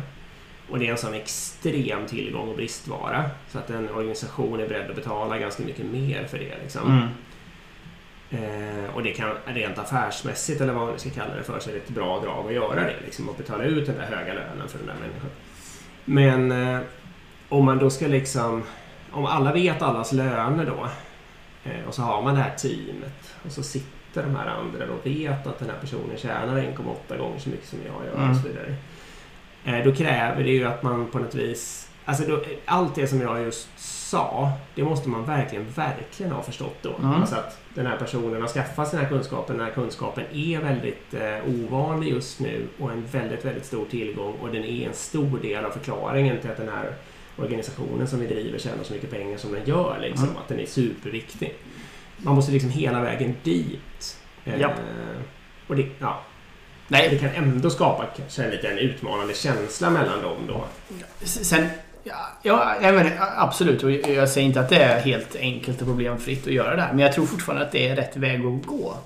Och 0.72 0.80
det 0.80 0.88
är 0.88 0.92
en 0.92 0.98
sån 0.98 1.14
extrem 1.14 2.08
tillgång 2.08 2.50
och 2.50 2.56
bristvara. 2.56 3.30
Så 3.50 3.60
att 3.60 3.70
en 3.70 3.90
organisation 3.90 4.60
är 4.60 4.68
beredd 4.68 4.90
att 4.90 4.96
betala 4.96 5.38
ganska 5.38 5.64
mycket 5.64 5.86
mer 5.86 6.26
för 6.26 6.38
det. 6.38 6.58
Liksom. 6.64 6.92
Mm. 6.92 7.08
Eh, 8.32 8.96
och 8.96 9.04
det 9.04 9.12
kan 9.12 9.30
rent 9.46 9.78
affärsmässigt 9.78 10.62
eller 10.62 10.74
vad 10.74 10.88
man 10.88 11.00
ska 11.00 11.10
kalla 11.10 11.36
det 11.36 11.44
för 11.44 11.60
så 11.60 11.70
är 11.70 11.74
det 11.74 11.80
ett 11.80 11.90
bra 11.90 12.20
drag 12.20 12.48
att 12.48 12.54
göra 12.54 12.82
det. 12.82 12.96
Liksom, 13.06 13.30
och 13.30 13.36
betala 13.36 13.64
ut 13.64 13.86
den 13.86 13.96
där 13.96 14.06
höga 14.06 14.34
lönen 14.34 14.68
för 14.68 14.78
den 14.78 14.88
där 14.88 14.96
människan. 14.96 15.30
Men 16.06 16.52
eh, 16.76 16.82
om 17.50 17.66
man 17.66 17.78
då 17.78 17.90
ska 17.90 18.08
liksom... 18.08 18.64
Om 19.12 19.26
alla 19.26 19.54
vet 19.54 19.82
allas 19.82 20.12
löner 20.12 20.66
då 20.66 20.88
eh, 21.70 21.88
och 21.88 21.94
så 21.94 22.02
har 22.02 22.22
man 22.22 22.36
det 22.36 22.42
här 22.42 22.56
teamet 22.56 23.36
och 23.46 23.52
så 23.52 23.64
sitter 23.64 24.24
de 24.24 24.36
här 24.36 24.48
andra 24.48 24.94
och 24.94 25.06
vet 25.06 25.48
att 25.48 25.60
den 25.60 25.70
här 25.70 25.78
personen 25.82 26.18
tjänar 26.18 26.58
1,8 26.58 27.18
gånger 27.18 27.40
så 27.40 27.50
mycket 27.50 27.68
som 27.68 27.80
jag 27.86 28.06
gör 28.06 28.18
Mm. 28.18 28.32
och 28.32 28.38
så 28.38 28.48
vidare. 28.48 28.76
Eh, 29.66 29.84
då 29.84 29.92
kräver 29.96 30.44
det 30.44 30.50
ju 30.52 30.66
att 30.66 30.84
man 30.84 31.08
på 31.08 31.20
något 31.20 31.36
vis... 31.36 31.90
Alltså 32.06 32.24
då, 32.24 32.42
allt 32.66 32.96
det 32.96 33.08
som 33.08 33.22
jag 33.22 33.42
just 33.42 33.70
sa, 34.10 34.52
det 34.76 34.84
måste 34.84 35.10
man 35.10 35.26
verkligen, 35.26 35.66
verkligen 35.70 36.32
ha 36.32 36.44
förstått 36.44 36.78
då. 36.82 36.96
Mm. 37.00 37.12
Alltså 37.12 37.36
att 37.36 37.60
den 37.74 37.86
här 37.86 37.98
personen 37.98 38.42
har 38.42 38.48
skaffat 38.48 38.88
sig 38.88 38.98
den 38.98 39.06
här 39.06 39.14
kunskapen. 39.16 39.58
Den 39.58 39.66
här 39.66 39.74
kunskapen 39.74 40.24
är 40.34 40.60
väldigt 40.60 41.14
eh, 41.14 41.64
ovanlig 41.64 42.10
just 42.10 42.40
nu 42.40 42.68
och 42.80 42.92
en 42.92 43.06
väldigt, 43.06 43.46
väldigt 43.46 43.66
stor 43.66 43.86
tillgång 43.86 44.34
och 44.42 44.50
den 44.52 44.64
är 44.64 44.88
en 44.88 44.94
stor 44.94 45.40
del 45.40 45.66
av 45.66 45.72
förklaringen 45.72 46.42
till 46.42 46.52
att 46.52 46.58
den 46.58 46.70
här 46.70 46.94
organisationen 47.38 48.08
som 48.08 48.20
vi 48.20 48.28
driver 48.28 48.60
tjänar 48.60 48.84
så 48.84 48.94
mycket 48.94 49.12
pengar 49.12 49.38
som 49.38 49.52
den 49.52 49.66
gör. 49.66 49.98
Liksom, 50.02 50.26
Mm. 50.26 50.38
Att 50.38 50.48
den 50.48 50.60
är 50.60 50.66
superviktig. 50.66 51.54
Man 52.18 52.36
måste 52.36 52.52
liksom 52.52 52.70
hela 52.70 53.02
vägen 53.02 53.36
dit. 53.44 54.18
Eh, 54.46 54.62
och 55.68 55.76
det, 55.76 55.88
ja, 56.00 56.22
Nej, 56.92 57.10
det 57.10 57.18
kan 57.18 57.30
ändå 57.30 57.70
skapa 57.70 58.06
kanske 58.18 58.44
en 58.44 58.52
liten 58.52 58.78
utmanande 58.78 59.34
känsla 59.34 59.90
mellan 59.90 60.22
dem 60.22 60.38
då. 60.48 60.66
Sen, 61.24 61.68
ja, 62.04 62.76
ja 62.82 62.92
men, 62.92 63.12
absolut. 63.38 63.84
Och 63.84 63.92
jag 63.92 64.30
säger 64.30 64.48
inte 64.48 64.60
att 64.60 64.70
det 64.70 64.84
är 64.84 65.00
helt 65.00 65.36
enkelt 65.36 65.82
och 65.82 65.88
problemfritt 65.88 66.48
att 66.48 66.54
göra 66.54 66.76
det 66.76 66.82
här. 66.82 66.94
Men 66.94 67.00
jag 67.00 67.14
tror 67.14 67.26
fortfarande 67.26 67.66
att 67.66 67.72
det 67.72 67.88
är 67.88 67.96
rätt 67.96 68.18
väg 68.18 68.46
att 68.46 68.66
gå. 68.66 68.98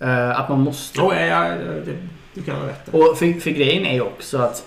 Eh, 0.00 0.40
att 0.40 0.48
man 0.48 0.60
måste... 0.60 0.98
Jo, 0.98 1.12
ja, 1.14 1.20
ja, 1.20 1.48
det, 1.84 1.96
du 2.34 2.42
kan 2.42 2.56
ha 2.56 2.68
rätt. 2.68 2.88
Och 2.88 3.18
för, 3.18 3.40
för 3.40 3.50
grejen 3.50 3.86
är 3.86 3.94
ju 3.94 4.00
också 4.00 4.38
att 4.38 4.64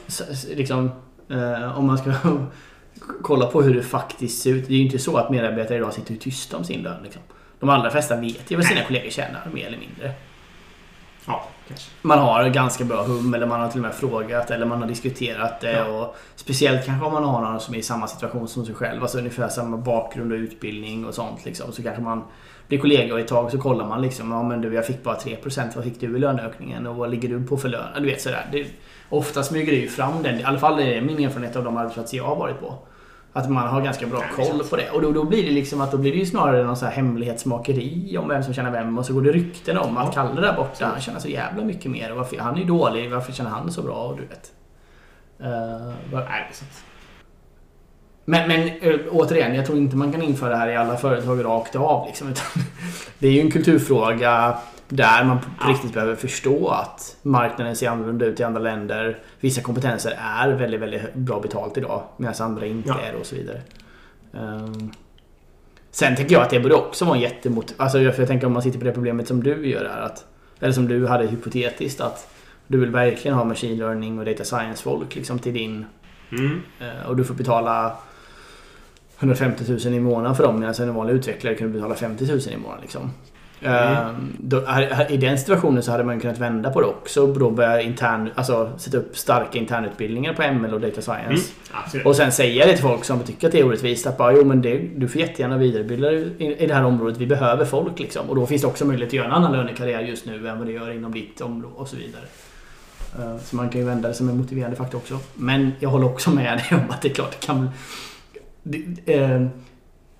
liksom, 0.49 0.91
eh, 1.29 1.77
om 1.77 1.87
man 1.87 1.97
ska 1.97 2.13
kolla 3.21 3.45
på 3.45 3.61
hur 3.61 3.75
det 3.75 3.83
faktiskt 3.83 4.41
ser 4.41 4.53
ut. 4.53 4.67
Det 4.67 4.73
är 4.73 4.77
ju 4.77 4.85
inte 4.85 4.99
så 4.99 5.17
att 5.17 5.29
medarbetare 5.29 5.77
idag 5.77 5.93
sitter 5.93 6.15
tysta 6.15 6.57
om 6.57 6.63
sin 6.63 6.81
lön. 6.81 7.03
Liksom. 7.03 7.21
De 7.59 7.69
allra 7.69 7.91
flesta 7.91 8.15
vet 8.15 8.51
ju 8.51 8.55
vad 8.55 8.65
sina 8.65 8.83
kollegor 8.83 9.09
tjänar, 9.09 9.49
mer 9.53 9.67
eller 9.67 9.77
mindre. 9.77 10.11
Ja, 11.25 11.47
kanske. 11.71 11.91
Man 12.01 12.19
har 12.19 12.49
ganska 12.49 12.83
bra 12.83 13.03
hum 13.03 13.33
eller 13.33 13.47
man 13.47 13.59
har 13.59 13.67
till 13.69 13.79
och 13.79 13.85
med 13.85 13.95
frågat 13.95 14.51
eller 14.51 14.65
man 14.65 14.81
har 14.81 14.87
diskuterat 14.87 15.61
det. 15.61 15.71
Ja. 15.71 15.85
Och 15.85 16.15
speciellt 16.35 16.85
kanske 16.85 17.05
om 17.05 17.13
man 17.13 17.23
har 17.23 17.41
någon 17.41 17.59
som 17.59 17.73
är 17.73 17.79
i 17.79 17.83
samma 17.83 18.07
situation 18.07 18.47
som 18.47 18.65
sig 18.65 18.75
själv. 18.75 19.01
Alltså 19.01 19.17
ungefär 19.17 19.47
samma 19.47 19.77
bakgrund 19.77 20.31
och 20.31 20.35
utbildning 20.35 21.05
och 21.05 21.13
sånt. 21.13 21.45
Liksom. 21.45 21.71
Så 21.71 21.83
kanske 21.83 22.01
man 22.01 22.23
blir 22.67 22.79
kollegor 22.79 23.19
ett 23.19 23.27
tag 23.27 23.51
så 23.51 23.57
kollar 23.57 23.87
man 23.87 24.01
liksom. 24.01 24.31
Ja 24.31 24.43
men 24.43 24.61
du 24.61 24.73
jag 24.73 24.85
fick 24.85 25.03
bara 25.03 25.17
3% 25.17 25.69
vad 25.75 25.83
fick 25.83 25.99
du 25.99 26.15
i 26.15 26.19
löneökningen 26.19 26.87
och 26.87 26.95
vad 26.95 27.11
ligger 27.11 27.29
du 27.29 27.43
på 27.43 27.57
för 27.57 27.69
lön? 27.69 27.87
Du 27.97 28.05
vet 28.05 28.21
sådär. 28.21 28.45
Det, 28.51 28.67
ofta 29.09 29.43
smyger 29.43 29.71
det 29.71 29.77
ju 29.77 29.87
fram 29.87 30.23
den. 30.23 30.39
I 30.39 30.43
alla 30.43 30.59
fall 30.59 30.79
är 30.79 30.95
det 30.95 31.01
min 31.01 31.25
erfarenhet 31.25 31.55
av 31.55 31.63
de 31.63 31.77
arbetsplatser 31.77 32.17
jag 32.17 32.23
har 32.23 32.35
varit 32.35 32.59
på. 32.59 32.77
Att 33.33 33.49
man 33.49 33.67
har 33.67 33.81
ganska 33.81 34.07
bra 34.07 34.23
koll 34.35 34.63
på 34.69 34.75
det. 34.75 34.89
Och 34.89 35.01
då, 35.01 35.11
då 35.11 35.23
blir 35.23 35.43
det 35.45 35.51
liksom 35.51 35.81
att 35.81 35.91
då 35.91 35.97
blir 35.97 36.11
det 36.11 36.17
ju 36.17 36.25
snarare 36.25 36.63
någon 36.63 36.77
så 36.77 36.85
här 36.85 36.91
hemlighetsmakeri 36.93 38.17
om 38.17 38.27
vem 38.27 38.43
som 38.43 38.53
tjänar 38.53 38.71
vem. 38.71 38.97
Och 38.97 39.05
så 39.05 39.13
går 39.13 39.21
det 39.21 39.31
rykten 39.31 39.77
om 39.77 39.97
att. 39.97 40.13
Kalle 40.13 40.41
där 40.41 40.53
borta, 40.53 40.85
han 40.85 41.01
tjänar 41.01 41.19
så 41.19 41.27
jävla 41.27 41.63
mycket 41.63 41.91
mer. 41.91 42.11
Och 42.11 42.17
varför, 42.17 42.37
han 42.37 42.55
är 42.55 42.59
ju 42.59 42.65
dålig, 42.65 43.11
varför 43.11 43.31
tjänar 43.33 43.51
han 43.51 43.71
så 43.71 43.81
bra? 43.81 43.95
Och 44.07 44.17
du 44.17 44.25
vet. 44.25 44.51
Eh, 45.39 45.93
vad- 46.11 46.23
Nej, 46.23 46.47
men, 48.25 48.47
men 48.47 48.67
eh, 48.67 48.99
återigen, 49.11 49.55
jag 49.55 49.65
tror 49.65 49.77
inte 49.77 49.95
man 49.95 50.11
kan 50.11 50.21
införa 50.21 50.49
det 50.49 50.55
här 50.55 50.69
i 50.69 50.75
alla 50.75 50.97
företag 50.97 51.45
rakt 51.45 51.75
av. 51.75 52.07
Liksom, 52.07 52.33
det 53.19 53.27
är 53.27 53.31
ju 53.31 53.41
en 53.41 53.51
kulturfråga 53.51 54.57
där 54.93 55.23
man 55.23 55.37
Ja. 55.61 55.67
riktigt 55.69 55.93
behöver 55.93 56.15
förstå 56.15 56.67
att 56.67 57.15
marknaden 57.21 57.75
ser 57.75 57.89
annorlunda 57.89 58.25
ut 58.25 58.39
i 58.39 58.43
andra 58.43 58.61
länder. 58.61 59.19
Vissa 59.39 59.61
kompetenser 59.61 60.17
är 60.19 60.49
väldigt, 60.49 60.81
väldigt 60.81 61.13
bra 61.13 61.39
betalt 61.39 61.77
idag 61.77 62.03
medan 62.17 62.35
andra 62.39 62.65
inte 62.65 62.89
Ja. 62.89 62.99
är 62.99 63.15
och 63.19 63.25
så 63.25 63.35
vidare. 63.35 63.61
Ehm, 64.33 64.91
sen 65.91 66.15
tänker 66.15 66.33
jag 66.33 66.41
att 66.43 66.49
det 66.49 66.59
borde 66.59 66.75
också 66.75 67.05
vara 67.05 67.15
en 67.15 67.21
jättemot... 67.21 67.73
Alltså 67.77 67.97
för 67.97 68.19
jag 68.19 68.27
tänker 68.27 68.47
om 68.47 68.53
man 68.53 68.61
sitter 68.61 68.79
på 68.79 68.85
det 68.85 68.91
problemet 68.91 69.27
som 69.27 69.43
du 69.43 69.67
gör 69.69 69.89
här. 69.89 70.01
Att, 70.01 70.25
eller 70.59 70.73
som 70.73 70.87
du 70.87 71.07
hade 71.07 71.27
hypotetiskt 71.27 72.01
att 72.01 72.33
du 72.67 72.79
vill 72.79 72.89
verkligen 72.89 73.37
ha 73.37 73.43
machine 73.43 73.77
learning 73.77 74.19
och 74.19 74.25
data 74.25 74.43
science 74.43 74.83
folk 74.83 75.15
liksom 75.15 75.39
till 75.39 75.53
din 75.53 75.85
Mm. 76.31 76.61
Eh, 76.79 77.07
Och 77.09 77.15
du 77.15 77.23
får 77.23 77.33
betala 77.33 77.97
150 79.19 79.63
000 79.85 79.93
i 79.93 79.99
månaden 79.99 80.35
för 80.35 80.43
dem 80.43 80.59
medan 80.59 80.75
en 80.75 80.93
vanlig 80.93 81.13
utvecklare 81.13 81.55
kunde 81.55 81.73
betala 81.73 81.95
50 81.95 82.25
000 82.25 82.39
i 82.39 82.57
månaden. 82.57 82.81
Liksom. 82.81 83.11
Mm. 83.63 84.33
Då, 84.37 84.63
I 85.09 85.17
den 85.17 85.37
situationen 85.37 85.83
så 85.83 85.91
hade 85.91 86.03
man 86.03 86.19
kunnat 86.19 86.37
vända 86.37 86.71
på 86.71 86.81
det 86.81 86.87
också 86.87 87.21
och 87.21 87.39
då 87.39 87.51
börja 87.51 87.81
intern, 87.81 88.29
alltså, 88.35 88.71
sätta 88.77 88.97
upp 88.97 89.17
starka 89.17 89.59
internutbildningar 89.59 90.33
på 90.33 90.41
ML 90.53 90.73
och 90.73 90.81
data 90.81 91.01
science. 91.01 91.51
Mm. 91.93 92.07
Och 92.07 92.15
sen 92.15 92.31
säga 92.31 92.65
det 92.65 92.71
till 92.73 92.81
folk 92.81 93.03
som 93.03 93.19
tycker 93.19 93.47
att 93.47 93.51
det 93.53 93.59
är 93.59 93.67
orättvist 93.67 94.07
att 94.07 94.17
bara, 94.17 94.33
jo 94.33 94.45
men 94.45 94.61
det, 94.61 94.77
du 94.95 95.07
får 95.07 95.21
jättegärna 95.21 95.57
vidareutbilda 95.57 96.09
dig 96.09 96.27
i, 96.37 96.63
i 96.63 96.67
det 96.67 96.73
här 96.73 96.85
området. 96.85 97.17
Vi 97.17 97.27
behöver 97.27 97.65
folk 97.65 97.99
liksom. 97.99 98.29
Och 98.29 98.35
då 98.35 98.45
finns 98.45 98.61
det 98.61 98.67
också 98.67 98.85
möjlighet 98.85 99.09
att 99.09 99.13
göra 99.13 99.25
en 99.25 99.31
annan 99.33 99.51
lönekarriär 99.51 100.01
just 100.01 100.25
nu 100.25 100.47
än 100.47 100.57
vad 100.57 100.67
det 100.67 100.73
gör 100.73 100.91
inom 100.91 101.11
ditt 101.11 101.41
område 101.41 101.75
och 101.75 101.87
så 101.87 101.95
vidare. 101.95 102.23
Eh, 103.19 103.37
Så 103.43 103.55
man 103.55 103.69
kan 103.69 103.81
ju 103.81 103.87
vända 103.87 104.07
det 104.07 104.13
som 104.13 104.29
en 104.29 104.37
motiverande 104.37 104.75
faktor 104.77 104.97
också. 104.97 105.19
Men 105.33 105.71
jag 105.79 105.89
håller 105.89 106.05
också 106.05 106.29
med 106.29 106.57
dig 106.69 106.79
om 106.79 106.89
att 106.89 107.01
det 107.01 107.09
är 107.09 107.13
klart 107.13 107.31
det 107.31 107.45
kan... 107.47 107.69
Det, 108.63 109.13
eh, 109.13 109.45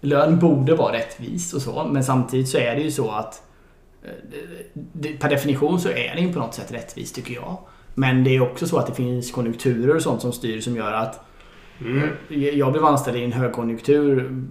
lön 0.02 0.40
borde 0.40 0.76
vara 0.76 0.94
rättvis 0.94 1.54
och 1.54 1.62
så. 1.62 1.84
Men 1.84 2.04
samtidigt 2.04 2.50
så 2.50 2.58
är 2.58 2.76
det 2.76 2.82
ju 2.82 2.92
så 2.92 3.12
att 3.12 3.44
eh, 4.04 5.12
per 5.20 5.30
definition 5.30 5.80
så 5.80 5.90
är 5.90 6.16
det 6.16 6.22
ju 6.22 6.34
på 6.34 6.40
något 6.40 6.54
sätt 6.54 6.72
rättvist 6.72 7.16
tycker 7.16 7.34
jag. 7.34 7.58
Men 7.94 8.24
det 8.24 8.36
är 8.36 8.42
också 8.42 8.68
så 8.68 8.78
att 8.78 8.88
det 8.88 8.94
finns 8.94 9.32
konjunkturer 9.32 9.96
och 9.96 10.02
sånt 10.02 10.22
som 10.22 10.32
styr 10.32 10.62
som 10.62 10.76
gör 10.76 10.92
att 10.94 11.26
Mm. 11.86 12.10
jag 12.30 12.72
blev 12.72 12.86
anställd 12.86 13.18
i 13.18 13.24
en 13.24 13.32
högkonjunktur 13.32 14.44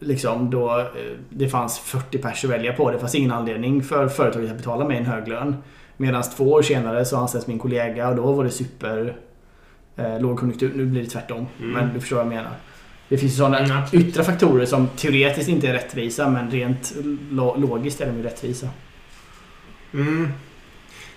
liksom 0.00 0.50
då 0.50 0.78
eh, 0.78 0.84
det 1.30 1.48
fanns 1.48 1.78
40 1.78 2.18
pers 2.18 2.44
att 2.44 2.50
välja 2.50 2.72
på. 2.72 2.90
Det 2.90 2.98
fanns 2.98 3.14
ingen 3.14 3.32
anledning 3.32 3.82
för 3.82 4.08
företaget 4.08 4.50
att 4.50 4.56
betala 4.56 4.84
mig 4.88 4.96
en 4.98 5.06
hög 5.06 5.28
lön. 5.28 5.56
Medan 5.96 6.22
två 6.36 6.52
år 6.52 6.62
senare 6.62 7.04
så 7.04 7.16
anställs 7.16 7.46
min 7.46 7.58
kollega 7.58 8.08
och 8.08 8.16
då 8.16 8.32
var 8.32 8.44
det 8.44 8.50
super 8.50 9.16
eh, 9.96 10.20
lågkonjunktur. 10.20 10.72
Nu 10.74 10.86
blir 10.86 11.02
det 11.02 11.08
tvärtom. 11.10 11.46
Mm. 11.58 11.70
Men 11.72 11.94
du 11.94 12.00
förstår 12.00 12.16
vad 12.16 12.24
jag 12.26 12.32
menar. 12.34 12.52
Det 13.08 13.18
finns 13.18 13.32
ju 13.32 13.36
sådana 13.36 13.58
Mm, 13.58 13.82
yttre 13.92 14.24
faktorer 14.24 14.66
som 14.66 14.88
teoretiskt 14.88 15.48
inte 15.48 15.68
är 15.68 15.72
rättvisa 15.72 16.28
men 16.30 16.50
rent 16.50 16.94
lo- 17.30 17.56
logiskt 17.56 18.00
är 18.00 18.06
de 18.06 18.16
ju 18.16 18.22
rättvisa. 18.22 18.68
Mm. 19.94 20.28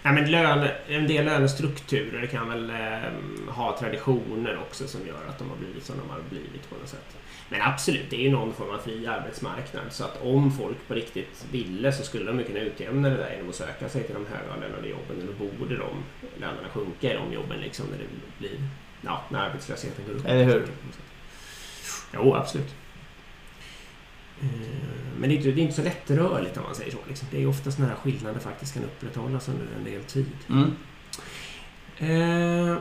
Nej, 0.04 0.14
men 0.14 0.32
lön, 0.32 0.68
en 0.88 1.08
del 1.08 1.26
lönestrukturer 1.26 2.26
kan 2.26 2.50
väl 2.50 2.70
eh, 2.70 3.48
ha 3.54 3.78
traditioner 3.80 4.58
också 4.68 4.88
som 4.88 5.02
gör 5.08 5.20
att 5.30 5.40
de 5.40 5.50
har 5.50 5.58
blivit 5.58 5.84
som 5.86 5.96
de 6.04 6.10
har 6.10 6.20
blivit 6.30 6.70
på 6.70 6.76
något 6.76 6.90
sätt. 6.90 7.16
Men 7.50 7.62
absolut, 7.62 8.10
det 8.10 8.16
är 8.16 8.22
ju 8.22 8.32
någon 8.32 8.54
form 8.54 8.70
av 8.70 8.78
fri 8.78 9.08
arbetsmarknad. 9.08 9.84
Så 9.90 10.04
att 10.04 10.22
om 10.24 10.52
folk 10.52 10.78
på 10.88 10.94
riktigt 10.94 11.46
ville 11.52 11.92
så 11.92 12.04
skulle 12.04 12.26
de 12.26 12.40
ju 12.40 12.46
kunna 12.46 12.60
utjämna 12.60 13.10
det 13.10 13.16
där 13.18 13.32
genom 13.34 13.50
att 13.50 13.56
söka 13.56 13.90
sig 13.90 14.04
till 14.04 14.16
de 14.16 14.26
högavlönade 14.36 14.88
jobben. 14.90 15.28
Då 15.40 15.46
borde 15.60 15.76
de 15.78 15.90
lönerna 16.42 16.68
sjunka 16.74 17.12
i 17.14 17.18
de 17.18 17.34
jobben 17.34 17.58
liksom 17.60 17.86
när 17.92 17.98
det 17.98 18.04
blir... 18.38 18.58
Ja, 19.02 19.24
när 19.30 19.40
arbetslösheten 19.40 20.06
går 20.08 20.14
upp. 20.14 20.26
Eller 20.26 20.44
hur? 20.44 20.64
Jo, 22.14 22.36
absolut. 22.36 22.76
Eh, 24.42 24.48
Men 25.20 25.30
det 25.30 25.36
är, 25.36 25.38
inte, 25.38 25.52
det 25.52 25.62
är 25.62 25.64
inte 25.64 25.76
så 25.76 25.82
lättrörligt 25.84 26.58
om 26.58 26.64
man 26.64 26.76
säger 26.76 26.92
så. 26.92 26.98
Liksom. 27.08 27.28
Det 27.32 27.42
är 27.44 27.48
ofta 27.48 27.72
sådana 27.72 27.90
här 27.94 28.00
skillnader 28.00 28.40
faktiskt 28.40 28.74
kan 28.74 28.84
upprätthållas 28.84 29.50
under 29.50 29.66
en 29.78 29.84
del 29.84 30.04
tid. 30.04 30.26
Mm. 30.50 30.72
Eh, 31.98 32.78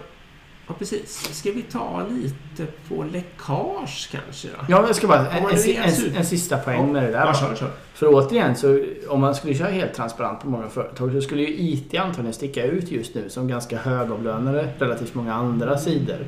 Ja, 0.70 0.74
precis. 0.78 1.34
Ska 1.38 1.52
vi 1.52 1.62
ta 1.62 2.06
lite 2.10 2.66
på 2.88 3.04
läckage 3.12 4.08
kanske 4.12 4.48
då? 4.48 4.54
Ja, 4.68 4.86
jag 4.86 4.96
ska 4.96 5.06
bara... 5.06 5.30
En, 5.30 5.44
en, 5.44 5.76
en, 5.76 6.16
en 6.16 6.26
sista 6.26 6.58
poäng 6.58 6.76
Ja. 6.86 6.92
med 6.92 7.02
det 7.02 7.10
där. 7.10 7.26
Ja, 7.26 7.34
kör, 7.34 7.54
kör. 7.54 7.70
För 7.94 8.06
återigen, 8.14 8.56
så 8.56 8.84
om 9.08 9.20
man 9.20 9.34
skulle 9.34 9.54
köra 9.54 9.68
helt 9.70 9.94
transparent 9.94 10.40
på 10.40 10.48
många 10.48 10.68
företag 10.68 11.12
så 11.12 11.20
skulle 11.20 11.42
ju 11.42 11.48
IT 11.48 11.94
antagligen 11.94 12.32
sticka 12.32 12.64
ut 12.64 12.90
just 12.90 13.14
nu 13.14 13.28
som 13.28 13.48
ganska 13.48 13.78
högavlönade 13.78 14.72
relativt 14.78 15.14
många 15.14 15.34
andra 15.34 15.78
sidor 15.78 16.26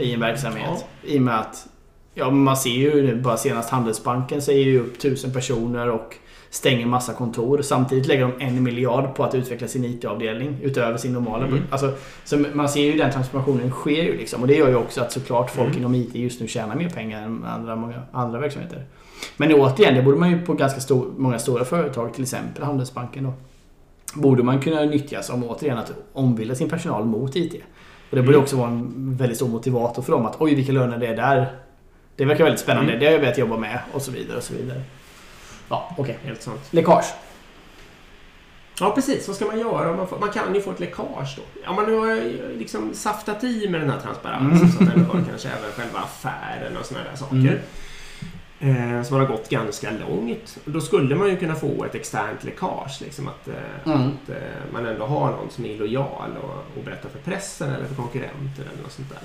i 0.00 0.14
en 0.14 0.20
verksamhet. 0.20 0.84
I 1.02 1.18
och 1.18 1.22
med 1.22 1.38
att 1.40 1.66
ja, 2.14 2.30
man 2.30 2.56
ser 2.56 2.70
ju 2.70 3.02
nu 3.02 3.16
bara 3.16 3.36
senast 3.36 3.70
Handelsbanken 3.70 4.42
säger 4.42 4.64
ju 4.64 4.80
upp 4.80 4.98
tusen 4.98 5.32
personer 5.32 5.90
och 5.90 6.16
stänger 6.50 6.86
massa 6.86 7.12
kontor. 7.12 7.62
Samtidigt 7.62 8.06
lägger 8.06 8.22
de 8.22 8.44
en 8.44 8.62
miljard 8.62 9.14
på 9.14 9.24
att 9.24 9.34
utveckla 9.34 9.68
sin 9.68 9.84
IT-avdelning 9.84 10.56
utöver 10.62 10.96
sin 10.98 11.12
normala 11.12 11.46
Mm. 11.46 11.62
Alltså, 11.70 11.92
så 12.24 12.44
man 12.54 12.68
ser 12.68 12.80
ju 12.82 12.96
den 12.98 13.10
transformationen 13.12 13.70
sker 13.70 14.02
ju 14.02 14.16
liksom. 14.16 14.42
Och 14.42 14.48
det 14.48 14.54
gör 14.54 14.68
ju 14.68 14.76
också 14.76 15.00
att 15.00 15.12
såklart 15.12 15.50
folk 15.50 15.68
Mm. 15.68 15.78
inom 15.78 15.94
IT 15.94 16.14
just 16.14 16.40
nu 16.40 16.48
tjänar 16.48 16.74
mer 16.76 16.88
pengar 16.88 17.22
än 17.22 17.44
andra, 17.44 17.76
många 17.76 18.02
andra 18.12 18.38
verksamheter. 18.40 18.84
Men 19.36 19.52
återigen, 19.54 19.94
det 19.94 20.02
borde 20.02 20.16
man 20.18 20.30
ju 20.30 20.40
på 20.42 20.54
ganska 20.54 20.80
stor, 20.80 21.06
många 21.16 21.38
stora 21.38 21.64
företag, 21.64 22.14
till 22.14 22.22
exempel 22.22 22.62
Handelsbanken 22.64 23.24
då. 23.24 23.32
Borde 24.20 24.42
man 24.42 24.60
kunna 24.60 24.80
nyttja 24.82 25.22
som 25.22 25.44
återigen 25.44 25.78
att 25.78 25.92
ombilda 26.12 26.54
sin 26.54 26.68
personal 26.70 27.04
mot 27.04 27.36
IT. 27.36 27.54
Och 28.10 28.16
det 28.16 28.22
borde 28.22 28.32
Mm. 28.34 28.42
också 28.42 28.56
vara 28.56 28.68
en 28.68 29.16
väldigt 29.16 29.36
stor 29.36 29.48
motivator 29.48 30.02
för 30.02 30.12
dem 30.12 30.26
att 30.26 30.36
oj 30.40 30.54
vilka 30.54 30.72
löner 30.72 30.98
det 30.98 31.06
är 31.06 31.16
där. 31.16 31.46
Det 32.16 32.24
verkar 32.24 32.44
väldigt 32.44 32.60
spännande, 32.60 32.88
Mm. 32.92 33.00
det 33.00 33.06
har 33.06 33.12
jag 33.12 33.20
velat 33.20 33.38
jobba 33.38 33.56
med 33.56 33.78
och 33.92 34.02
så 34.02 34.10
vidare 34.10 34.36
och 34.36 34.42
så 34.42 34.54
vidare. 34.54 34.82
Ja, 35.68 35.94
okej. 35.98 36.18
Helt 36.24 36.42
sant. 36.42 36.60
Läckage. 36.70 37.04
Ja, 38.80 38.90
precis. 38.94 39.28
Vad 39.28 39.36
ska 39.36 39.46
man 39.46 39.58
göra? 39.58 39.96
Man, 39.96 40.08
får, 40.08 40.18
man 40.18 40.30
kan 40.30 40.54
ju 40.54 40.60
få 40.60 40.70
ett 40.70 40.80
läckage 40.80 41.36
då. 41.36 41.70
Om 41.70 41.76
man 41.76 41.84
har 41.84 42.16
liksom 42.58 42.94
saftat 42.94 43.44
i 43.44 43.68
med 43.68 43.80
den 43.80 43.90
här 43.90 44.00
transparensen 44.00 44.56
Mm. 44.58 44.72
så 44.72 44.82
att 44.82 44.90
den 44.94 45.04
hör 45.04 45.24
kanske 45.30 45.48
även 45.48 45.70
själva 45.76 45.98
affären 45.98 46.76
och 46.76 46.86
sådana 46.86 47.04
där 47.10 47.16
saker. 47.16 47.36
Mm. 47.36 47.58
Eh, 48.64 49.02
som 49.02 49.16
har 49.16 49.26
gått 49.26 49.48
ganska 49.48 49.88
långt. 50.08 50.58
Då 50.64 50.80
skulle 50.80 51.14
man 51.14 51.28
ju 51.28 51.36
kunna 51.36 51.54
få 51.54 51.84
ett 51.84 51.94
externt 51.94 52.44
läckage. 52.44 52.98
Liksom 53.00 53.28
att, 53.28 53.48
eh, 53.48 53.54
Mm. 53.92 54.00
att 54.08 54.28
eh, 54.30 54.36
man 54.72 54.86
ändå 54.86 55.04
har 55.06 55.30
någon 55.30 55.50
som 55.50 55.64
är 55.64 55.68
illojal 55.68 56.30
och, 56.42 56.78
och 56.78 56.84
berättar 56.84 57.08
för 57.08 57.18
pressen 57.18 57.70
eller 57.70 57.86
för 57.86 57.94
konkurrenter 57.94 58.62
eller 58.72 58.82
något 58.82 58.92
sånt 58.92 59.10
där. 59.10 59.18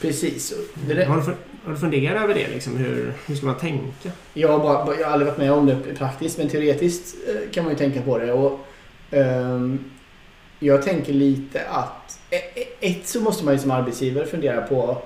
Precis. 0.00 0.54
Det 0.74 0.94
där, 0.94 1.06
Har, 1.06 1.16
du, 1.16 1.22
har 1.64 1.72
du 1.72 1.76
funderat 1.76 2.22
över 2.22 2.34
det? 2.34 2.48
Liksom, 2.48 2.76
hur, 2.76 3.12
hur 3.26 3.34
ska 3.36 3.46
man 3.46 3.58
tänka? 3.58 4.10
Jag 4.34 4.48
har, 4.48 4.58
bara, 4.58 4.96
jag 4.96 5.06
har 5.06 5.12
aldrig 5.12 5.26
varit 5.28 5.38
med 5.38 5.52
om 5.52 5.66
det 5.66 5.76
praktiskt, 5.98 6.38
men 6.38 6.48
teoretiskt 6.48 7.16
eh, 7.28 7.50
kan 7.52 7.64
man 7.64 7.72
ju 7.72 7.78
tänka 7.78 8.02
på 8.02 8.18
det. 8.18 8.32
Och, 8.32 8.60
ehm, 9.10 9.84
jag 10.58 10.82
tänker 10.82 11.12
lite 11.12 11.62
att... 11.68 12.20
e- 12.30 12.36
e- 12.60 12.66
Ett 12.80 13.08
så 13.08 13.20
måste 13.20 13.44
man 13.44 13.54
ju 13.54 13.60
som 13.60 13.70
arbetsgivare 13.70 14.26
fundera 14.26 14.60
på 14.62 15.02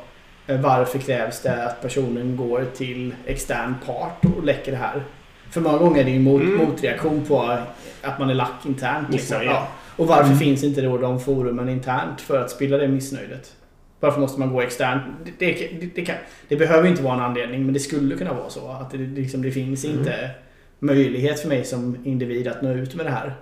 varför 0.46 0.98
krävs 0.98 1.42
det 1.42 1.64
att 1.64 1.82
personen 1.82 2.37
går 2.37 2.64
till 2.76 3.14
extern 3.26 3.74
part 3.87 4.24
och 4.37 4.44
läcker 4.44 4.72
det 4.72 4.78
här. 4.78 5.02
För 5.50 5.61
många 5.61 5.78
gånger 5.78 6.00
är 6.00 6.04
det 6.04 6.11
ju 6.11 6.20
mot, 6.20 6.42
Mm. 6.42 6.56
motreaktion 6.56 7.24
på 7.24 7.59
att 8.02 8.18
man 8.18 8.30
är 8.30 8.35
lack 8.35 8.66
internt. 8.66 9.12
Liksom. 9.12 9.37
Ja. 9.44 9.68
Och 9.96 10.06
varför 10.06 10.24
Mm. 10.26 10.38
finns 10.38 10.64
inte 10.64 10.80
då 10.80 10.98
de 10.98 11.20
forumen 11.20 11.68
internt 11.68 12.20
för 12.20 12.40
att 12.40 12.50
spilla 12.50 12.76
det 12.78 12.88
missnöjet? 12.88 13.52
Varför 14.00 14.20
måste 14.20 14.40
man 14.40 14.52
gå 14.52 14.61
externt? 14.61 15.02
Det, 15.38 15.52
det, 15.52 15.88
det, 15.94 16.04
kan, 16.04 16.16
det 16.48 16.56
behöver 16.56 16.88
inte 16.88 17.02
vara 17.02 17.14
en 17.14 17.20
anledning 17.20 17.64
men 17.64 17.74
det 17.74 17.80
skulle 17.80 18.16
kunna 18.16 18.32
vara 18.32 18.48
så. 18.50 18.68
Att 18.70 18.90
det, 18.90 18.98
liksom, 18.98 19.42
det 19.42 19.50
finns 19.50 19.85
Mm. 19.85 19.98
inte 19.98 20.30
möjlighet 20.78 21.40
för 21.40 21.48
mig 21.48 21.64
som 21.64 21.96
individ 22.04 22.48
att 22.48 22.62
nå 22.62 22.70
ut 22.72 22.94
med 22.94 23.06
det 23.06 23.11
här. 23.12 23.35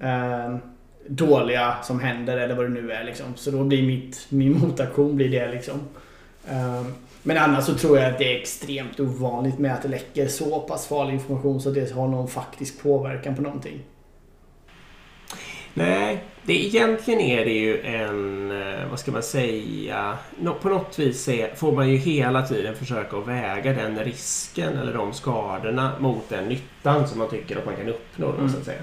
Ehm, 0.00 0.58
dåliga 1.08 1.74
som 1.82 2.00
händer 2.00 2.36
eller 2.36 2.54
vad 2.54 2.64
det 2.64 2.68
nu 2.82 2.92
är. 2.92 3.04
Liksom. 3.04 3.26
Så 3.34 3.50
då 3.50 3.64
blir 3.64 3.82
mitt, 3.82 4.26
min 4.28 4.58
motaktion 4.58 5.16
blir 5.16 5.28
det. 5.28 5.52
Liksom. 5.52 5.80
Ehm, 6.50 6.94
men 7.22 7.38
annars 7.38 7.64
så 7.64 7.74
tror 7.74 7.98
jag 7.98 8.12
att 8.12 8.18
det 8.18 8.34
är 8.36 8.40
extremt 8.40 9.00
ovanligt 9.00 9.58
med 9.58 9.74
att 9.74 9.82
det 9.82 9.88
läcker 9.88 10.28
så 10.28 10.60
pass 10.60 10.86
farlig 10.86 11.14
information 11.14 11.60
så 11.60 11.68
att 11.68 11.74
det 11.74 11.92
har 11.92 12.08
någon 12.08 12.28
faktisk 12.28 12.82
påverkan 12.82 13.36
på 13.36 13.42
någonting. 13.42 13.82
Nej, 15.74 16.24
det, 16.42 16.66
egentligen 16.66 17.20
är 17.20 17.44
det 17.44 17.52
ju 17.52 17.80
en, 17.80 18.50
eh, 18.62 18.88
vad 18.90 19.00
ska 19.00 19.12
man 19.12 19.22
säga, 19.22 20.18
på 20.60 20.68
något 20.68 20.98
vis 20.98 21.28
får 21.54 21.72
man 21.72 21.88
ju 21.88 21.96
hela 21.96 22.46
tiden 22.46 22.74
försöka 22.74 23.16
att 23.16 23.28
väga 23.28 23.72
den 23.72 23.98
risken 24.04 24.78
eller 24.78 24.94
de 24.94 25.12
skadorna 25.12 25.92
mot 25.98 26.28
den 26.28 26.48
nyttan 26.48 27.08
som 27.08 27.18
man 27.18 27.28
tycker 27.28 27.56
att 27.56 27.66
man 27.66 27.76
kan 27.76 27.88
uppnå. 27.88 28.32
Mm. 28.32 28.48
så 28.48 28.58
att 28.58 28.64
säga. 28.64 28.82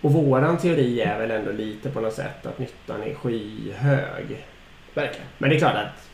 Och 0.00 0.12
våran 0.12 0.58
teori 0.58 1.00
är 1.00 1.18
väl 1.18 1.30
ändå 1.30 1.52
lite 1.52 1.90
på 1.90 2.00
något 2.00 2.14
sätt 2.14 2.46
att 2.46 2.58
nyttan 2.58 3.02
är 3.02 3.14
skyhög. 3.14 4.46
Verkligen. 4.94 5.26
Men 5.38 5.50
det 5.50 5.56
är 5.56 5.58
klart 5.58 5.74
att 5.74 6.07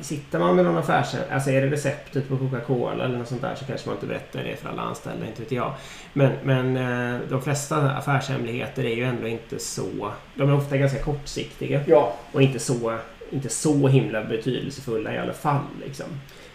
sitter 0.00 0.38
man 0.38 0.56
med 0.56 0.64
någon 0.64 0.76
affärs... 0.76 1.14
Alltså 1.30 1.50
är 1.50 1.62
det 1.62 1.70
receptet 1.70 2.28
på 2.28 2.36
Coca-Cola 2.36 3.04
eller 3.04 3.18
något 3.18 3.28
sånt 3.28 3.42
där 3.42 3.54
så 3.54 3.64
kanske 3.64 3.88
man 3.88 3.96
inte 3.96 4.06
berättar 4.06 4.44
det 4.44 4.56
för 4.56 4.68
alla 4.68 4.82
anställda, 4.82 5.26
inte 5.26 5.42
vet 5.42 5.52
jag. 5.52 5.74
Men, 6.12 6.32
men 6.42 6.76
eh, 6.76 7.20
de 7.28 7.42
flesta 7.42 7.76
affärshemligheter 7.90 8.84
är 8.84 8.94
ju 8.96 9.04
ändå 9.04 9.26
inte 9.28 9.58
så... 9.58 10.12
De 10.34 10.48
är 10.48 10.54
ofta 10.54 10.76
ganska 10.76 10.98
kortsiktiga 11.02 11.80
Ja. 11.86 12.16
och 12.32 12.42
inte 12.42 12.58
så, 12.58 12.98
inte 13.30 13.48
så 13.48 13.88
himla 13.88 14.24
betydelsefulla 14.24 15.14
i 15.14 15.18
alla 15.18 15.32
fall. 15.32 15.64
Liksom. 15.86 16.06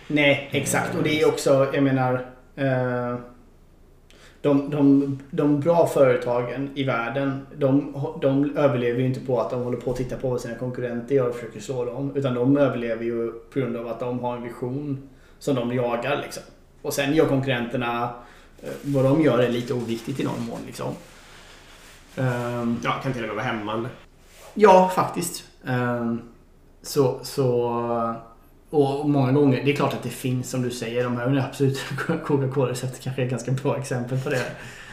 Nej, 0.07 0.49
exakt. 0.51 0.95
Och 0.95 1.03
det 1.03 1.21
är 1.21 1.27
också, 1.27 1.67
jag 1.73 1.83
menar... 1.83 2.25
Eh, 2.55 3.15
de, 4.41 4.69
de, 4.69 5.19
de 5.31 5.59
bra 5.59 5.87
företagen 5.87 6.69
i 6.75 6.83
världen, 6.83 7.47
de, 7.57 7.95
de 8.21 8.57
överlever 8.57 8.99
ju 8.99 9.05
inte 9.05 9.19
på 9.19 9.41
att 9.41 9.49
de 9.49 9.63
håller 9.63 9.77
på 9.77 9.91
att 9.91 9.97
titta 9.97 10.17
på 10.17 10.29
vad 10.29 10.41
sina 10.41 10.55
konkurrenter 10.55 11.15
gör 11.15 11.29
och 11.29 11.35
försöker 11.35 11.59
slå 11.59 11.85
dem. 11.85 12.11
Utan 12.15 12.33
de 12.33 12.57
överlever 12.57 13.03
ju 13.03 13.31
på 13.31 13.59
grund 13.59 13.77
av 13.77 13.87
att 13.87 13.99
de 13.99 14.19
har 14.19 14.37
en 14.37 14.43
vision 14.43 15.09
som 15.39 15.55
de 15.55 15.73
jagar. 15.73 16.21
Liksom. 16.23 16.43
Och 16.81 16.93
sen 16.93 17.13
gör 17.13 17.25
konkurrenterna 17.25 18.09
eh, 18.63 18.69
vad 18.81 19.05
de 19.05 19.21
gör 19.21 19.39
är 19.39 19.49
lite 19.49 19.73
oviktigt 19.73 20.19
i 20.19 20.23
någon 20.23 20.45
mån. 20.45 20.59
Liksom. 20.65 20.87
Ehm, 22.15 22.77
Ja, 22.83 22.91
kan 23.03 23.13
till 23.13 23.21
och 23.21 23.27
med 23.27 23.35
vara 23.35 23.45
hämmande. 23.45 23.89
Ja, 24.53 24.91
faktiskt. 24.95 25.43
Ehm, 25.67 26.21
Så, 26.81 27.19
så... 27.23 28.15
Och 28.69 29.09
många 29.09 29.31
gånger, 29.31 29.61
det 29.65 29.71
är 29.71 29.75
klart 29.75 29.93
att 29.93 30.03
det 30.03 30.09
finns 30.09 30.49
som 30.49 30.61
du 30.61 30.71
säger, 30.71 31.03
de 31.03 31.17
här 31.17 31.45
absolut 31.49 31.85
Coca-Cola-receptet 32.25 33.01
kanske 33.03 33.21
är 33.21 33.25
ett 33.25 33.31
ganska 33.31 33.51
bra 33.51 33.77
exempel 33.77 34.19
på 34.19 34.29
det. 34.29 34.41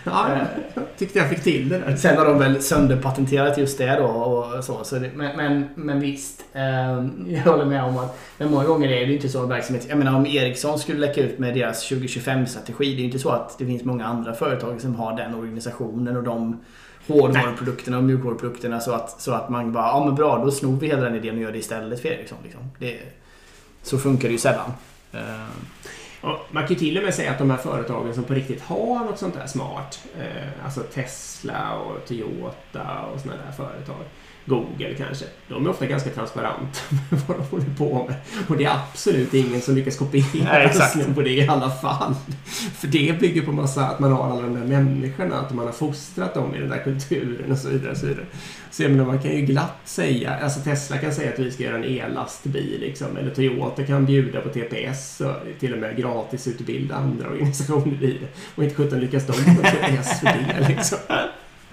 Ja, 0.05 0.29
Eh, 0.31 0.47
jag 0.75 0.85
tyckte 0.97 1.19
jag 1.19 1.29
fick 1.29 1.43
till 1.43 1.69
det 1.69 1.79
där. 1.79 1.97
Sen 1.97 2.17
har 2.17 2.25
de 2.25 2.39
väl 2.39 2.63
sönderpatenterat 2.63 3.59
just 3.59 3.79
det 3.79 3.97
då 3.97 4.07
och 4.07 4.65
så. 4.65 4.85
så 4.85 4.99
det, 4.99 5.11
men, 5.15 5.37
men, 5.37 5.69
men 5.75 6.01
visst, 6.01 6.45
ehm, 6.53 7.27
jag 7.29 7.43
håller 7.43 7.65
med 7.65 7.85
om 7.85 7.99
att 7.99 8.19
men 8.39 8.51
många 8.51 8.65
gånger 8.65 8.89
är 8.89 9.01
det 9.01 9.07
ju 9.07 9.15
inte 9.15 9.29
så 9.29 9.47
verksamhet. 9.47 9.87
Jag 9.89 9.99
menar 9.99 10.17
om 10.17 10.27
Ericsson 10.27 10.79
skulle 10.79 10.99
läcka 10.99 11.21
ut 11.21 11.39
med 11.39 11.55
deras 11.55 11.91
2025-strategi. 11.91 12.85
Det 12.85 12.97
är 12.97 12.99
ju 12.99 13.05
inte 13.05 13.19
så 13.19 13.31
att 13.31 13.59
det 13.59 13.67
finns 13.67 13.85
många 13.85 14.05
andra 14.05 14.35
företag 14.35 14.81
som 14.81 14.95
har 14.95 15.17
den 15.17 15.35
organisationen 15.35 16.17
och 16.17 16.23
de 16.23 16.61
hårdvaruprodukterna 17.07 17.99
och 17.99 18.05
mjukvaruprodukterna 18.05 18.81
så 18.81 18.93
att, 18.93 19.21
så 19.21 19.33
att 19.33 19.49
man 19.49 19.73
bara, 19.73 19.87
ja 19.87 20.05
men 20.05 20.15
bra 20.15 20.45
då 20.45 20.51
snor 20.51 20.77
vi 20.81 20.87
hela 20.87 21.03
den 21.03 21.15
idén 21.15 21.35
och 21.35 21.43
gör 21.43 21.53
det 21.53 21.59
istället 21.59 22.01
för 22.01 22.09
Ericsson. 22.09 22.39
Liksom. 22.45 22.61
Det, 22.79 22.99
så 23.85 23.99
funkar 23.99 24.29
det 24.29 24.33
ju 24.33 24.39
sällan. 24.39 24.73
Eh, 25.13 25.49
man 26.51 26.63
kan 26.63 26.69
ju 26.69 26.75
till 26.75 26.99
och 26.99 27.05
med 27.05 27.15
säga 27.15 27.31
att 27.31 27.39
de 27.39 27.51
här 27.51 27.57
företagen 27.57 28.15
som 28.15 28.25
på 28.25 28.35
riktigt 28.35 28.63
har 28.63 29.05
något 29.05 29.19
sånt 29.19 29.35
där 29.35 29.47
smart, 29.47 30.03
eh, 30.19 30.65
alltså 30.65 30.81
Tesla 30.81 31.79
och 31.79 32.07
Toyota 32.07 33.01
och 33.15 33.21
sådana 33.21 33.43
där 33.45 33.53
företag, 33.53 34.05
Google 34.47 34.95
kanske, 34.99 35.25
de 35.49 35.67
är 35.67 35.71
ofta 35.71 35.87
ganska 35.87 36.11
transparenta 36.11 36.79
med 37.11 37.21
vad 37.27 37.37
de 37.39 37.47
håller 37.47 37.75
på 37.79 38.07
med. 38.09 38.17
Och 38.49 38.57
det 38.57 38.65
är 38.65 38.75
absolut 38.75 39.35
ingen 39.35 39.61
som 39.61 39.75
lyckas 39.75 39.97
kopiera 39.97 40.63
lösningen 40.65 41.15
på 41.15 41.21
det 41.21 41.31
i 41.31 41.49
alla 41.49 41.71
fall. 41.71 42.15
För 42.79 42.87
det 42.87 43.21
bygger 43.21 43.43
på 43.43 43.53
massa, 43.53 43.87
att 43.87 43.99
man 43.99 44.13
har 44.13 44.31
alla 44.31 44.43
de 44.43 44.55
där 44.55 44.67
människorna, 44.67 45.41
att 45.41 45.55
man 45.55 45.67
har 45.67 45.73
fostrat 45.73 46.35
dem 46.35 46.55
i 46.55 46.61
den 46.61 46.69
där 46.69 46.85
kulturen 46.85 47.53
och 47.53 47.59
så 47.59 47.69
vidare. 47.69 47.91
Och 47.91 47.97
så 47.97 48.07
vidare. 48.07 48.27
Så 48.71 48.83
jag 48.83 48.91
menar, 48.91 49.05
man 49.05 49.19
kan 49.19 49.31
ju 49.31 49.41
glatt 49.41 49.81
säga, 49.85 50.39
alltså 50.43 50.61
Tesla 50.61 50.99
kan 50.99 51.13
säga 51.13 51.33
att 51.33 51.39
vi 51.39 51.51
ska 51.51 51.63
göra 51.63 51.77
en 51.77 51.85
ellastbil 51.85 52.77
liksom, 52.81 53.17
eller 53.17 53.31
Toyota 53.31 53.85
kan 53.85 54.07
bjuda 54.07 54.41
på 54.41 54.49
TPS 54.49 55.21
och 55.21 55.61
till 55.61 55.73
och 55.73 55.79
med 55.79 55.97
gratis 55.97 56.47
utbilda 56.47 56.95
andra 56.95 57.29
organisationer 57.29 58.03
i 58.03 58.19
det. 58.19 58.29
Och 58.55 58.65
inte 58.65 58.75
sjutton 58.75 59.01
lyckas 59.01 59.27
de 59.27 59.33
få 59.33 59.63
TPS 59.63 60.21
för 60.21 60.27
det 60.27 60.69
liksom. 60.69 60.99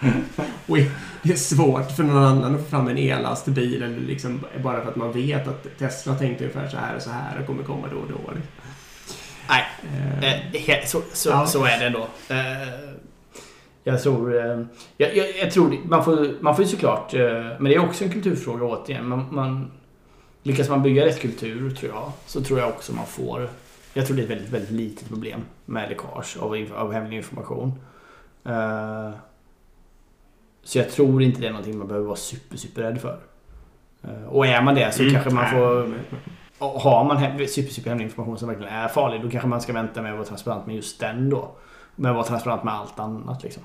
Och 0.67 0.77
det 1.23 1.31
är 1.31 1.35
svårt 1.35 1.91
för 1.91 2.03
någon 2.03 2.23
annan 2.23 2.55
att 2.55 2.61
få 2.61 2.67
fram 2.67 2.87
en 2.87 2.97
ellastbil 2.97 3.83
eller 3.83 3.99
liksom 3.99 4.39
bara 4.63 4.81
för 4.81 4.89
att 4.89 4.95
man 4.95 5.11
vet 5.11 5.47
att 5.47 5.77
Tesla 5.79 6.15
tänkte 6.15 6.43
ungefär 6.43 6.67
så 6.69 6.77
här 6.77 6.95
och 6.95 7.01
så 7.01 7.09
här 7.09 7.39
och 7.39 7.47
kommer 7.47 7.63
komma 7.63 7.87
då 7.91 7.97
och 7.97 8.07
då. 8.09 8.31
Nej, 9.49 9.65
Eh, 9.83 10.69
Eh, 10.69 10.85
så, 10.85 11.01
så, 11.13 11.29
Ja. 11.29 11.45
så 11.45 11.65
är 11.65 11.79
det 11.79 11.85
ändå. 11.85 12.07
Eh, 12.29 12.91
jag 13.83 14.03
tror... 14.03 14.35
Eh, 14.37 14.61
jag, 14.97 15.17
jag, 15.17 15.37
jag 15.37 15.51
tror 15.51 15.77
man 15.85 16.05
får, 16.05 16.41
man 16.41 16.55
får 16.55 16.65
ju 16.65 16.71
såklart... 16.71 17.13
Men 17.13 17.63
det 17.63 17.75
är 17.75 17.79
också 17.79 18.03
en 18.03 18.11
kulturfråga 18.11 18.65
återigen. 18.65 19.07
Man, 19.07 19.27
man, 19.31 19.71
lyckas 20.43 20.69
man 20.69 20.83
bygga 20.83 21.05
rätt 21.05 21.19
kultur, 21.21 21.69
tror 21.75 21.91
jag, 21.91 22.11
så 22.25 22.41
tror 22.41 22.59
jag 22.59 22.69
också 22.69 22.93
man 22.93 23.05
får... 23.05 23.49
Jag 23.93 24.07
tror 24.07 24.17
det 24.17 24.21
är 24.21 24.23
ett 24.23 24.31
väldigt, 24.31 24.49
väldigt 24.49 24.71
litet 24.71 25.09
problem 25.09 25.41
med 25.65 25.89
läckage 25.89 26.37
av, 26.39 26.67
av 26.75 26.93
hemlig 26.93 27.17
information. 27.17 27.73
Så 30.63 30.77
jag 30.77 30.89
tror 30.91 31.21
inte 31.23 31.41
det 31.41 31.47
är 31.47 31.51
någonting 31.51 31.77
man 31.77 31.87
behöver 31.87 32.07
vara 32.07 32.15
super, 32.17 32.57
super 32.57 32.81
rädd 32.81 33.01
för. 33.01 33.19
Eh, 34.03 34.23
Och 34.23 34.47
är 34.47 34.61
man 34.61 34.75
det 34.75 34.91
så 34.91 35.01
Mm. 35.01 35.13
kanske 35.13 35.29
man 35.29 35.49
får... 35.49 35.93
Har 36.79 37.03
man 37.03 37.17
he- 37.17 37.47
super, 37.47 37.71
superhemlig 37.73 38.05
information 38.05 38.37
som 38.37 38.47
verkligen 38.47 38.73
är 38.73 38.87
farlig, 38.87 39.21
då 39.21 39.29
kanske 39.29 39.47
man 39.47 39.61
ska 39.61 39.73
vänta 39.73 40.01
med 40.01 40.11
att 40.11 40.17
vara 40.17 40.27
transparent 40.27 40.65
med 40.67 40.75
just 40.75 40.99
den 40.99 41.29
då. 41.29 41.55
Men 41.95 42.13
vara 42.15 42.23
transparent 42.25 42.63
med 42.63 42.73
allt 42.73 42.99
annat 42.99 43.43
liksom. 43.43 43.63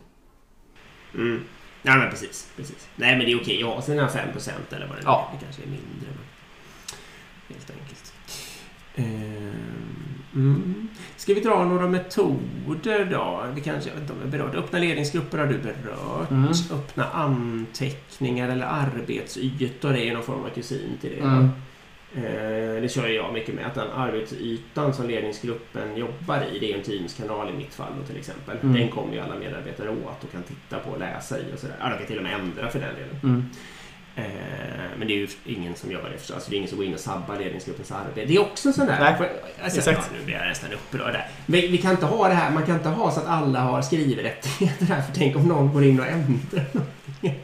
Mm. 1.15 1.45
Ja 1.83 1.97
men 1.97 2.11
precis, 2.11 2.53
precis. 2.57 2.89
Nej 2.97 3.17
men 3.17 3.27
det 3.27 3.33
är 3.33 3.41
okej 3.41 3.63
att 3.63 3.69
ha 3.69 3.83
sina 3.83 4.09
5% 4.09 4.51
eller 4.71 4.87
vad 4.87 4.97
det 4.97 5.01
nu 5.01 5.07
Ja. 5.07 5.29
är. 5.33 5.39
Det 5.39 5.45
kanske 5.45 5.63
är 5.63 5.67
mindre. 5.67 6.09
Men... 6.09 6.25
Helt 7.49 7.71
enkelt. 7.71 8.13
Ehm, 8.95 9.96
Mm. 10.37 10.89
Ska 11.16 11.34
vi 11.34 11.41
dra 11.41 11.64
några 11.64 11.87
metoder 11.89 13.05
då? 13.11 13.45
Vi 13.55 13.61
kanske, 13.61 13.91
om 13.91 14.16
jag 14.20 14.30
berörde. 14.30 14.59
Öppna 14.59 14.78
ledningsgrupper 14.78 15.39
har 15.39 15.47
du 15.47 15.59
berört. 15.59 16.30
Mm. 16.30 16.49
Öppna 16.72 17.05
anteckningar 17.11 18.49
eller 18.49 18.66
arbetsytor 18.66 19.95
är 19.97 20.05
ju 20.05 20.12
någon 20.14 20.22
form 20.22 20.45
av 20.45 20.49
kusin 20.49 20.99
till 21.01 21.11
det. 21.11 21.22
Mm. 21.22 21.49
Eh, 22.14 22.82
Det 22.82 22.93
kör 22.93 23.09
jag 23.09 23.32
mycket 23.32 23.55
med. 23.55 23.66
Att 23.66 23.74
den 23.74 23.91
arbetsytan 23.91 24.95
som 24.95 25.09
ledningsgruppen 25.09 25.97
jobbar 25.97 26.43
i, 26.53 26.59
det 26.59 26.72
är 26.72 26.76
en 26.76 26.82
Teams-kanal 26.84 27.51
i 27.51 27.57
mitt 27.57 27.74
fall 27.74 27.93
då, 28.01 28.07
till 28.07 28.16
exempel. 28.16 28.57
Mm. 28.62 28.74
Den 28.74 28.89
kommer 28.89 29.14
ju 29.14 29.20
alla 29.20 29.34
medarbetare 29.34 29.89
åt 29.91 30.24
och 30.24 30.32
kan 30.32 30.43
titta 30.43 30.78
på 30.78 30.91
och 30.91 30.99
läsa 31.01 31.39
i 31.39 31.43
och 31.55 31.59
sådär. 31.59 31.76
Ja, 31.80 31.89
de 31.89 31.97
kan 31.99 32.07
till 32.07 32.16
och 32.16 32.22
med 32.22 32.34
ändra 32.41 32.70
för 32.70 32.80
den 32.80 32.95
delen. 32.95 33.51
Eh, 34.17 34.25
Men 34.99 35.09
det 35.09 35.14
är 35.14 35.19
ju 35.19 35.29
ingen 35.45 35.75
som 35.75 35.91
jobbar 35.93 36.09
det 36.11 36.19
förstås. 36.19 36.35
Alltså, 36.35 36.51
det 36.51 36.57
är 36.57 36.59
ingen 36.59 36.69
som 36.69 36.79
går 36.79 36.87
in 36.87 36.95
och 36.95 37.01
sabbar 37.01 37.37
ledningsgruppens 37.39 37.93
arbete. 37.93 38.27
Det 38.29 38.37
är 38.37 38.41
också 38.41 38.69
en 38.69 38.75
sån 38.75 38.87
där... 38.87 39.01
Nej, 39.01 39.31
alltså, 39.64 39.79
exakt. 39.79 39.99
Ja, 40.12 40.17
nu 40.19 40.25
blir 40.25 40.35
jag 40.35 40.47
nästan 40.49 40.71
upprörd 40.73 41.12
där. 41.12 41.27
Vi, 41.47 41.67
vi 41.69 41.79
kan 41.79 41.91
inte 41.91 42.07
ha 42.07 42.29
det 42.29 42.35
här. 42.35 42.51
Man 42.51 42.67
kan 42.67 42.75
inte 42.77 42.89
ha 42.89 43.11
så 43.11 43.21
att 43.21 43.27
alla 43.27 43.61
har 43.61 43.83
skrivrättigheter 43.83 44.85
här. 44.87 45.03
För 45.03 45.12
tänk 45.14 45.37
om 45.37 45.43
någon 45.43 45.73
går 45.73 45.85
in 45.85 46.01
och 46.01 46.07
ändrar 46.07 46.64
någonting. 46.73 47.41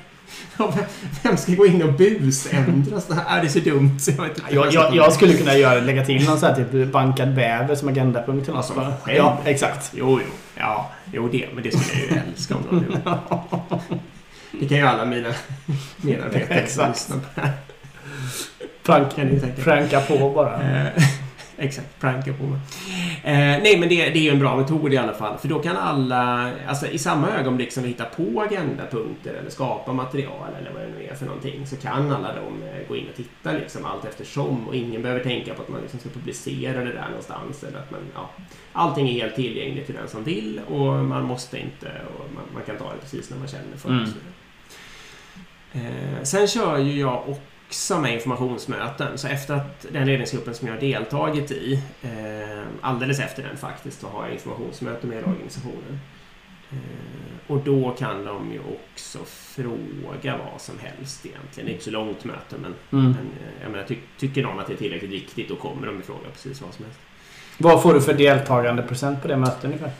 Vem- 1.22 1.36
ska 1.36 1.52
gå 1.54 1.66
in 1.66 1.82
och 1.82 1.92
busändra 1.92 3.00
så 3.00 3.14
här? 3.14 3.24
Ja, 3.36 3.40
Det 3.42 3.46
är 3.46 3.50
så 3.50 3.58
dumt 3.58 3.98
så 4.00 4.10
jag. 4.10 4.30
Jag, 4.50 4.72
jag, 4.72 4.94
jag 4.96 5.12
skulle 5.12 5.34
kunna 5.34 5.54
göra, 5.54 5.80
lägga 5.80 6.04
till 6.04 6.26
någon 6.26 6.38
sån 6.38 6.48
här 6.54 6.64
typ 6.70 6.92
bankad 6.92 7.34
bäver 7.34 7.74
som 7.74 7.88
agendapunkt 7.88 8.44
till 8.44 8.54
något. 8.54 8.72
Ja, 9.06 9.38
exakt. 9.44 9.92
Jo, 9.94 10.20
jo. 10.20 10.32
Ja, 10.56 10.90
jo 11.12 11.28
det. 11.28 11.48
Men 11.54 11.62
det 11.62 11.70
skulle 11.78 12.00
jag 12.02 12.10
ju 12.10 12.20
älska 12.32 12.54
om 12.54 12.62
någon. 12.70 13.18
Det 14.62 14.68
kan 14.68 14.78
ju 14.78 14.84
alla 14.84 15.04
mina 15.04 15.28
medarbetare 15.96 16.58
Exakt. 16.60 16.88
lyssna 16.88 17.16
på. 17.16 17.40
här. 17.40 17.52
Prank, 18.82 19.14
Kan 19.16 19.26
ni 19.26 19.40
tänka? 19.40 19.62
pranka 19.62 20.00
på 20.00 20.30
bara. 20.30 20.62
Eh, 20.62 20.86
Exakt, 21.58 22.00
pranka 22.00 22.32
på 22.32 22.44
mig. 22.44 22.58
Eh, 23.24 23.62
nej, 23.62 23.78
men 23.78 23.88
det, 23.88 23.96
det 23.96 24.18
är 24.18 24.22
ju 24.22 24.30
en 24.30 24.38
bra 24.38 24.56
metod 24.56 24.94
i 24.94 24.96
alla 24.96 25.14
fall. 25.14 25.38
För 25.38 25.48
då 25.48 25.58
kan 25.58 25.76
alla, 25.76 26.50
alltså 26.66 26.86
i 26.86 26.98
samma 26.98 27.30
ögonblick 27.30 27.72
som 27.72 27.82
vi 27.82 27.88
hittar 27.88 28.04
på 28.04 28.42
agendapunkter 28.42 29.34
eller 29.34 29.50
skapar 29.50 29.92
material 29.92 30.48
eller 30.60 30.72
vad 30.72 30.82
det 30.82 30.88
nu 30.98 31.04
är 31.04 31.14
för 31.14 31.26
någonting 31.26 31.66
så 31.66 31.76
kan 31.76 32.12
alla 32.12 32.28
de 32.34 32.62
eh, 32.62 32.88
gå 32.88 32.96
in 32.96 33.08
och 33.10 33.16
titta 33.16 33.52
liksom 33.52 33.84
allt 33.84 34.04
eftersom 34.04 34.68
och 34.68 34.74
ingen 34.74 35.02
behöver 35.02 35.24
tänka 35.24 35.54
på 35.54 35.62
att 35.62 35.68
man 35.68 35.80
liksom 35.80 36.00
ska 36.00 36.08
publicera 36.08 36.84
det 36.84 36.92
där 36.92 37.06
någonstans. 37.08 37.64
Eller 37.64 37.78
att 37.78 37.90
man, 37.90 38.00
ja, 38.14 38.30
allting 38.72 39.08
är 39.08 39.12
helt 39.12 39.34
tillgängligt 39.34 39.86
till 39.86 39.94
den 39.94 40.08
som 40.08 40.24
vill 40.24 40.60
och 40.68 41.04
man 41.04 41.24
måste 41.24 41.58
inte 41.58 41.86
och 42.18 42.34
man, 42.34 42.44
man 42.54 42.62
kan 42.62 42.76
ta 42.76 42.84
det 42.92 43.00
precis 43.00 43.30
när 43.30 43.38
man 43.38 43.48
känner 43.48 43.76
för 43.76 43.88
det. 43.88 43.94
Mm. 43.94 44.10
Eh, 45.72 46.22
sen 46.22 46.46
kör 46.46 46.78
ju 46.78 47.00
jag 47.00 47.24
också 47.28 47.98
med 48.00 48.14
informationsmöten. 48.14 49.18
Så 49.18 49.28
efter 49.28 49.54
att 49.54 49.86
den 49.92 50.06
ledningsgruppen 50.06 50.54
som 50.54 50.68
jag 50.68 50.74
har 50.74 50.80
deltagit 50.80 51.50
i, 51.50 51.82
eh, 52.02 52.62
alldeles 52.80 53.20
efter 53.20 53.42
den 53.42 53.56
faktiskt, 53.56 54.00
så 54.00 54.08
har 54.08 54.24
jag 54.24 54.32
informationsmöte 54.32 55.06
med 55.06 55.24
organisationen. 55.24 56.00
Eh, 56.72 56.78
och 57.46 57.58
då 57.58 57.90
kan 57.98 58.24
de 58.24 58.52
ju 58.52 58.58
också 58.60 59.18
fråga 59.24 60.36
vad 60.52 60.60
som 60.60 60.74
helst 60.78 61.26
egentligen. 61.26 61.66
Det 61.66 61.70
är 61.70 61.72
inte 61.72 61.84
så 61.84 61.90
långt 61.90 62.24
möte 62.24 62.56
men, 62.62 62.74
Mm. 63.00 63.04
men 63.04 63.12
eh, 63.12 63.62
jag 63.62 63.70
menar, 63.70 63.84
ty 63.84 63.96
tycker 64.18 64.42
någon 64.42 64.60
att 64.60 64.66
det 64.66 64.72
är 64.72 64.76
tillräckligt 64.76 65.10
viktigt 65.10 65.48
då 65.48 65.56
kommer 65.56 65.86
de 65.86 65.96
ju 65.96 66.02
fråga 66.02 66.28
precis 66.32 66.62
vad 66.62 66.74
som 66.74 66.84
helst. 66.84 67.00
Vad 67.58 67.82
får 67.82 67.94
du 67.94 68.00
för 68.00 68.14
deltagande 68.14 68.82
procent 68.82 69.22
på 69.22 69.28
det 69.28 69.36
mötet 69.36 69.64
ungefär? 69.64 69.90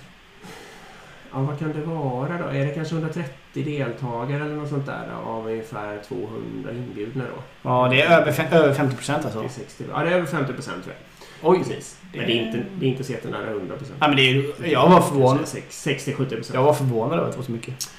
Ja, 1.35 1.41
vad 1.41 1.59
kan 1.59 1.73
det 1.73 1.81
vara 1.81 2.39
då? 2.39 2.45
Är 2.45 2.67
det 2.67 2.75
kanske 2.75 2.95
130 2.95 3.65
deltagare 3.65 4.45
eller 4.45 4.55
något 4.55 4.69
sånt 4.69 4.87
där 4.87 5.09
av 5.25 5.47
ungefär 5.47 6.03
200 6.09 6.71
inbjudna 6.73 7.25
då? 7.25 7.43
Ja, 7.63 7.89
det 7.89 8.03
är 8.03 8.21
över, 8.21 8.55
över 8.55 8.75
50 8.75 8.97
procent 8.97 9.23
Det 9.23 9.39
är 9.39 9.43
alltså. 9.43 9.61
60, 9.61 9.85
ja, 9.91 10.05
det 10.05 10.11
är 10.11 10.15
över 10.15 10.27
50 10.27 10.53
procent 10.53 10.85
tror 10.85 10.95
jag. 10.95 11.51
Oj! 11.51 11.59
Precis. 11.59 12.01
Men 12.13 12.27
det 12.27 12.33
är 12.33 12.47
inte, 12.47 12.65
det 12.79 12.87
är 12.87 12.91
inte 12.91 13.05
så 13.05 13.13
jättenära 13.13 13.51
100 13.51 13.77
procent. 13.77 13.99
Ja, 14.01 14.09
men 14.09 14.17
det 14.17 14.23
är, 14.31 14.67
jag 14.73 14.89
var 14.89 15.01
förvånad. 15.01 15.45
60-70 15.45 16.15
procent. 16.15 16.51
Jag 16.55 16.63
var 16.63 16.75
förvånad 16.75 17.19
över 17.19 17.29
att 17.29 17.33
det 17.33 17.39
var 17.39 17.45
så 17.45 17.53
mycket. 17.53 17.91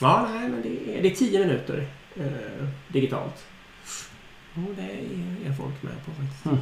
Ja, 0.00 0.28
nej, 0.34 0.48
men 0.48 0.62
det 0.62 0.98
är, 0.98 1.02
det 1.02 1.08
är 1.08 1.14
10 1.14 1.38
minuter 1.38 1.86
eh, 2.16 2.24
digitalt. 2.88 3.46
Och 4.54 4.74
det 4.76 4.82
är, 4.82 5.50
är 5.50 5.54
folk 5.54 5.82
med 5.82 5.92
på 6.04 6.10
faktiskt. 6.10 6.46
Mm. 6.46 6.58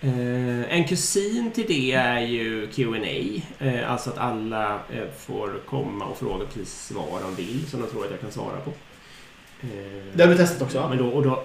Eh, 0.00 0.72
en 0.76 0.84
kusin 0.84 1.50
till 1.50 1.64
det 1.68 1.92
är 1.92 2.20
ju 2.20 2.66
Q&A 2.66 3.42
eh, 3.64 3.92
Alltså 3.92 4.10
att 4.10 4.18
alla 4.18 4.74
eh, 4.74 5.08
får 5.18 5.60
komma 5.66 6.04
och 6.04 6.18
fråga 6.18 6.46
precis 6.46 6.92
vad 6.94 7.22
de 7.22 7.34
vill 7.34 7.66
som 7.66 7.80
de 7.80 7.88
tror 7.88 8.04
att 8.04 8.10
jag 8.10 8.20
kan 8.20 8.32
svara 8.32 8.60
på. 8.60 8.72
Det 10.14 10.22
har 10.22 10.30
du 10.30 10.36
testat 10.36 10.62
också? 10.62 10.88
Men 10.88 10.98
då, 10.98 11.08
och 11.08 11.22
då, 11.22 11.44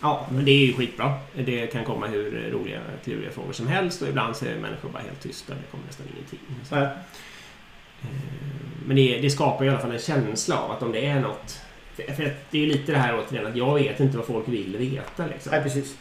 ja, 0.00 0.26
men 0.30 0.44
det 0.44 0.50
är 0.50 0.66
ju 0.66 0.72
skitbra. 0.72 1.14
Det 1.34 1.66
kan 1.66 1.84
komma 1.84 2.06
hur 2.06 2.50
roliga, 2.50 2.80
kluriga 3.04 3.30
frågor 3.30 3.52
som 3.52 3.66
helst 3.66 4.02
och 4.02 4.08
ibland 4.08 4.36
så 4.36 4.44
är 4.44 4.54
människor 4.54 4.88
bara 4.88 5.02
helt 5.02 5.20
tysta. 5.20 5.54
Det 5.54 5.70
kommer 5.70 5.84
nästan 5.86 6.06
ingenting. 6.14 6.38
Så, 6.68 6.88
Men 8.86 8.96
det, 8.96 9.18
det 9.18 9.30
skapar 9.30 9.64
i 9.64 9.68
alla 9.68 9.78
fall 9.78 9.92
en 9.92 9.98
känsla 9.98 10.58
av 10.58 10.70
att 10.70 10.82
om 10.82 10.92
det 10.92 11.06
är 11.06 11.20
något... 11.20 11.60
För 11.96 12.34
det 12.50 12.58
är 12.58 12.62
ju 12.62 12.66
lite 12.66 12.92
det 12.92 12.98
här 12.98 13.18
återigen 13.18 13.46
att 13.46 13.56
jag 13.56 13.74
vet 13.74 14.00
inte 14.00 14.16
vad 14.16 14.26
folk 14.26 14.48
vill 14.48 14.76
veta. 14.76 15.26
Liksom. 15.26 15.50
Nej, 15.50 15.62
precis. 15.62 15.96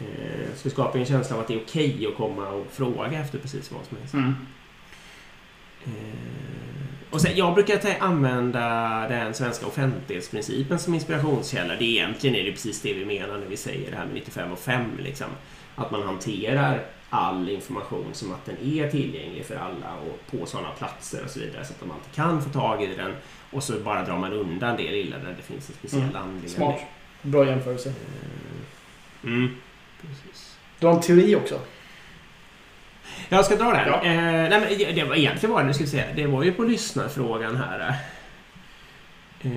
Eh, 0.00 0.54
Så 0.56 0.64
det 0.64 0.70
skapar 0.70 0.98
en 0.98 1.06
känsla 1.06 1.36
av 1.36 1.42
att 1.42 1.48
det 1.48 1.54
är 1.54 1.60
okej 1.66 2.06
att 2.06 2.16
komma 2.16 2.48
och 2.48 2.66
fråga 2.72 3.18
efter 3.20 3.38
precis 3.38 3.72
vad 3.72 3.84
som 3.86 3.96
helst. 3.98 4.14
Mm. 4.14 4.34
Eh, 5.84 5.90
Och 7.10 7.20
sen, 7.20 7.36
jag 7.36 7.54
brukar 7.54 7.80
använda 8.00 8.68
den 9.08 9.34
svenska 9.34 9.66
offentlighetsprincipen 9.66 10.78
som 10.78 10.94
inspirationskälla. 10.94 11.74
Det 11.76 11.84
är 11.84 11.88
egentligen 12.02 12.36
är 12.36 12.44
det 12.44 12.52
precis 12.52 12.82
det 12.82 12.92
vi 12.94 13.04
menar 13.04 13.38
när 13.38 13.46
vi 13.46 13.56
säger 13.56 13.90
det 13.90 13.96
här 13.96 14.04
med 14.06 14.14
95 14.14 14.52
och 14.52 14.58
5. 14.58 14.82
Liksom. 14.98 15.26
Att 15.74 15.90
man 15.90 16.02
hanterar 16.02 16.84
all 17.10 17.48
information 17.48 18.06
som 18.12 18.32
att 18.32 18.44
den 18.46 18.56
är 18.62 18.90
tillgänglig 18.90 19.44
för 19.46 19.56
alla 19.56 19.94
och 19.96 20.38
på 20.38 20.46
sådana 20.46 20.70
platser 20.70 21.24
och 21.24 21.30
så 21.30 21.40
vidare 21.40 21.64
så 21.64 21.72
att 21.72 21.80
de 21.80 21.90
alltid 21.90 22.12
kan 22.14 22.42
få 22.42 22.50
tag 22.50 22.82
i 22.82 22.86
den. 22.86 23.12
Och 23.50 23.62
så 23.62 23.78
bara 23.80 24.04
drar 24.04 24.18
man 24.18 24.32
undan 24.32 24.76
det 24.76 24.90
lilla 24.90 25.18
där 25.18 25.34
det 25.36 25.42
finns 25.42 25.68
en 25.70 25.74
speciell 25.74 26.02
Mm. 26.02 26.16
anledning. 26.16 26.48
Smart. 26.50 26.80
Bra 27.22 27.46
jämförelse. 27.46 27.88
Eh, 27.88 27.94
Mm, 29.24 29.48
precis. 30.00 30.58
Du 30.78 30.86
har 30.86 30.94
en 30.94 31.00
teori 31.00 31.36
också. 31.36 31.60
Jag 33.28 33.44
ska 33.44 33.56
dra 33.56 33.72
den. 33.72 33.88
Ja. 33.88 34.04
Eh, 34.04 34.50
nej, 34.50 34.50
men 34.50 34.94
det 34.94 35.04
var 35.04 35.16
egentligen 35.16 35.54
var 35.54 35.62
det, 35.62 35.68
jag 35.68 35.74
skulle 35.74 35.90
säga, 35.90 36.06
det 36.16 36.26
var 36.26 36.42
ju 36.42 36.52
på 36.52 36.62
lyssnarfrågan 36.62 37.56
här. 37.56 37.94
Eh, 39.40 39.50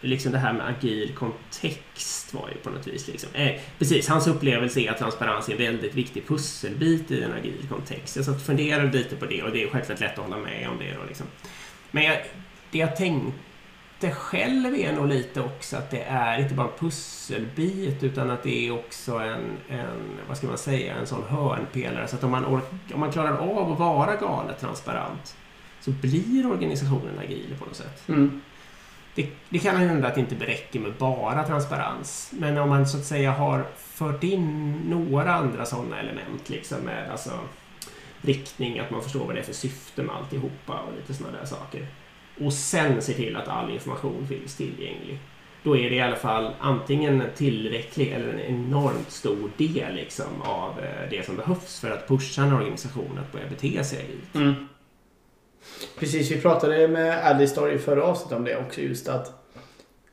liksom 0.00 0.32
det 0.32 0.38
här 0.38 0.52
med 0.52 0.68
agil 0.68 1.14
kontext 1.14 2.34
var 2.34 2.48
ju 2.48 2.54
på 2.54 2.70
något 2.70 2.86
vis. 2.86 3.08
Liksom. 3.08 3.28
Eh, 3.34 3.60
precis, 3.78 4.08
hans 4.08 4.26
upplevelse 4.26 4.80
är 4.80 4.90
att 4.90 4.98
transparens 4.98 5.48
är 5.48 5.52
en 5.52 5.58
väldigt 5.58 5.94
viktig 5.94 6.28
pusselbit 6.28 7.10
i 7.10 7.22
en 7.22 7.32
agil 7.32 7.66
kontext. 7.70 8.16
Jag 8.16 8.24
satt 8.24 8.36
och 8.36 8.42
funderade 8.42 8.98
lite 8.98 9.16
på 9.16 9.26
det 9.26 9.42
och 9.42 9.50
det 9.52 9.62
är 9.62 9.68
självklart 9.68 10.00
lätt 10.00 10.18
att 10.18 10.24
hålla 10.24 10.36
med 10.36 10.68
om 10.68 10.78
det. 10.78 10.94
Då, 10.94 11.04
liksom. 11.08 11.26
Men 11.90 12.04
jag, 12.04 12.16
det 12.70 12.78
jag 12.78 12.96
tänkte 12.96 13.38
själv 14.10 14.74
är 14.74 14.92
nog 14.92 15.08
lite 15.08 15.40
också 15.40 15.76
att 15.76 15.90
det 15.90 16.02
är 16.02 16.40
inte 16.40 16.54
bara 16.54 16.66
en 16.66 16.78
pusselbit 16.78 18.02
utan 18.02 18.30
att 18.30 18.42
det 18.42 18.68
är 18.68 18.72
också 18.72 19.18
en, 19.18 19.56
en 19.68 20.18
vad 20.28 20.36
ska 20.36 20.46
man 20.46 20.58
säga, 20.58 20.94
en 20.94 21.06
sån 21.06 21.22
hörnpelare. 21.28 22.08
Så 22.08 22.16
att 22.16 22.24
om 22.24 22.30
man, 22.30 22.44
om 22.44 23.00
man 23.00 23.12
klarar 23.12 23.36
av 23.36 23.72
att 23.72 23.78
vara 23.78 24.16
galet 24.16 24.60
transparent 24.60 25.36
så 25.80 25.90
blir 25.90 26.46
organisationen 26.46 27.18
agil 27.18 27.54
på 27.58 27.64
något 27.64 27.76
sätt. 27.76 28.08
Mm. 28.08 28.40
Det, 29.14 29.28
det 29.48 29.58
kan 29.58 29.76
hända 29.76 30.08
att 30.08 30.14
det 30.14 30.20
inte 30.20 30.46
räcker 30.46 30.80
med 30.80 30.92
bara 30.98 31.46
transparens. 31.46 32.30
Men 32.32 32.58
om 32.58 32.68
man 32.68 32.86
så 32.86 32.98
att 32.98 33.04
säga 33.04 33.32
har 33.32 33.66
fört 33.76 34.22
in 34.22 34.72
några 34.72 35.34
andra 35.34 35.64
sådana 35.64 36.00
element 36.00 36.48
liksom 36.48 36.78
med 36.78 37.10
alltså 37.10 37.30
riktning, 38.20 38.78
att 38.78 38.90
man 38.90 39.02
förstår 39.02 39.26
vad 39.26 39.34
det 39.34 39.40
är 39.40 39.44
för 39.44 39.52
syfte 39.52 40.02
med 40.02 40.16
alltihopa 40.16 40.80
och 40.80 40.92
lite 40.96 41.14
sådana 41.14 41.38
där 41.38 41.46
saker. 41.46 41.86
Och 42.40 42.52
sen 42.52 43.02
se 43.02 43.12
till 43.12 43.36
att 43.36 43.48
all 43.48 43.70
information 43.70 44.26
finns 44.28 44.56
tillgänglig. 44.56 45.18
Då 45.62 45.76
är 45.76 45.90
det 45.90 45.96
i 45.96 46.00
alla 46.00 46.16
fall 46.16 46.54
antingen 46.60 47.20
en 47.20 47.30
tillräcklig 47.36 48.12
eller 48.12 48.32
en 48.32 48.40
enormt 48.40 49.10
stor 49.10 49.50
del 49.56 49.94
liksom, 49.94 50.42
av 50.42 50.70
eh, 50.78 51.10
det 51.10 51.26
som 51.26 51.36
behövs 51.36 51.80
för 51.80 51.90
att 51.90 52.08
pusha 52.08 52.42
en 52.42 52.52
organisation 52.52 53.18
att 53.18 53.32
börja 53.32 53.46
bete 53.48 53.84
sig 53.84 53.98
agilt. 53.98 54.34
Mm. 54.34 54.68
Precis, 55.98 56.30
vi 56.30 56.40
pratade 56.40 56.88
med 56.88 57.26
Alistair 57.26 57.72
i 57.72 57.78
förra 57.78 58.04
avsnittet 58.04 58.38
om 58.38 58.44
det 58.44 58.56
också. 58.56 58.80
Just 58.80 59.08
att 59.08 59.44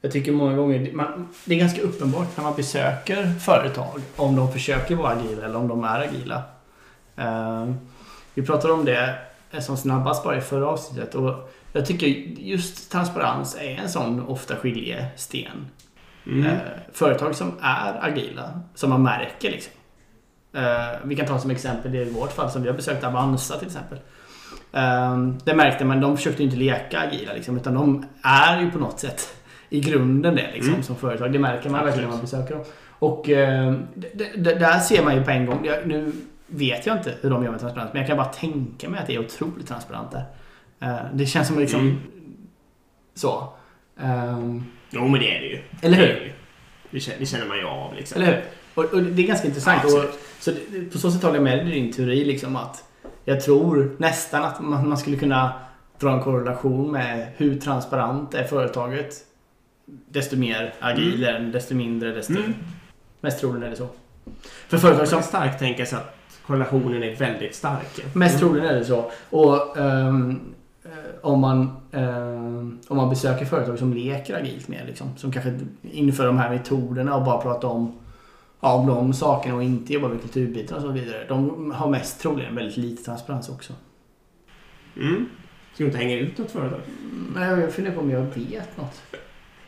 jag 0.02 0.12
tycker 0.12 0.32
många 0.32 0.56
gånger 0.56 0.92
man, 0.94 1.28
det 1.46 1.56
är 1.56 1.60
ganska 1.60 1.82
uppenbart 1.82 2.38
när 2.38 2.44
man 2.44 2.56
besöker 2.56 3.34
företag 3.40 4.02
om 4.16 4.36
de 4.36 4.52
försöker 4.52 4.96
vara 4.96 5.10
agila 5.10 5.46
eller 5.46 5.58
om 5.58 5.68
de 5.68 5.84
är 5.84 6.00
agila. 6.00 6.44
Uh, 7.20 7.74
vi 8.34 8.42
pratade 8.42 8.74
om 8.74 8.86
det 8.86 9.16
som 9.62 9.78
snabbast 9.78 10.24
bara 10.24 10.38
i 10.38 10.42
förra 10.42 10.68
avsnittet 10.68 11.16
och 11.16 11.52
jag 11.72 11.86
tycker 11.86 12.08
just 12.40 12.92
transparens 12.92 13.58
är 13.62 13.76
en 13.82 13.90
sån 13.90 14.22
ofta 14.28 14.56
skiljesten. 14.56 15.68
Mm. 16.28 16.46
Eh, 16.46 16.58
företag 16.94 17.36
som 17.36 17.52
är 17.62 18.06
agila, 18.06 18.62
som 18.76 18.90
man 18.90 19.04
märker 19.04 19.52
liksom. 19.52 19.74
Eh, 20.54 21.00
vi 21.04 21.16
kan 21.16 21.26
ta 21.26 21.40
som 21.40 21.52
exempel 21.52 21.92
det 21.92 22.02
i 22.02 22.10
vårt 22.10 22.32
fall 22.32 22.52
som 22.52 22.62
vi 22.62 22.70
har 22.70 22.76
besökt 22.76 23.04
Avanza 23.04 23.58
till 23.58 23.68
exempel. 23.68 23.98
Eh, 24.74 25.18
det 25.44 25.56
märkte 25.56 25.86
man, 25.86 26.02
de 26.02 26.18
försökte 26.18 26.44
inte 26.44 26.56
leka 26.56 27.00
agila 27.00 27.34
liksom, 27.34 27.58
utan 27.58 27.74
de 27.74 28.06
är 28.22 28.62
ju 28.62 28.72
på 28.72 28.80
något 28.80 29.00
sätt 29.00 29.36
i 29.70 29.80
grunden 29.80 30.36
det 30.36 30.50
liksom, 30.54 30.74
Mm. 30.74 30.84
som 30.84 30.96
företag. 30.96 31.34
Det 31.34 31.40
märker 31.40 31.70
man 31.70 31.86
verkligen 31.86 32.10
när 32.10 32.16
man 32.16 32.22
besöker 32.26 32.56
dem. 32.56 32.64
Och 32.90 33.30
eh, 33.30 33.74
där 34.38 34.80
ser 34.80 35.04
man 35.04 35.16
ju 35.16 35.24
på 35.24 35.32
en 35.32 35.46
gång. 35.46 35.66
Jag, 35.66 35.88
nu 35.88 36.12
vet 36.48 36.86
jag 36.86 36.98
inte 36.98 37.14
hur 37.22 37.30
de 37.30 37.44
gör 37.44 37.52
med 37.52 37.60
transparens, 37.60 37.94
men 37.94 38.00
jag 38.02 38.08
kan 38.08 38.18
bara 38.18 38.28
tänka 38.28 38.90
mig 38.90 39.00
att 39.00 39.08
det 39.08 39.16
är 39.16 39.20
otroligt 39.20 39.68
transparent 39.68 40.12
där. 40.12 40.24
Eh, 40.82 40.96
det 41.14 41.26
känns 41.26 41.48
som 41.48 41.60
liksom 41.60 41.80
Mm. 41.82 41.98
så. 43.14 43.54
Ehm, 44.00 44.64
Jo, 44.90 45.08
men 45.08 45.20
det 45.20 45.38
är 45.38 45.42
det 45.42 45.48
ju. 45.48 45.60
Eller 45.82 45.98
hur? 45.98 46.34
Det, 46.92 47.00
känner, 47.00 47.20
det 47.20 47.26
känner 47.26 47.46
man 47.46 47.58
ju 47.58 47.66
av 47.66 47.96
liksom. 47.96 48.22
Eller 48.22 48.32
hur? 48.34 48.44
Och, 48.74 48.94
och 48.94 49.04
det 49.04 49.24
är 49.24 49.28
ganska 49.28 49.48
intressant. 49.48 49.86
Och, 49.86 50.06
så 50.40 50.52
det, 50.52 50.92
på 50.92 50.98
så 50.98 51.12
sätt 51.12 51.24
håller 51.24 51.36
jag 51.36 51.44
med 51.44 51.58
dig 51.66 51.78
i 51.78 51.82
din 51.82 51.94
teori. 51.94 52.26
Liksom, 52.26 52.56
att 52.56 52.84
jag 53.26 53.42
tror 53.42 53.96
nästan 54.00 54.44
att 54.44 54.62
man, 54.62 54.90
man 54.90 54.98
skulle 54.98 55.18
kunna 55.18 55.54
dra 56.00 56.12
en 56.14 56.22
korrelation 56.22 56.92
med 56.92 57.28
hur 57.38 57.60
transparent 57.60 58.34
är 58.34 58.44
företaget. 58.44 59.14
Desto 60.10 60.38
mer 60.38 60.74
agil 60.80 61.24
är 61.24 61.34
den, 61.34 61.52
desto 61.52 61.76
mindre, 61.76 62.12
desto 62.12 62.34
Mm. 62.34 62.54
mest 63.22 63.40
troligen 63.40 63.64
är 63.64 63.70
det 63.70 63.76
så. 63.76 63.88
För 64.68 64.78
företag 64.78 65.08
som 65.08 65.22
starkt 65.24 65.60
tänka 65.60 65.86
sig 65.86 65.98
att 65.98 66.16
korrelationen 66.48 67.04
är 67.04 67.16
väldigt 67.16 67.56
stark. 67.56 68.00
Mest 68.16 68.36
Mm. 68.36 68.40
troligen 68.48 68.70
är 68.76 68.80
det 68.80 68.86
så. 68.86 69.12
Och 69.30 69.78
eh, 69.78 70.14
om, 71.22 71.40
man, 71.40 71.70
ehm, 71.92 72.80
om 72.88 72.98
man 72.98 73.10
besöker 73.10 73.46
företag 73.46 73.80
som 73.80 73.94
leker 73.94 74.36
agilt 74.36 74.68
mer, 74.68 74.86
liksom, 74.88 75.08
som 75.18 75.32
kanske 75.32 75.60
inför 75.82 76.26
de 76.26 76.38
här 76.38 76.50
metoderna 76.50 77.16
och 77.16 77.24
bara 77.24 77.42
pratar 77.42 77.68
om, 77.68 78.00
ja, 78.60 78.74
om 78.74 78.88
de 78.88 79.14
sakerna 79.14 79.56
och 79.56 79.64
inte 79.64 79.94
jobbar 79.94 80.10
med 80.10 80.22
kulturbitar 80.22 80.76
och 80.76 80.82
så 80.82 80.88
vidare. 80.88 81.26
De 81.28 81.72
har 81.72 81.90
mest 81.90 82.22
troligen 82.22 82.56
väldigt 82.56 82.78
lite 82.78 83.04
transparens 83.04 83.50
också. 83.50 83.74
Mm. 84.96 85.30
Ska 85.74 85.84
du 85.84 85.86
inte 85.86 85.98
hänga 85.98 86.18
ut 86.18 86.38
något 86.38 86.52
företag? 86.52 86.80
Men 87.34 87.60
jag 87.60 87.74
funderar 87.74 87.96
på 87.96 88.02
om 88.02 88.12
jag 88.12 88.22
vet 88.22 88.78
något. 88.78 89.02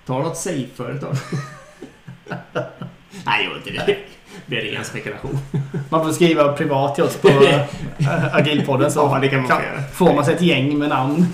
Ta 0.05 0.23
något 0.23 0.37
safe-företag. 0.37 1.15
Nej, 3.25 3.45
gör 3.45 3.57
inte 3.57 3.71
det. 3.71 3.97
Det 4.45 4.57
är 4.57 4.71
ren 4.71 4.83
spekulation. 4.85 5.37
Man 5.89 6.05
får 6.05 6.11
skriva 6.11 6.53
privat 6.53 6.95
till 6.95 7.03
oss 7.03 7.17
på 7.17 7.27
äh, 7.27 7.61
Agilpodden 8.35 8.91
så 8.91 8.99
Ja, 8.99 9.29
kan 9.29 9.41
man 9.41 9.49
göra. 9.49 9.83
får 9.93 10.13
man 10.13 10.25
sig 10.25 10.33
ett 10.35 10.41
gäng 10.41 10.77
med 10.79 10.89
namn. 10.89 11.25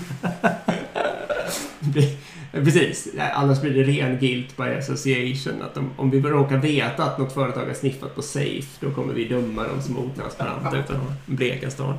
Precis. 2.52 3.08
Annars 3.34 3.60
blir 3.60 3.74
det 3.74 3.82
ren 3.92 4.18
guilt 4.18 4.56
by 4.56 4.62
association. 4.78 5.62
Att 5.62 5.76
om, 5.76 5.90
om 5.96 6.10
vi 6.10 6.20
råkar 6.20 6.56
veta 6.56 7.04
att 7.04 7.18
något 7.18 7.32
företag 7.34 7.66
har 7.66 7.74
sniffat 7.74 8.14
på 8.14 8.22
safe, 8.22 8.66
då 8.80 8.90
kommer 8.90 9.14
vi 9.14 9.24
döma 9.24 9.62
dem 9.62 9.82
som 9.82 9.98
otransparenta 9.98 10.76
utan 10.84 10.96
att 10.96 11.26
bleka 11.26 11.70
stan. 11.70 11.94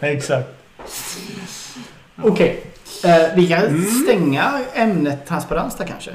Exakt. 0.00 0.48
Okej. 2.22 2.62
Eh, 3.04 3.34
vi 3.36 3.46
kan 3.48 3.62
Mm. 3.62 3.84
stänga 3.84 4.60
ämnet 4.74 5.26
transparens 5.26 5.76
där 5.76 5.86
kanske. 5.86 6.10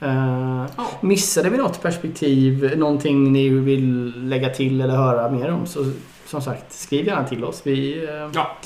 Eh, 0.00 0.66
Ja. 0.76 0.86
missade 1.00 1.50
vi 1.50 1.56
något 1.58 1.82
perspektiv? 1.82 2.72
Någonting 2.78 3.32
ni 3.32 3.48
vill 3.48 4.12
lägga 4.28 4.48
till 4.50 4.80
eller 4.80 4.96
höra 4.96 5.30
mer 5.30 5.50
om? 5.50 5.66
Så 5.66 5.92
som 6.26 6.42
sagt, 6.42 6.72
skriv 6.72 7.06
gärna 7.06 7.24
till 7.24 7.44
oss. 7.44 7.62
Vi, 7.64 8.04
eh, 8.08 8.30
Ja. 8.34 8.56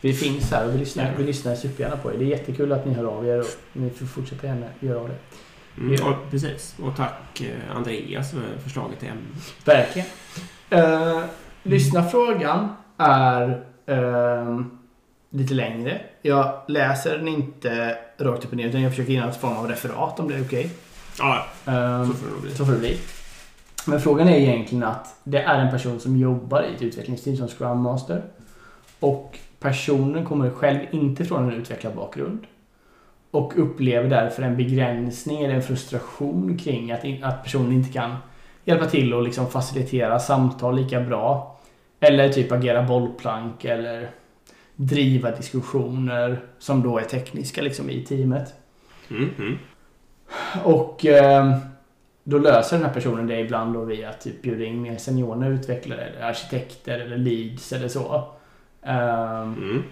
vi 0.00 0.12
finns 0.14 0.50
här 0.50 0.66
och 0.68 0.74
vi 0.74 0.78
lyssnar, 0.78 1.12
vi 1.18 1.24
lyssnar 1.24 1.54
supergärna 1.54 1.96
på 1.96 2.12
er. 2.12 2.18
Det 2.18 2.24
är 2.24 2.28
jättekul 2.28 2.72
att 2.72 2.86
ni 2.86 2.94
hör 2.94 3.04
av 3.04 3.26
er 3.26 3.38
och 3.40 3.46
ni 3.72 3.90
får 3.90 4.06
fortsätta 4.06 4.46
gärna 4.46 4.66
göra 4.80 4.98
av 5.00 5.08
det. 5.08 5.16
Mm, 5.80 5.92
och, 6.06 6.30
precis. 6.30 6.76
Och 6.82 6.96
tack 6.96 7.40
eh, 7.40 7.76
Andreas 7.76 8.30
för 8.30 8.40
förslaget 8.64 8.98
till 8.98 9.08
ämne. 9.08 9.22
Verkligen. 9.64 10.08
Uh, 10.72 11.22
lyssnarfrågan 11.62 12.68
är 12.98 13.64
ehm, 13.86 14.77
lite 15.30 15.54
längre. 15.54 16.00
Jag 16.22 16.60
läser 16.68 17.18
den 17.18 17.28
inte 17.28 17.98
rakt 18.18 18.44
upp 18.44 18.50
och 18.50 18.56
ner 18.56 18.68
utan 18.68 18.82
jag 18.82 18.92
försöker 18.92 19.12
ge 19.12 19.20
någon 19.20 19.32
form 19.32 19.56
av 19.56 19.68
referat 19.68 20.20
om 20.20 20.28
det 20.28 20.34
är 20.34 20.42
okej. 20.42 20.70
Ja, 21.18 21.46
Ehm, 21.66 22.06
så 22.06 22.14
får 22.14 22.34
det 22.34 22.40
bli. 22.42 22.54
så 22.54 22.64
får 22.64 22.72
det 22.72 22.78
bli. 22.78 22.98
Men 23.86 24.00
frågan 24.00 24.28
är 24.28 24.36
egentligen 24.36 24.84
att 24.84 25.14
det 25.24 25.38
är 25.42 25.58
en 25.58 25.70
person 25.70 26.00
som 26.00 26.16
jobbar 26.16 26.62
i 26.62 26.74
ett 26.74 26.82
utvecklingsteam 26.82 27.36
som 27.36 27.48
Scrum 27.48 27.78
Master. 27.80 28.22
Och 29.00 29.38
personen 29.60 30.24
kommer 30.24 30.50
själv 30.50 30.78
inte 30.90 31.24
från 31.24 31.44
en 31.44 31.52
utvecklarbakgrund. 31.60 32.38
Och 33.30 33.52
upplever 33.58 34.08
därför 34.10 34.42
en 34.42 34.56
begränsning 34.56 35.42
eller 35.42 35.54
en 35.54 35.62
frustration 35.62 36.58
kring 36.58 36.92
att, 36.92 37.04
in, 37.04 37.24
att 37.24 37.42
personen 37.44 37.72
inte 37.72 37.92
kan 37.92 38.16
hjälpa 38.64 38.86
till 38.86 39.14
och 39.14 39.22
liksom 39.22 39.46
facilitera 39.50 40.18
samtal 40.18 40.76
lika 40.76 41.00
bra. 41.00 41.58
Eller 42.00 42.28
typ 42.28 42.52
agera 42.52 42.82
bollplank 42.82 43.64
eller 43.64 44.10
driva 44.80 45.30
diskussioner 45.30 46.40
som 46.58 46.82
då 46.82 46.98
är 46.98 47.02
tekniska 47.04 47.62
liksom 47.62 47.90
i 47.90 48.04
teamet. 48.04 48.54
Mm, 49.10 49.30
mm. 49.38 49.58
Och 50.64 51.06
eh, 51.06 51.56
då 52.24 52.38
löser 52.38 52.76
den 52.76 52.86
här 52.86 52.94
personen 52.94 53.26
det 53.26 53.40
ibland 53.40 53.74
då 53.74 53.84
via 53.84 54.10
att 54.10 54.20
typ 54.20 54.42
bjuda 54.42 54.64
in 54.64 54.82
mer 54.82 54.96
seniora 54.96 55.48
utvecklare 55.48 56.00
eller 56.00 56.22
arkitekter 56.26 56.98
eller 56.98 57.16
leads 57.16 57.72
eller 57.72 57.88
så. 57.88 58.24
Ehm, 58.82 59.54
Mm. 59.54 59.82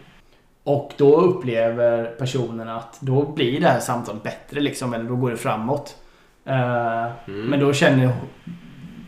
och 0.64 0.92
då 0.96 1.16
upplever 1.20 2.04
personen 2.04 2.68
att 2.68 2.98
då 3.00 3.32
blir 3.32 3.60
det 3.60 3.66
här 3.68 3.80
samtalet 3.80 4.22
bättre 4.22 4.60
liksom, 4.60 4.94
eller 4.94 5.04
då 5.04 5.16
går 5.16 5.30
det 5.30 5.36
framåt. 5.36 5.96
Eh, 6.44 7.06
Mm. 7.26 7.46
Men 7.46 7.60
då 7.60 7.72
känner 7.72 8.12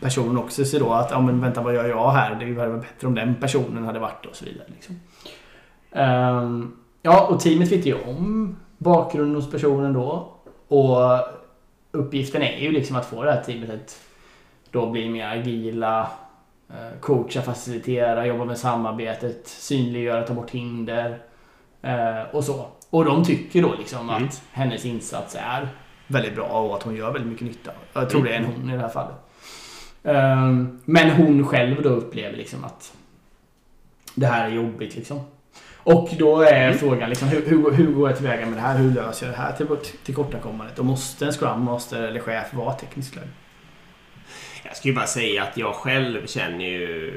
personen 0.01 0.37
också 0.37 0.65
sig 0.65 0.79
då 0.79 0.93
att, 0.93 1.11
ja 1.11 1.21
men 1.21 1.41
vänta 1.41 1.61
vad 1.61 1.75
gör 1.75 1.87
jag 1.89 2.11
här? 2.11 2.35
Det 2.35 2.45
hade 2.59 2.69
varit 2.73 2.81
bättre 2.81 3.07
om 3.07 3.15
den 3.15 3.35
personen 3.35 3.85
hade 3.85 3.99
varit 3.99 4.25
och 4.25 4.35
så 4.35 4.45
vidare. 4.45 4.67
Liksom. 4.67 4.99
Ehm, 5.91 6.71
ja, 7.01 7.27
och 7.27 7.39
teamet 7.39 7.71
vet 7.71 7.85
ju 7.85 7.93
om 7.93 8.55
bakgrunden 8.77 9.35
hos 9.35 9.51
personen 9.51 9.93
då. 9.93 10.33
Och 10.67 11.19
uppgiften 11.91 12.41
är 12.41 12.57
ju 12.59 12.71
liksom 12.71 12.95
att 12.95 13.05
få 13.05 13.23
det 13.23 13.31
här 13.31 13.43
teamet 13.43 13.69
att 13.69 13.99
då 14.71 14.89
bli 14.89 15.09
mer 15.09 15.27
agila, 15.27 16.09
eh, 16.69 16.99
coacha, 16.99 17.41
facilitera, 17.41 18.25
jobba 18.27 18.45
med 18.45 18.57
samarbetet, 18.57 19.47
synliggöra, 19.47 20.23
ta 20.27 20.33
bort 20.33 20.49
hinder 20.51 21.19
eh, 21.81 22.21
och 22.31 22.43
så. 22.43 22.65
Och 22.89 23.05
de 23.05 23.23
tycker 23.23 23.61
då 23.61 23.73
liksom 23.77 24.09
Mm. 24.09 24.23
att 24.25 24.41
hennes 24.51 24.85
insats 24.85 25.35
är 25.39 25.67
väldigt 26.07 26.35
bra 26.35 26.45
och 26.47 26.75
att 26.75 26.83
hon 26.83 26.95
gör 26.95 27.11
väldigt 27.11 27.31
mycket 27.31 27.47
nytta. 27.47 27.71
Jag 27.93 28.09
tror 28.09 28.23
det 28.23 28.33
är 28.33 28.37
en 28.37 28.45
hon 28.45 28.69
i 28.69 28.73
det 28.73 28.81
här 28.81 28.89
fallet. 28.89 29.15
Ehm, 30.03 30.79
Men 30.85 31.09
hon 31.11 31.47
själv 31.47 31.81
då 31.81 31.89
upplever 31.89 32.37
liksom 32.37 32.63
att 32.63 32.93
det 34.15 34.25
här 34.25 34.45
är 34.49 34.53
jobbigt 34.53 34.95
liksom. 34.95 35.19
Och 35.95 36.09
då 36.19 36.41
är 36.41 36.67
Mm. 36.67 36.77
frågan 36.77 37.09
liksom, 37.09 37.27
hur, 37.27 37.45
hur, 37.45 37.71
hur 37.71 37.91
går 37.93 38.09
jag 38.09 38.17
tillväga 38.17 38.45
med 38.45 38.57
det 38.57 38.61
här? 38.61 38.77
Hur 38.77 38.91
löser 38.93 39.25
jag 39.25 39.35
det 39.35 39.41
här 39.41 39.51
till, 39.53 39.67
tillkortakommandet? 40.05 40.79
Och 40.79 40.85
måste 40.85 41.25
en 41.25 41.31
Scrum 41.31 41.63
Master 41.63 42.01
eller 42.01 42.19
chef 42.19 42.53
vara 42.53 42.73
tekniskt 42.73 43.15
lagd? 43.15 43.27
Jag 44.63 44.77
skulle 44.77 44.93
bara 44.93 45.07
säga 45.07 45.43
att 45.43 45.57
jag 45.57 45.75
själv 45.75 46.27
känner 46.27 46.65
ju... 46.65 47.13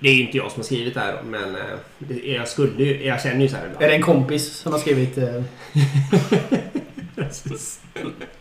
Det 0.00 0.08
är 0.08 0.14
ju 0.14 0.22
inte 0.26 0.36
jag 0.36 0.50
som 0.50 0.60
har 0.60 0.64
skrivit 0.64 0.94
det 0.94 1.00
här 1.00 1.22
men 1.24 1.56
eh, 1.56 2.16
jag 2.34 2.48
skulle 2.48 2.84
ju... 2.84 3.04
Jag 3.06 3.22
känner 3.22 3.40
ju 3.40 3.48
så 3.48 3.56
här 3.56 3.64
ibland. 3.66 3.82
Är 3.84 3.88
det 3.88 3.94
en 3.94 4.02
kompis 4.02 4.52
som 4.56 4.72
har 4.72 4.78
skrivit... 4.78 5.18
eh. 5.18 5.42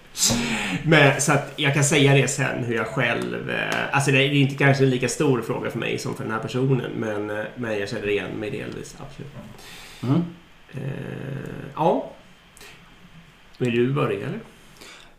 Men, 0.83 1.21
så 1.21 1.31
att 1.33 1.53
jag 1.55 1.73
kan 1.73 1.83
säga 1.83 2.13
det 2.13 2.27
sen 2.27 2.63
hur 2.63 2.75
jag 2.75 2.87
själv... 2.87 3.49
eh, 3.49 3.95
Alltså 3.95 4.11
det 4.11 4.17
är 4.23 4.31
inte 4.33 4.55
kanske 4.55 4.83
en 4.83 4.89
lika 4.89 5.07
stor 5.07 5.41
fråga 5.41 5.69
för 5.71 5.79
mig 5.79 5.97
som 5.97 6.15
för 6.15 6.23
den 6.23 6.33
här 6.33 6.39
personen 6.39 6.91
men, 6.97 7.29
eh, 7.29 7.45
men 7.55 7.79
jag 7.79 7.89
känner 7.89 8.09
igen 8.09 8.31
mig 8.39 8.49
delvis, 8.51 8.95
absolut. 8.99 9.31
Mm. 10.03 10.23
Eh, 10.71 11.69
ja. 11.75 12.11
Vill 13.57 13.75
du 13.75 13.93
börja 13.93 14.17
eller? 14.27 14.39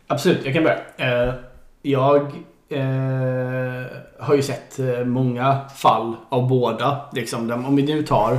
Absolut, 0.07 0.45
jag 0.45 0.53
kan 0.53 0.63
börja. 0.63 0.79
Eh, 1.27 1.33
Jag 1.81 2.21
eh, 2.69 3.85
har 4.19 4.35
ju 4.35 4.41
sett 4.41 4.79
eh, 4.79 5.05
många 5.05 5.59
fall 5.75 6.15
av 6.29 6.47
båda. 6.47 7.01
Liksom, 7.13 7.51
om 7.65 7.75
vi 7.75 7.83
nu 7.83 8.03
tar 8.03 8.37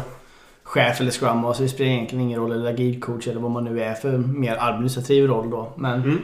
chef 0.63 1.01
eller 1.01 1.11
scrum 1.11 1.39
master, 1.39 1.63
det 1.65 1.69
spelar 1.71 1.91
egentligen 1.91 2.25
ingen 2.25 2.41
roll, 2.41 2.53
eller 2.53 2.71
agilcoach 2.71 3.29
eller 3.29 3.41
vad 3.41 3.51
man 3.51 3.65
nu 3.65 3.83
är 3.83 3.95
för 3.95 4.19
mer 4.19 4.57
administrativ 4.61 5.27
roll 5.27 5.51
då. 5.51 5.73
Men 5.77 6.03
Mm. 6.03 6.19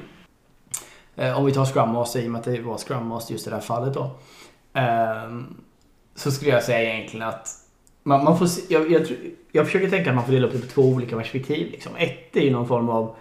Eh, 1.16 1.38
om 1.38 1.46
vi 1.46 1.52
tar 1.52 1.64
scrum 1.64 1.92
master, 1.92 2.20
i 2.20 2.26
och 2.26 2.30
med 2.30 2.38
att 2.38 2.44
det 2.44 2.60
var 2.60 2.78
scrum 2.78 3.06
master 3.06 3.32
just 3.32 3.46
i 3.46 3.50
det 3.50 3.56
här 3.56 3.62
fallet 3.62 3.94
då. 3.94 4.10
Eh, 4.72 5.40
så 6.14 6.30
skulle 6.30 6.50
jag 6.50 6.62
säga 6.62 6.94
egentligen 6.94 7.28
att 7.28 7.48
man, 8.02 8.24
man 8.24 8.38
får 8.38 8.48
jag, 8.68 8.90
jag, 8.92 9.06
jag 9.52 9.66
försöker 9.66 9.90
tänka 9.90 10.10
att 10.10 10.16
man 10.16 10.24
får 10.24 10.32
dela 10.32 10.46
upp 10.46 10.52
det 10.52 10.58
på 10.58 10.66
två 10.66 10.82
olika 10.82 11.16
perspektiv. 11.16 11.70
Liksom. 11.70 11.96
Ett 11.96 12.36
är 12.36 12.40
ju 12.40 12.50
någon 12.50 12.68
form 12.68 12.88
av 12.88 13.14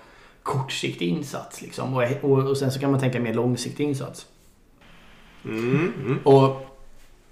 kortsiktig 0.43 1.09
insats. 1.09 1.61
Liksom. 1.61 1.93
Och, 1.93 2.03
och, 2.21 2.49
och 2.49 2.57
sen 2.57 2.71
så 2.71 2.79
kan 2.79 2.91
man 2.91 2.99
tänka 2.99 3.19
mer 3.19 3.33
långsiktig 3.33 3.83
insats. 3.83 4.25
Mm. 5.45 5.93
Mm. 6.05 6.19
Och 6.23 6.65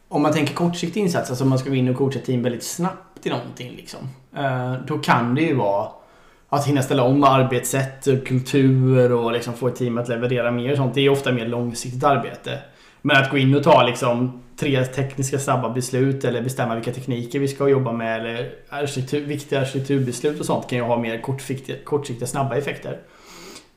om 0.08 0.22
man 0.22 0.34
tänker 0.34 0.54
kortsiktig 0.54 1.02
insats, 1.02 1.30
alltså 1.30 1.44
om 1.44 1.50
man 1.50 1.60
ska 1.60 1.70
gå 1.70 1.76
in 1.76 1.90
och 1.90 1.98
coacha 1.98 2.20
team 2.20 2.44
väldigt 2.44 2.64
snabbt 2.64 3.26
i 3.26 3.30
någonting. 3.30 3.76
Liksom, 3.76 4.00
eh, 4.36 4.74
då 4.88 4.98
kan 5.00 5.36
det 5.36 5.42
ju 5.42 5.56
vara 5.56 5.90
att 6.56 6.68
hinna 6.68 6.82
ställa 6.82 7.04
om 7.04 7.24
arbetssätt, 7.24 8.08
kultur 8.26 9.12
och 9.12 9.32
liksom 9.32 9.54
få 9.54 9.68
ett 9.68 9.76
team 9.76 9.98
att 9.98 10.10
leverera 10.10 10.52
mer 10.52 10.72
och 10.72 10.78
sånt. 10.78 10.94
Det 10.94 11.02
är 11.02 11.10
ofta 11.10 11.32
mer 11.32 11.48
långsiktigt 11.48 12.04
arbete. 12.04 12.60
Men 13.02 13.18
att 13.18 13.32
gå 13.32 13.38
in 13.38 13.56
och 13.56 13.64
ta 13.64 13.84
liksom 13.84 14.44
tre 14.58 14.86
tekniska 14.86 15.40
snabba 15.40 15.70
beslut 15.70 16.24
eller 16.24 16.42
bestämma 16.42 16.76
vilka 16.76 16.94
tekniker 16.94 17.40
vi 17.40 17.48
ska 17.48 17.68
jobba 17.68 17.92
med 17.92 18.20
eller 18.20 18.52
arkitektur, 18.70 19.26
viktiga 19.26 19.62
arkitekturbeslut 19.62 20.40
och 20.40 20.46
sånt 20.46 20.70
kan 20.70 20.78
ju 20.78 20.84
ha 20.84 20.98
mer 20.98 21.22
kortsiktiga, 21.22 21.76
kortsiktiga 21.84 22.28
snabba 22.28 22.56
effekter. 22.56 22.98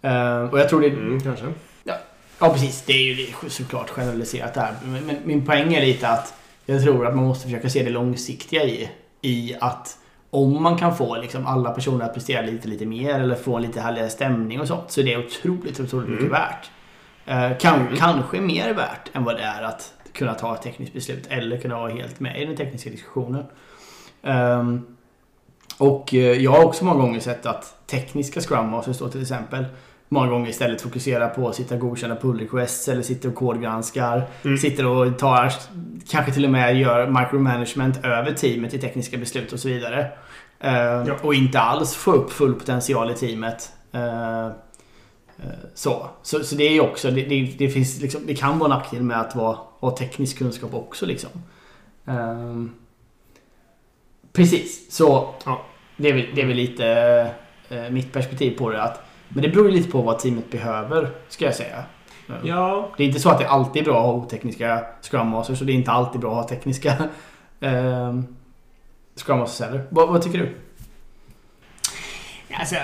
Uh, 0.05 0.53
och 0.53 0.59
jag 0.59 0.69
tror 0.69 0.81
det... 0.81 0.89
Mm, 0.89 1.21
kanske. 1.21 1.45
Ja, 1.85 1.95
ja, 2.39 2.53
precis. 2.53 2.83
Det 2.87 2.93
är 2.93 3.15
ju 3.15 3.27
såklart 3.49 3.91
generaliserat 3.91 4.55
där. 4.55 4.71
Men, 4.85 5.07
men 5.07 5.17
min 5.25 5.47
poäng 5.47 5.75
är 5.75 5.81
lite 5.81 6.09
att 6.09 6.35
jag 6.67 6.83
tror 6.83 7.07
att 7.07 7.17
man 7.17 7.25
måste 7.25 7.45
försöka 7.45 7.71
se 7.71 7.83
det 7.83 7.91
långsiktiga 7.91 8.65
i, 8.65 8.91
i 9.21 9.57
att 9.61 9.99
om 10.37 10.63
man 10.63 10.77
kan 10.77 10.97
få 10.97 11.17
liksom 11.17 11.47
alla 11.47 11.71
personer 11.71 12.05
att 12.05 12.15
prestera 12.15 12.43
lite, 12.43 12.69
lite 12.69 12.87
mer 12.87 13.21
eller 13.21 13.35
få 13.35 13.57
en 13.57 13.63
lite 13.63 13.81
härligare 13.81 14.11
stämning 14.11 14.61
och 14.61 14.69
sånt 14.69 14.91
så 14.91 15.01
är 15.01 15.05
det 15.05 15.17
otroligt, 15.17 15.81
otroligt 15.81 16.09
mycket 16.09 16.27
mm. 16.27 16.33
värt. 16.33 16.71
Eh, 17.27 17.59
kan, 17.59 17.81
mm. 17.81 17.97
Kanske 17.97 18.41
mer 18.41 18.75
värt 18.75 19.11
än 19.13 19.25
vad 19.25 19.37
det 19.37 19.43
är 19.43 19.63
att 19.63 19.93
kunna 20.13 20.35
ta 20.35 20.55
ett 20.55 20.63
tekniskt 20.63 20.93
beslut 20.93 21.27
eller 21.29 21.59
kunna 21.59 21.79
vara 21.79 21.93
helt 21.93 22.21
med 22.21 22.43
i 22.43 22.45
den 22.45 22.57
tekniska 22.57 22.91
diskussionen. 22.91 23.45
Um, 24.23 24.97
och 25.79 26.15
eh, 26.15 26.21
jag 26.21 26.51
har 26.51 26.65
också 26.65 26.85
många 26.85 27.01
gånger 27.01 27.21
sett 27.21 27.47
att 27.47 27.87
tekniska 27.87 28.41
Scrum 28.41 28.83
då 28.99 29.09
till 29.09 29.23
exempel 29.23 29.65
många 30.09 30.31
gånger 30.31 30.51
istället 30.51 30.83
fokuserar 30.83 31.29
på 31.29 31.49
att 31.49 31.55
sitta 31.55 31.75
och 31.75 31.81
godkänna 31.81 32.17
pull 32.17 32.41
requests 32.41 32.89
eller 32.89 33.03
sitter 33.03 33.29
och 33.29 33.35
kodgranskar. 33.35 34.29
Mm. 34.45 34.59
Sitter 34.59 34.87
och 34.87 35.19
tar, 35.19 35.53
kanske 36.11 36.33
till 36.33 36.45
och 36.45 36.51
med 36.51 36.77
gör 36.77 37.07
micromanagement 37.07 38.05
över 38.05 38.33
teamet 38.33 38.75
i 38.75 38.79
tekniska 38.79 39.17
beslut 39.17 39.53
och 39.53 39.61
så 39.61 39.69
vidare. 39.69 40.01
Uh, 40.65 40.71
ja. 41.09 41.17
Och 41.23 41.35
inte 41.35 41.61
alls 41.61 41.95
få 41.95 42.13
upp 42.13 42.33
full 42.33 42.55
potential 42.55 43.11
i 43.11 43.15
teamet. 43.15 43.73
Uh, 43.95 44.51
så. 45.75 46.11
så. 46.23 46.45
Så 46.45 46.55
det 46.55 46.65
är 46.65 46.73
ju 46.73 46.81
också, 46.81 47.11
det, 47.11 47.23
det, 47.23 47.55
det, 47.59 47.69
finns 47.69 48.01
liksom, 48.01 48.27
det 48.27 48.35
kan 48.35 48.59
vara 48.59 48.73
en 48.73 48.79
nackdel 48.79 49.03
med 49.03 49.21
att 49.21 49.37
vara, 49.37 49.59
ha 49.81 49.97
teknisk 49.97 50.39
kunskap 50.39 50.75
också 50.75 51.07
liksom. 51.07 51.31
Um, 52.05 52.75
precis, 54.33 54.97
så 54.97 55.35
ja. 55.45 55.65
det, 55.97 56.09
är 56.09 56.13
väl, 56.13 56.27
det 56.35 56.43
är 56.43 56.47
väl 56.47 56.57
lite 56.57 57.31
uh, 57.73 57.91
mitt 57.91 58.13
perspektiv 58.13 58.59
på 58.59 58.71
det. 58.71 58.83
Att, 58.83 59.06
men 59.29 59.43
det 59.43 59.49
beror 59.49 59.67
ju 59.67 59.73
lite 59.73 59.91
på 59.91 60.03
vad 60.03 60.19
teamet 60.19 60.51
behöver, 60.51 61.11
ska 61.29 61.45
jag 61.45 61.55
säga. 61.55 61.85
Ja. 62.45 62.91
Det 62.97 63.03
är 63.03 63.07
inte 63.07 63.21
så 63.21 63.31
att 63.31 63.39
det 63.39 63.49
alltid 63.49 63.83
är 63.83 63.85
bra 63.85 63.99
att 63.99 64.07
ha 64.07 64.13
otekniska 64.13 64.87
Scrum 65.03 65.29
Masters 65.29 65.61
och 65.61 65.67
det 65.67 65.73
är 65.73 65.75
inte 65.75 65.91
alltid 65.91 66.21
bra 66.21 66.31
att 66.31 66.51
ha 66.51 66.57
tekniska 66.57 66.91
uh, 67.63 68.21
Scrum 69.17 69.39
Masters 69.39 69.69
heller. 69.69 69.87
Vad, 69.91 70.09
vad 70.09 70.23
tycker 70.23 70.39
du? 70.39 70.55
Alltså, 72.59 72.77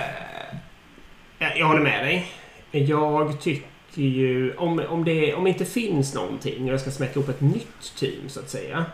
jag 1.39 1.67
håller 1.67 1.81
med 1.81 2.05
dig. 2.05 2.25
Jag 2.71 3.41
tycker 3.41 4.01
ju... 4.01 4.55
Om, 4.55 4.81
om, 4.89 5.03
det, 5.03 5.33
om 5.33 5.43
det 5.43 5.49
inte 5.49 5.65
finns 5.65 6.15
någonting 6.15 6.63
och 6.63 6.73
jag 6.73 6.79
ska 6.79 6.91
smäcka 6.91 7.19
upp 7.19 7.29
ett 7.29 7.41
nytt 7.41 7.95
team 7.99 8.29
så 8.29 8.39
att 8.39 8.49
säga. 8.49 8.85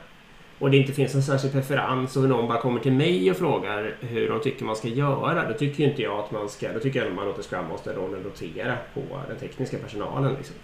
Och 0.59 0.71
det 0.71 0.77
inte 0.77 0.93
finns 0.93 1.15
en 1.15 1.23
särskild 1.23 1.53
preferens 1.53 2.15
och 2.15 2.23
någon 2.23 2.47
bara 2.47 2.61
kommer 2.61 2.79
till 2.79 2.93
mig 2.93 3.31
och 3.31 3.37
frågar 3.37 3.95
hur 3.99 4.29
de 4.29 4.41
tycker 4.41 4.65
man 4.65 4.75
ska 4.75 4.87
göra. 4.87 5.49
Då 5.49 5.53
tycker 5.53 5.83
inte 5.83 6.01
jag 6.01 6.19
att 6.19 6.31
man 6.31 6.49
ska... 6.49 6.73
Då 6.73 6.79
tycker 6.79 6.99
jag 6.99 7.07
att 7.07 7.15
man 7.15 7.25
låter 7.25 7.43
Scrum 7.43 7.65
Master-rollen 7.69 8.23
rotera 8.23 8.77
på 8.93 9.01
den 9.27 9.37
tekniska 9.37 9.77
personalen. 9.77 10.33
Liksom 10.37 10.55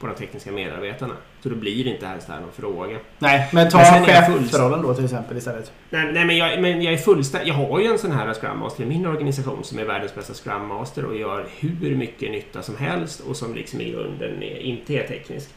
på 0.00 0.06
de 0.06 0.14
tekniska 0.14 0.52
medarbetarna. 0.52 1.14
Så 1.42 1.48
då 1.48 1.54
blir 1.54 1.84
det 1.84 1.90
inte 1.90 2.06
här 2.06 2.40
någon 2.40 2.52
fråga. 2.52 2.96
Nej, 3.18 3.48
men 3.52 3.70
ta 3.70 3.78
chefsrollen 3.78 4.82
då 4.82 4.94
till 4.94 5.04
exempel 5.04 5.36
istället. 5.36 5.72
Nej, 5.90 6.12
nej 6.12 6.24
men, 6.24 6.36
jag, 6.36 6.62
men 6.62 6.82
jag 6.82 6.92
är 6.92 6.96
fullständigt... 6.96 7.48
Jag 7.48 7.54
har 7.54 7.80
ju 7.80 7.86
en 7.86 7.98
sån 7.98 8.12
här 8.12 8.34
Scrum 8.34 8.58
Master 8.58 8.82
i 8.82 8.86
min 8.86 9.06
organisation 9.06 9.64
som 9.64 9.78
är 9.78 9.84
världens 9.84 10.14
bästa 10.14 10.34
Scrum 10.34 10.66
Master 10.66 11.04
och 11.04 11.16
gör 11.16 11.46
hur 11.58 11.96
mycket 11.96 12.30
nytta 12.30 12.62
som 12.62 12.76
helst 12.76 13.20
och 13.20 13.36
som 13.36 13.54
liksom 13.54 13.80
i 13.80 13.90
grunden 13.90 14.42
inte 14.42 14.94
är 14.94 15.06
teknisk. 15.08 15.50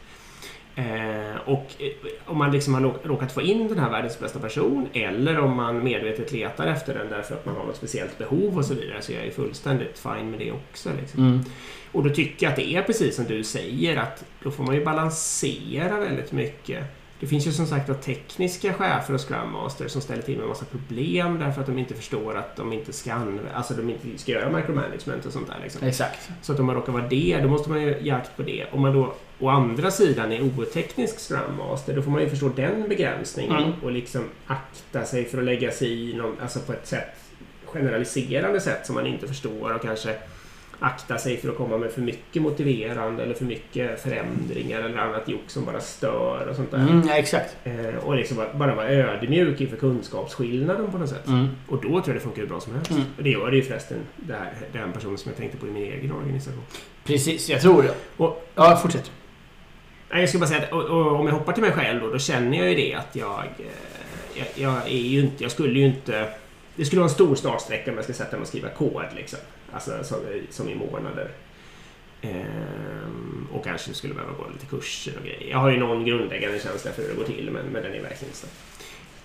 Eh, 0.75 1.35
och 1.45 1.67
eh, 1.79 1.91
om 2.25 2.37
man 2.37 2.51
liksom 2.51 2.73
har 2.73 2.81
råkat 3.03 3.31
få 3.31 3.41
in 3.41 3.67
den 3.67 3.79
här 3.79 3.89
världens 3.89 4.19
bästa 4.19 4.39
person 4.39 4.87
eller 4.93 5.39
om 5.39 5.55
man 5.55 5.83
medvetet 5.83 6.31
letar 6.31 6.67
efter 6.67 6.93
den 6.93 7.09
därför 7.09 7.35
att 7.35 7.45
man 7.45 7.55
har 7.55 7.65
något 7.65 7.75
speciellt 7.75 8.17
behov 8.17 8.57
och 8.57 8.65
så 8.65 8.73
vidare 8.73 9.01
så 9.01 9.11
jag 9.11 9.25
är 9.25 9.31
fullständigt 9.31 9.99
fine 9.99 10.31
med 10.31 10.39
det 10.39 10.51
också. 10.51 10.89
Liksom. 11.01 11.27
Mm. 11.27 11.43
Och 11.91 12.03
då 12.03 12.09
tycker 12.09 12.45
jag 12.45 12.51
att 12.51 12.55
det 12.55 12.75
är 12.75 12.81
precis 12.81 13.15
som 13.15 13.25
du 13.25 13.43
säger 13.43 13.97
att 13.97 14.23
då 14.43 14.51
får 14.51 14.63
man 14.63 14.75
ju 14.75 14.85
balansera 14.85 15.99
väldigt 15.99 16.31
mycket. 16.31 16.85
Det 17.19 17.27
finns 17.27 17.47
ju 17.47 17.51
som 17.51 17.65
sagt 17.65 18.03
tekniska 18.03 18.73
chefer 18.73 19.13
och 19.13 19.21
Scrum 19.21 19.51
Master 19.51 19.87
som 19.87 20.01
ställer 20.01 20.21
till 20.21 20.35
med 20.35 20.43
en 20.43 20.49
massa 20.49 20.65
problem 20.65 21.39
därför 21.39 21.61
att 21.61 21.67
de 21.67 21.79
inte 21.79 21.93
förstår 21.93 22.37
att 22.37 22.55
de 22.55 22.73
inte 22.73 22.93
ska 22.93 23.13
alltså 23.53 23.73
de 23.73 23.89
inte 23.89 24.17
ska 24.17 24.31
göra 24.31 24.57
micromanagement 24.57 25.25
och 25.25 25.33
sånt 25.33 25.47
där. 25.47 25.59
Liksom. 25.63 25.87
Exakt. 25.87 26.29
Så 26.41 26.53
att 26.53 26.59
om 26.59 26.65
man 26.65 26.75
råkar 26.75 26.93
vara 26.93 27.07
det, 27.07 27.39
då 27.41 27.47
måste 27.47 27.69
man 27.69 27.81
ju 27.81 27.97
jakt 28.01 28.37
på 28.37 28.43
det. 28.43 28.65
Om 28.71 28.81
man 28.81 28.93
då 28.93 29.13
å 29.41 29.49
andra 29.49 29.91
sidan 29.91 30.31
är 30.31 30.41
oteknisk 30.41 31.19
Scrum 31.19 31.57
Master, 31.57 31.95
då 31.95 32.01
får 32.01 32.11
man 32.11 32.21
ju 32.21 32.29
förstå 32.29 32.49
den 32.49 32.89
begränsningen 32.89 33.57
mm. 33.57 33.73
och 33.83 33.91
liksom 33.91 34.23
akta 34.47 35.05
sig 35.05 35.25
för 35.25 35.37
att 35.37 35.43
lägga 35.43 35.71
sig 35.71 36.09
i 36.09 36.13
någon, 36.13 36.35
alltså 36.41 36.59
på 36.59 36.73
ett 36.73 36.87
sätt 36.87 37.15
generaliserande 37.65 38.59
sätt 38.59 38.85
som 38.85 38.95
man 38.95 39.07
inte 39.07 39.27
förstår 39.27 39.73
och 39.73 39.81
kanske 39.81 40.15
akta 40.79 41.17
sig 41.17 41.37
för 41.37 41.49
att 41.49 41.57
komma 41.57 41.77
med 41.77 41.91
för 41.91 42.01
mycket 42.01 42.41
motiverande 42.41 43.23
eller 43.23 43.33
för 43.33 43.45
mycket 43.45 44.01
förändringar 44.01 44.79
eller 44.79 44.97
annat 44.97 45.29
jock 45.29 45.41
som 45.47 45.65
bara 45.65 45.79
stör 45.79 46.47
och 46.49 46.55
sånt 46.55 46.71
där. 46.71 46.77
Mm, 46.77 47.07
ja, 47.07 47.13
exakt. 47.13 47.57
Eh, 47.63 47.95
och 48.03 48.15
liksom 48.15 48.37
bara 48.53 48.75
vara 48.75 48.89
ödmjuk 48.89 49.61
inför 49.61 49.77
kunskapsskillnaden 49.77 50.91
på 50.91 50.97
något 50.97 51.09
sätt. 51.09 51.27
Mm. 51.27 51.47
Och 51.67 51.77
då 51.77 51.89
tror 51.89 52.03
jag 52.05 52.15
det 52.15 52.19
funkar 52.19 52.41
hur 52.41 52.49
bra 52.49 52.59
som 52.59 52.73
helst. 52.73 52.91
Mm. 52.91 53.03
Och 53.17 53.23
det 53.23 53.29
gör 53.29 53.51
det 53.51 53.57
ju 53.57 53.63
förresten 53.63 53.97
det 54.15 54.33
här, 54.33 54.53
den 54.73 54.91
personen 54.91 55.17
som 55.17 55.29
jag 55.29 55.37
tänkte 55.37 55.57
på 55.57 55.67
i 55.67 55.71
min 55.71 55.83
egen 55.83 56.11
organisation. 56.11 56.63
Precis, 57.03 57.49
jag 57.49 57.61
tror 57.61 57.83
det. 57.83 57.93
Och, 58.17 58.47
ja, 58.55 58.79
fortsätt. 58.81 59.11
Jag 60.13 60.29
skulle 60.29 60.39
bara 60.39 60.47
säga 60.47 60.63
att 60.63 60.71
och, 60.71 60.83
och, 60.83 61.19
om 61.19 61.27
jag 61.27 61.33
hoppar 61.33 61.53
till 61.53 61.63
mig 61.63 61.71
själv 61.71 62.01
då, 62.01 62.09
då 62.09 62.19
känner 62.19 62.57
jag 62.57 62.69
ju 62.69 62.75
det 62.75 62.93
att 62.93 63.15
jag, 63.15 63.39
eh, 63.39 63.65
jag, 64.35 64.47
jag 64.55 64.85
är 64.85 64.97
ju 64.97 65.19
inte, 65.19 65.43
jag 65.43 65.51
skulle 65.51 65.79
ju 65.79 65.85
inte 65.85 66.33
det 66.75 66.85
skulle 66.85 66.99
vara 66.99 67.09
en 67.09 67.15
stor 67.15 67.35
startsträcka 67.35 67.91
om 67.91 67.97
jag 67.97 68.03
ska 68.03 68.13
sätta 68.13 68.31
mig 68.31 68.41
och 68.41 68.47
skriva 68.47 68.69
kod. 68.69 69.03
Liksom. 69.15 69.39
Alltså 69.71 70.03
som, 70.03 70.17
som 70.49 70.69
i 70.69 70.75
månader. 70.75 71.31
Ehm, 72.21 73.47
och 73.53 73.63
kanske 73.63 73.93
skulle 73.93 74.13
behöva 74.13 74.33
gå 74.33 74.45
lite 74.53 74.65
kurser 74.65 75.13
och 75.19 75.25
grejer. 75.25 75.51
Jag 75.51 75.57
har 75.57 75.69
ju 75.69 75.77
någon 75.77 76.05
grundläggande 76.05 76.59
känsla 76.59 76.91
för 76.91 77.01
hur 77.01 77.09
det 77.09 77.15
går 77.15 77.23
till 77.23 77.49
men, 77.51 77.65
men 77.65 77.83
den 77.83 77.93
är 77.93 78.01
verkligen 78.01 78.25
inte 78.25 78.37
så. 78.37 78.47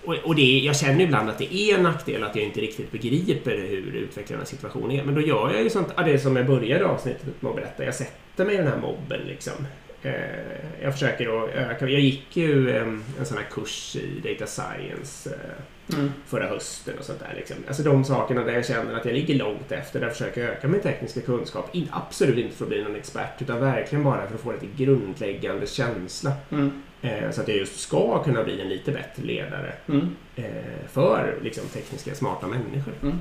Och, 0.05 0.15
och 0.15 0.35
det, 0.35 0.59
jag 0.59 0.77
känner 0.77 1.05
ibland 1.05 1.31
att 1.31 1.39
det 1.39 1.55
är 1.55 1.77
en 1.77 1.83
nackdel 1.83 2.25
att 2.25 2.37
jag 2.37 2.45
inte 2.45 2.61
riktigt 2.61 2.93
begriper 2.93 3.57
hur 3.57 3.95
utvecklarnas 3.95 4.49
situation 4.49 4.91
är. 4.91 5.05
Men 5.05 5.15
då 5.15 5.21
gör 5.21 5.51
jag 5.53 5.63
ju 5.63 5.71
sånt, 5.71 5.89
ja, 5.97 6.03
det 6.03 6.19
som 6.19 6.37
jag 6.37 6.47
började 6.47 6.87
avsnittet 6.87 7.43
med 7.43 7.51
att 7.51 7.57
berätta. 7.57 7.85
Jag 7.85 7.95
sätter 7.95 8.45
mig 8.45 8.55
i 8.55 8.59
den 8.59 8.67
här 8.67 8.79
mobben 8.79 9.21
liksom. 9.27 9.67
Ehm, 10.07 10.83
jag 10.83 10.93
försöker 10.93 11.45
att 11.45 11.51
öka. 11.55 11.89
Jag 11.89 12.01
gick 12.01 12.37
ju 12.37 12.77
en, 12.77 13.05
en 13.19 13.27
sån 13.27 13.39
här 13.39 13.47
kurs 13.51 13.97
i 13.97 14.21
data 14.25 14.47
science 14.47 15.31
eh, 15.31 15.97
mm. 15.99 16.13
förra 16.27 16.47
hösten 16.47 16.99
och 16.99 17.05
sånt 17.05 17.21
där. 17.21 17.35
Liksom. 17.37 17.57
Alltså 17.69 17.83
de 17.83 18.05
sakerna 18.05 18.45
där 18.45 18.53
jag 18.53 18.67
känner 18.67 18.95
att 18.95 19.05
jag 19.05 19.15
ligger 19.15 19.35
långt 19.35 19.73
efter, 19.73 20.01
där 20.01 20.07
jag 20.07 20.17
försöker 20.17 20.49
öka 20.49 20.69
min 20.69 20.81
tekniska 20.81 21.21
kunskap. 21.21 21.75
In, 21.75 21.89
absolut 21.91 22.39
inte 22.39 22.57
för 22.57 22.65
att 22.65 22.69
bli 22.69 22.83
någon 22.83 22.97
expert, 22.97 23.43
utan 23.43 23.61
verkligen 23.61 24.05
bara 24.05 24.27
för 24.27 24.35
att 24.35 24.41
få 24.41 24.53
lite 24.53 24.85
grundläggande 24.85 25.67
känsla. 25.67 26.33
Mm. 26.51 26.83
Eh, 27.03 27.31
så 27.31 27.41
att 27.41 27.49
jag 27.49 27.57
just 27.57 27.81
ska 27.81 28.23
kunna 28.23 28.45
bli 28.45 28.61
en 28.61 28.69
lite 28.69 28.93
bättre 28.93 29.23
ledare 29.23 29.73
mm. 29.89 30.17
eh, 30.37 30.45
för 30.93 31.39
liksom, 31.43 31.65
tekniska, 31.69 32.15
smarta 32.15 32.47
människor. 32.47 32.95
Mm. 33.03 33.19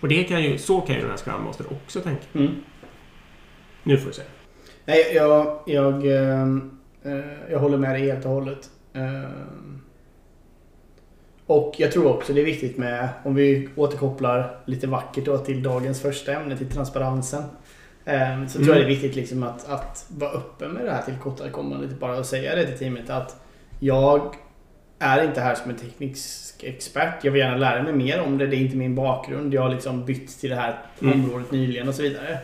Och 0.00 0.08
det 0.08 0.24
kan 0.24 0.42
ju, 0.42 0.58
så 0.58 0.80
kan 0.80 0.94
ju 0.94 1.00
den 1.00 1.10
här 1.10 1.16
Scrum 1.16 1.44
Master 1.44 1.66
också 1.72 2.00
tänka. 2.00 2.24
Mm. 2.32 2.54
Nu 3.82 3.98
får 3.98 4.08
du 4.08 4.14
säga. 4.14 4.28
Nej, 4.86 5.12
jag, 5.14 5.58
jag, 5.66 6.06
eh, 6.06 6.42
eh 7.02 7.50
jag 7.50 7.58
håller 7.58 7.78
med 7.78 7.94
dig 7.94 8.10
helt 8.10 8.24
och 8.24 8.30
hållet. 8.30 8.70
Eh, 8.92 9.30
och 11.46 11.74
jag 11.78 11.92
tror 11.92 12.06
också 12.06 12.32
det 12.32 12.40
är 12.40 12.44
viktigt 12.44 12.78
med, 12.78 13.08
om 13.24 13.34
vi 13.34 13.68
återkopplar 13.76 14.58
lite 14.64 14.86
vackert 14.86 15.24
då 15.24 15.38
till 15.38 15.62
dagens 15.62 16.02
första 16.02 16.32
ämne, 16.32 16.56
till 16.56 16.70
transparensen. 16.70 17.42
Ehm, 18.04 18.48
så 18.48 18.58
mm. 18.58 18.66
tror 18.66 18.76
jag 18.76 18.86
det 18.86 18.86
är 18.86 18.94
viktigt 18.94 19.16
liksom 19.16 19.42
att, 19.42 19.68
att 19.68 20.06
vara 20.08 20.30
öppen 20.30 20.70
med 20.70 20.84
det 20.84 20.92
här 20.92 21.02
tillkortakommandet. 21.02 22.00
Bara 22.00 22.18
att 22.18 22.26
säga 22.26 22.56
det 22.56 22.66
till 22.66 22.78
teamet 22.78 23.10
att 23.10 23.36
jag 23.80 24.34
är 24.98 25.24
inte 25.24 25.40
här 25.40 25.54
som 25.54 25.70
en 25.70 25.76
teknisk 25.76 26.64
expert. 26.64 27.24
Jag 27.24 27.32
vill 27.32 27.40
gärna 27.40 27.56
lära 27.56 27.82
mig 27.82 27.92
mer 27.92 28.20
om 28.20 28.38
det. 28.38 28.46
Det 28.46 28.56
är 28.56 28.60
inte 28.60 28.76
min 28.76 28.94
bakgrund. 28.94 29.54
Jag 29.54 29.62
har 29.62 29.68
liksom 29.68 30.04
bytt 30.04 30.40
till 30.40 30.50
det 30.50 30.56
här 30.56 30.78
mm. 31.02 31.24
området 31.24 31.52
nyligen 31.52 31.88
och 31.88 31.94
så 31.94 32.02
vidare. 32.02 32.38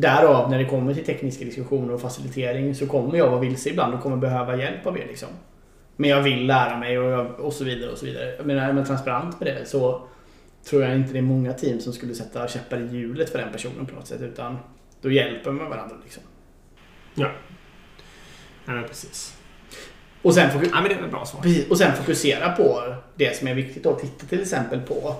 Därav 0.00 0.50
när 0.50 0.58
det 0.58 0.64
kommer 0.64 0.94
till 0.94 1.04
tekniska 1.04 1.44
diskussioner 1.44 1.94
och 1.94 2.00
facilitering 2.00 2.74
så 2.74 2.86
kommer 2.86 3.18
jag 3.18 3.30
vara 3.30 3.40
vilse 3.40 3.68
ibland 3.70 3.94
och 3.94 4.00
kommer 4.02 4.16
behöva 4.16 4.56
hjälp 4.56 4.86
av 4.86 4.98
er. 4.98 5.06
Liksom. 5.06 5.28
Men 5.96 6.10
jag 6.10 6.22
vill 6.22 6.46
lära 6.46 6.78
mig 6.78 6.98
och, 6.98 7.10
jag, 7.10 7.40
och 7.40 7.52
så 7.52 7.64
vidare 7.64 7.90
och 7.90 7.98
så 7.98 8.06
vidare. 8.06 8.34
Jag 8.36 8.46
menar, 8.46 8.68
är 8.68 8.72
man 8.72 8.84
transparent 8.84 9.40
med 9.40 9.54
det 9.56 9.66
så 9.68 10.02
tror 10.70 10.82
jag 10.82 10.96
inte 10.96 11.12
det 11.12 11.18
är 11.18 11.22
många 11.22 11.52
team 11.52 11.80
som 11.80 11.92
skulle 11.92 12.14
sätta 12.14 12.48
käppar 12.48 12.78
i 12.80 12.86
hjulet 12.86 13.30
för 13.30 13.38
den 13.38 13.52
personen 13.52 13.86
på 13.86 13.94
något 13.94 14.06
sätt. 14.06 14.20
Utan 14.20 14.58
då 15.02 15.10
hjälper 15.10 15.50
man 15.50 15.70
varandra 15.70 15.96
liksom. 16.04 16.22
Ja. 17.14 17.30
Ja, 18.66 18.72
men 18.72 18.84
precis. 18.84 19.36
Och 20.22 20.34
sen, 20.34 20.50
fokus- 20.50 20.68
ja, 20.72 20.80
men 20.80 20.88
det 20.88 20.94
är 20.94 21.08
bra 21.08 21.24
svar. 21.24 21.40
Precis. 21.40 21.70
och 21.70 21.78
sen 21.78 21.92
fokusera 21.92 22.52
på 22.52 22.94
det 23.14 23.36
som 23.36 23.48
är 23.48 23.54
viktigt. 23.54 23.82
Då. 23.84 23.92
Titta 23.94 24.26
till 24.26 24.40
exempel 24.42 24.80
på 24.80 25.14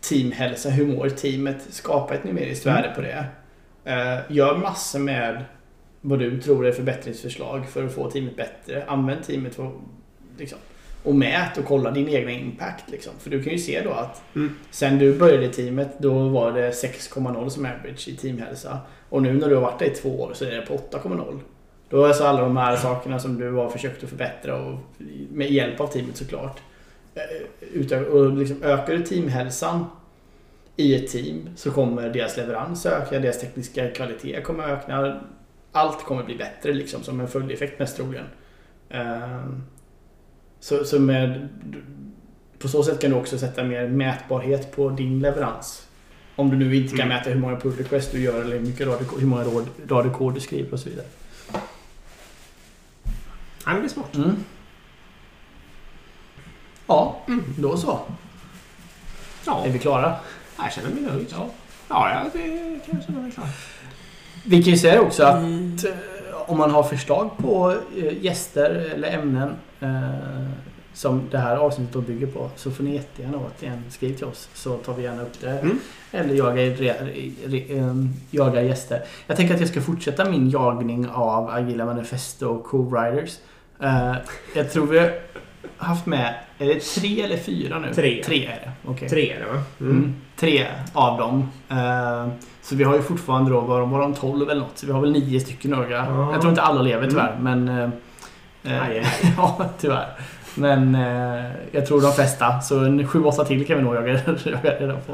teamhälsa, 0.00 0.70
hur 0.70 0.86
mår 0.86 1.08
teamet? 1.08 1.56
Skapa 1.70 2.14
ett 2.14 2.24
numeriskt 2.24 2.66
Mm. 2.66 2.76
värde 2.82 2.94
på 2.94 3.00
det. 3.00 3.24
Eh, 3.88 4.18
gör 4.28 4.56
massor 4.56 4.98
med 4.98 5.44
vad 6.00 6.18
du 6.18 6.40
tror 6.40 6.66
är 6.66 6.72
förbättringsförslag 6.72 7.68
för 7.68 7.84
att 7.86 7.92
få 7.94 8.10
teamet 8.10 8.36
bättre. 8.36 8.84
Använd 8.86 9.22
teamet 9.24 9.54
för, 9.54 9.70
liksom, 10.38 10.58
och 11.04 11.14
mät 11.14 11.58
och 11.58 11.64
kolla 11.64 11.90
din 11.90 12.08
egna 12.08 12.30
impact. 12.30 12.90
Liksom. 12.90 13.12
För 13.18 13.30
du 13.30 13.42
kan 13.42 13.52
ju 13.52 13.58
se 13.58 13.80
då 13.84 13.90
att 13.90 14.22
Mm. 14.34 14.54
sen 14.70 14.98
du 14.98 15.18
började 15.18 15.44
i 15.44 15.48
teamet 15.48 15.98
då 15.98 16.28
var 16.28 16.52
det 16.52 16.70
6,0 16.70 17.48
som 17.48 17.64
average 17.64 18.08
i 18.08 18.16
teamhälsa. 18.16 18.78
Och 19.08 19.22
nu 19.22 19.32
när 19.32 19.48
du 19.48 19.54
har 19.54 19.62
varit 19.62 19.78
där 19.78 19.86
i 19.86 19.90
två 19.90 20.20
år 20.20 20.30
så 20.34 20.44
är 20.44 20.50
det 20.50 20.62
på 20.66 20.74
8,0. 20.74 21.38
Då 21.90 22.02
är 22.04 22.08
alltså 22.08 22.24
alla 22.24 22.40
de 22.40 22.56
här 22.56 22.76
sakerna 22.76 23.18
som 23.18 23.40
du 23.40 23.52
har 23.52 23.68
försökt 23.68 24.02
att 24.04 24.10
förbättra 24.10 24.56
och 24.62 24.78
med 25.32 25.50
hjälp 25.50 25.80
av 25.80 25.86
teamet 25.86 26.16
såklart. 26.16 26.60
eh, 27.14 27.22
Utö- 27.72 28.04
och 28.06 28.32
liksom 28.36 28.62
ökar 28.62 28.92
du 28.96 29.02
teamhälsan 29.02 29.84
i 30.78 30.94
ett 30.94 31.10
team 31.12 31.48
så 31.56 31.70
kommer 31.70 32.08
deras 32.10 32.36
leverans 32.36 32.86
öka, 32.86 33.18
deras 33.18 33.40
tekniska 33.40 33.90
kvalitet 33.90 34.42
kommer 34.42 34.64
öka. 34.68 35.20
Allt 35.72 36.04
kommer 36.04 36.24
bli 36.24 36.36
bättre 36.36 36.72
liksom 36.72 37.02
som 37.02 37.20
en 37.20 37.28
följdeffekt 37.28 37.78
mest 37.78 37.96
troligen. 37.96 38.26
Ehm, 38.90 39.62
Så, 40.60 40.84
så 40.84 40.98
med, 41.00 41.48
på 42.58 42.68
så 42.68 42.82
sätt 42.82 43.00
kan 43.00 43.10
du 43.10 43.16
också 43.16 43.38
sätta 43.38 43.64
mer 43.64 43.88
mätbarhet 43.88 44.76
på 44.76 44.88
din 44.90 45.20
leverans. 45.20 45.88
Om 46.36 46.50
du 46.50 46.56
nu 46.56 46.76
inte 46.76 46.96
kan 46.96 47.06
Mm. 47.06 47.18
mäta 47.18 47.30
hur 47.30 47.40
många 47.40 47.56
pull 47.56 47.72
requests 47.76 48.12
du 48.12 48.20
gör 48.20 48.42
eller 48.42 48.58
hur, 48.58 48.64
mycket 48.66 48.86
rader, 48.86 49.06
hur 49.18 49.26
många 49.26 49.42
rader, 49.44 49.66
rader 49.88 50.10
kod 50.10 50.34
du 50.34 50.40
skriver 50.40 50.72
och 50.72 50.80
så 50.80 50.88
vidare. 50.88 51.06
Ja, 53.64 53.72
men 53.72 53.76
det 53.80 53.86
är 53.86 53.88
smart. 53.88 54.14
Mm. 54.16 54.36
Ja, 56.86 57.22
Mm. 57.28 57.44
då 57.58 57.76
så. 57.76 58.00
Ja, 59.46 59.64
Är 59.66 59.70
vi 59.70 59.78
klara? 59.78 60.16
Jag 60.58 60.72
känner 60.72 60.90
mig 60.90 61.02
nöjd. 61.02 61.26
Ja. 61.30 61.46
Ja, 61.88 62.24
det 62.32 62.38
kan 62.86 62.94
jag 62.98 63.04
känna 63.06 63.20
mig 63.20 63.30
klar. 63.32 63.46
Vi 64.46 64.62
kan 64.62 64.72
ju 64.72 64.78
säga 64.78 65.00
också 65.00 65.22
att 65.24 65.36
Mm. 65.36 65.76
eh, 65.84 66.50
om 66.50 66.58
man 66.58 66.70
har 66.70 66.82
förslag 66.82 67.30
på 67.38 67.74
eh, 67.96 68.24
gäster 68.24 68.70
eller 68.94 69.08
ämnen 69.18 69.54
eh, 69.80 70.48
som 70.92 71.22
det 71.30 71.38
här 71.38 71.56
avsnittet 71.56 71.94
då 71.94 72.00
bygger 72.00 72.26
på 72.26 72.50
så 72.56 72.70
får 72.70 72.84
ni 72.84 72.94
jättegärna 72.94 73.38
återigen 73.38 73.84
skriva 73.90 74.16
till 74.18 74.26
oss 74.26 74.48
så 74.54 74.76
tar 74.76 74.94
vi 74.94 75.02
gärna 75.02 75.22
upp 75.22 75.40
det. 75.40 75.50
Mm. 75.50 75.78
Eller 76.12 76.34
jaga, 76.34 76.62
re, 76.62 76.94
re, 77.46 77.78
eh, 77.78 77.94
jaga 78.30 78.62
gäster. 78.62 79.02
Jag 79.26 79.36
tänker 79.36 79.54
att 79.54 79.60
jag 79.60 79.68
ska 79.68 79.80
fortsätta 79.80 80.30
min 80.30 80.50
jagning 80.50 81.08
av 81.08 81.50
Agila 81.50 81.84
Manifesto 81.84 82.46
och 82.48 82.64
Co-Riders. 82.64 83.36
Eh, 83.82 84.14
jag 84.54 84.72
tror 84.72 84.86
vi 84.86 85.10
haft 85.76 86.06
med, 86.06 86.34
är 86.58 86.66
det 86.66 86.80
tre 86.80 87.22
eller 87.22 87.36
fyra 87.36 87.78
nu? 87.78 87.94
Tre. 87.94 88.22
Tre 88.24 88.46
är 88.46 88.60
det. 88.64 88.70
okej. 88.90 89.08
Tre 89.08 89.32
är 89.32 89.40
det 89.40 89.46
va? 89.52 89.62
Mm. 89.80 90.14
Tre 90.36 90.66
av 90.92 91.18
dem. 91.18 91.50
Eh, 91.68 92.28
så 92.62 92.76
vi 92.76 92.84
har 92.84 92.94
ju 92.96 93.02
fortfarande 93.02 93.50
då, 93.50 93.60
var 93.60 93.80
de, 93.80 93.90
var 93.90 94.00
de 94.00 94.14
12 94.14 94.50
eller 94.50 94.60
något? 94.60 94.78
Så 94.78 94.86
vi 94.86 94.92
har 94.92 95.00
väl 95.00 95.12
nio 95.12 95.40
stycken 95.40 95.70
några. 95.70 95.90
Ja. 95.96 96.32
Jag 96.32 96.40
tror 96.40 96.50
inte 96.50 96.62
alla 96.62 96.82
lever 96.82 96.98
Mm. 97.02 97.10
tyvärr, 97.10 97.36
men... 97.40 97.68
eh, 97.68 97.88
Aj, 98.82 98.98
aj. 98.98 99.06
ja, 99.36 99.64
tyvärr. 99.80 100.06
Men 100.54 100.94
eh, 100.94 101.44
jag 101.72 101.86
tror 101.86 102.00
de 102.00 102.12
flesta. 102.12 102.60
Så 102.60 102.78
en 102.84 103.06
7-8 103.06 103.44
till 103.44 103.66
kan 103.66 103.76
vi 103.76 103.82
nog 103.84 103.94
jaga, 103.94 104.12
reda 104.62 104.94
på. 104.94 105.12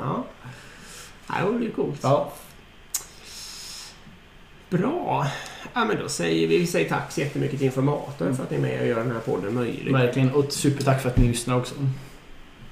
Ja. 1.28 1.42
Det 1.46 1.58
blir 1.58 1.70
coolt. 1.70 2.00
Ja. 2.02 2.28
Bra. 4.70 5.26
Ja, 5.74 5.84
men 5.84 5.98
då 5.98 6.08
säger 6.08 6.48
vi, 6.48 6.58
vi 6.58 6.66
säger 6.66 6.88
tack 6.88 7.12
så 7.12 7.20
jättemycket 7.20 7.58
till 7.58 7.66
Informator 7.66 8.24
mm. 8.24 8.36
för 8.36 8.44
att 8.44 8.50
ni 8.50 8.56
är 8.56 8.60
med 8.60 8.80
och 8.80 8.86
gör 8.86 8.96
den 8.96 9.12
här 9.12 9.20
podden 9.20 9.54
möjlig. 9.54 9.92
Verkligen. 9.92 10.30
Och 10.30 10.52
supertack 10.52 11.02
för 11.02 11.08
att 11.08 11.16
ni 11.16 11.28
lyssnar 11.28 11.56
också. 11.56 11.74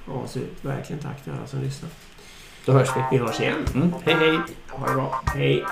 Ja, 0.07 0.26
så, 0.26 0.38
verkligen 0.62 1.03
tack 1.03 1.24
till 1.24 1.32
alla 1.32 1.47
som 1.47 1.61
lyssnar. 1.61 1.90
Då 2.64 2.72
hörs 2.72 2.88
vi. 2.97 3.16
Vi 3.16 3.24
hörs 3.24 3.40
igen. 3.40 3.64
Mm. 3.74 3.93
Hej, 4.05 4.14
hej. 4.14 4.38
Ha 4.68 4.86
det 4.86 4.95
bra. 4.95 5.22
Hej. 5.26 5.64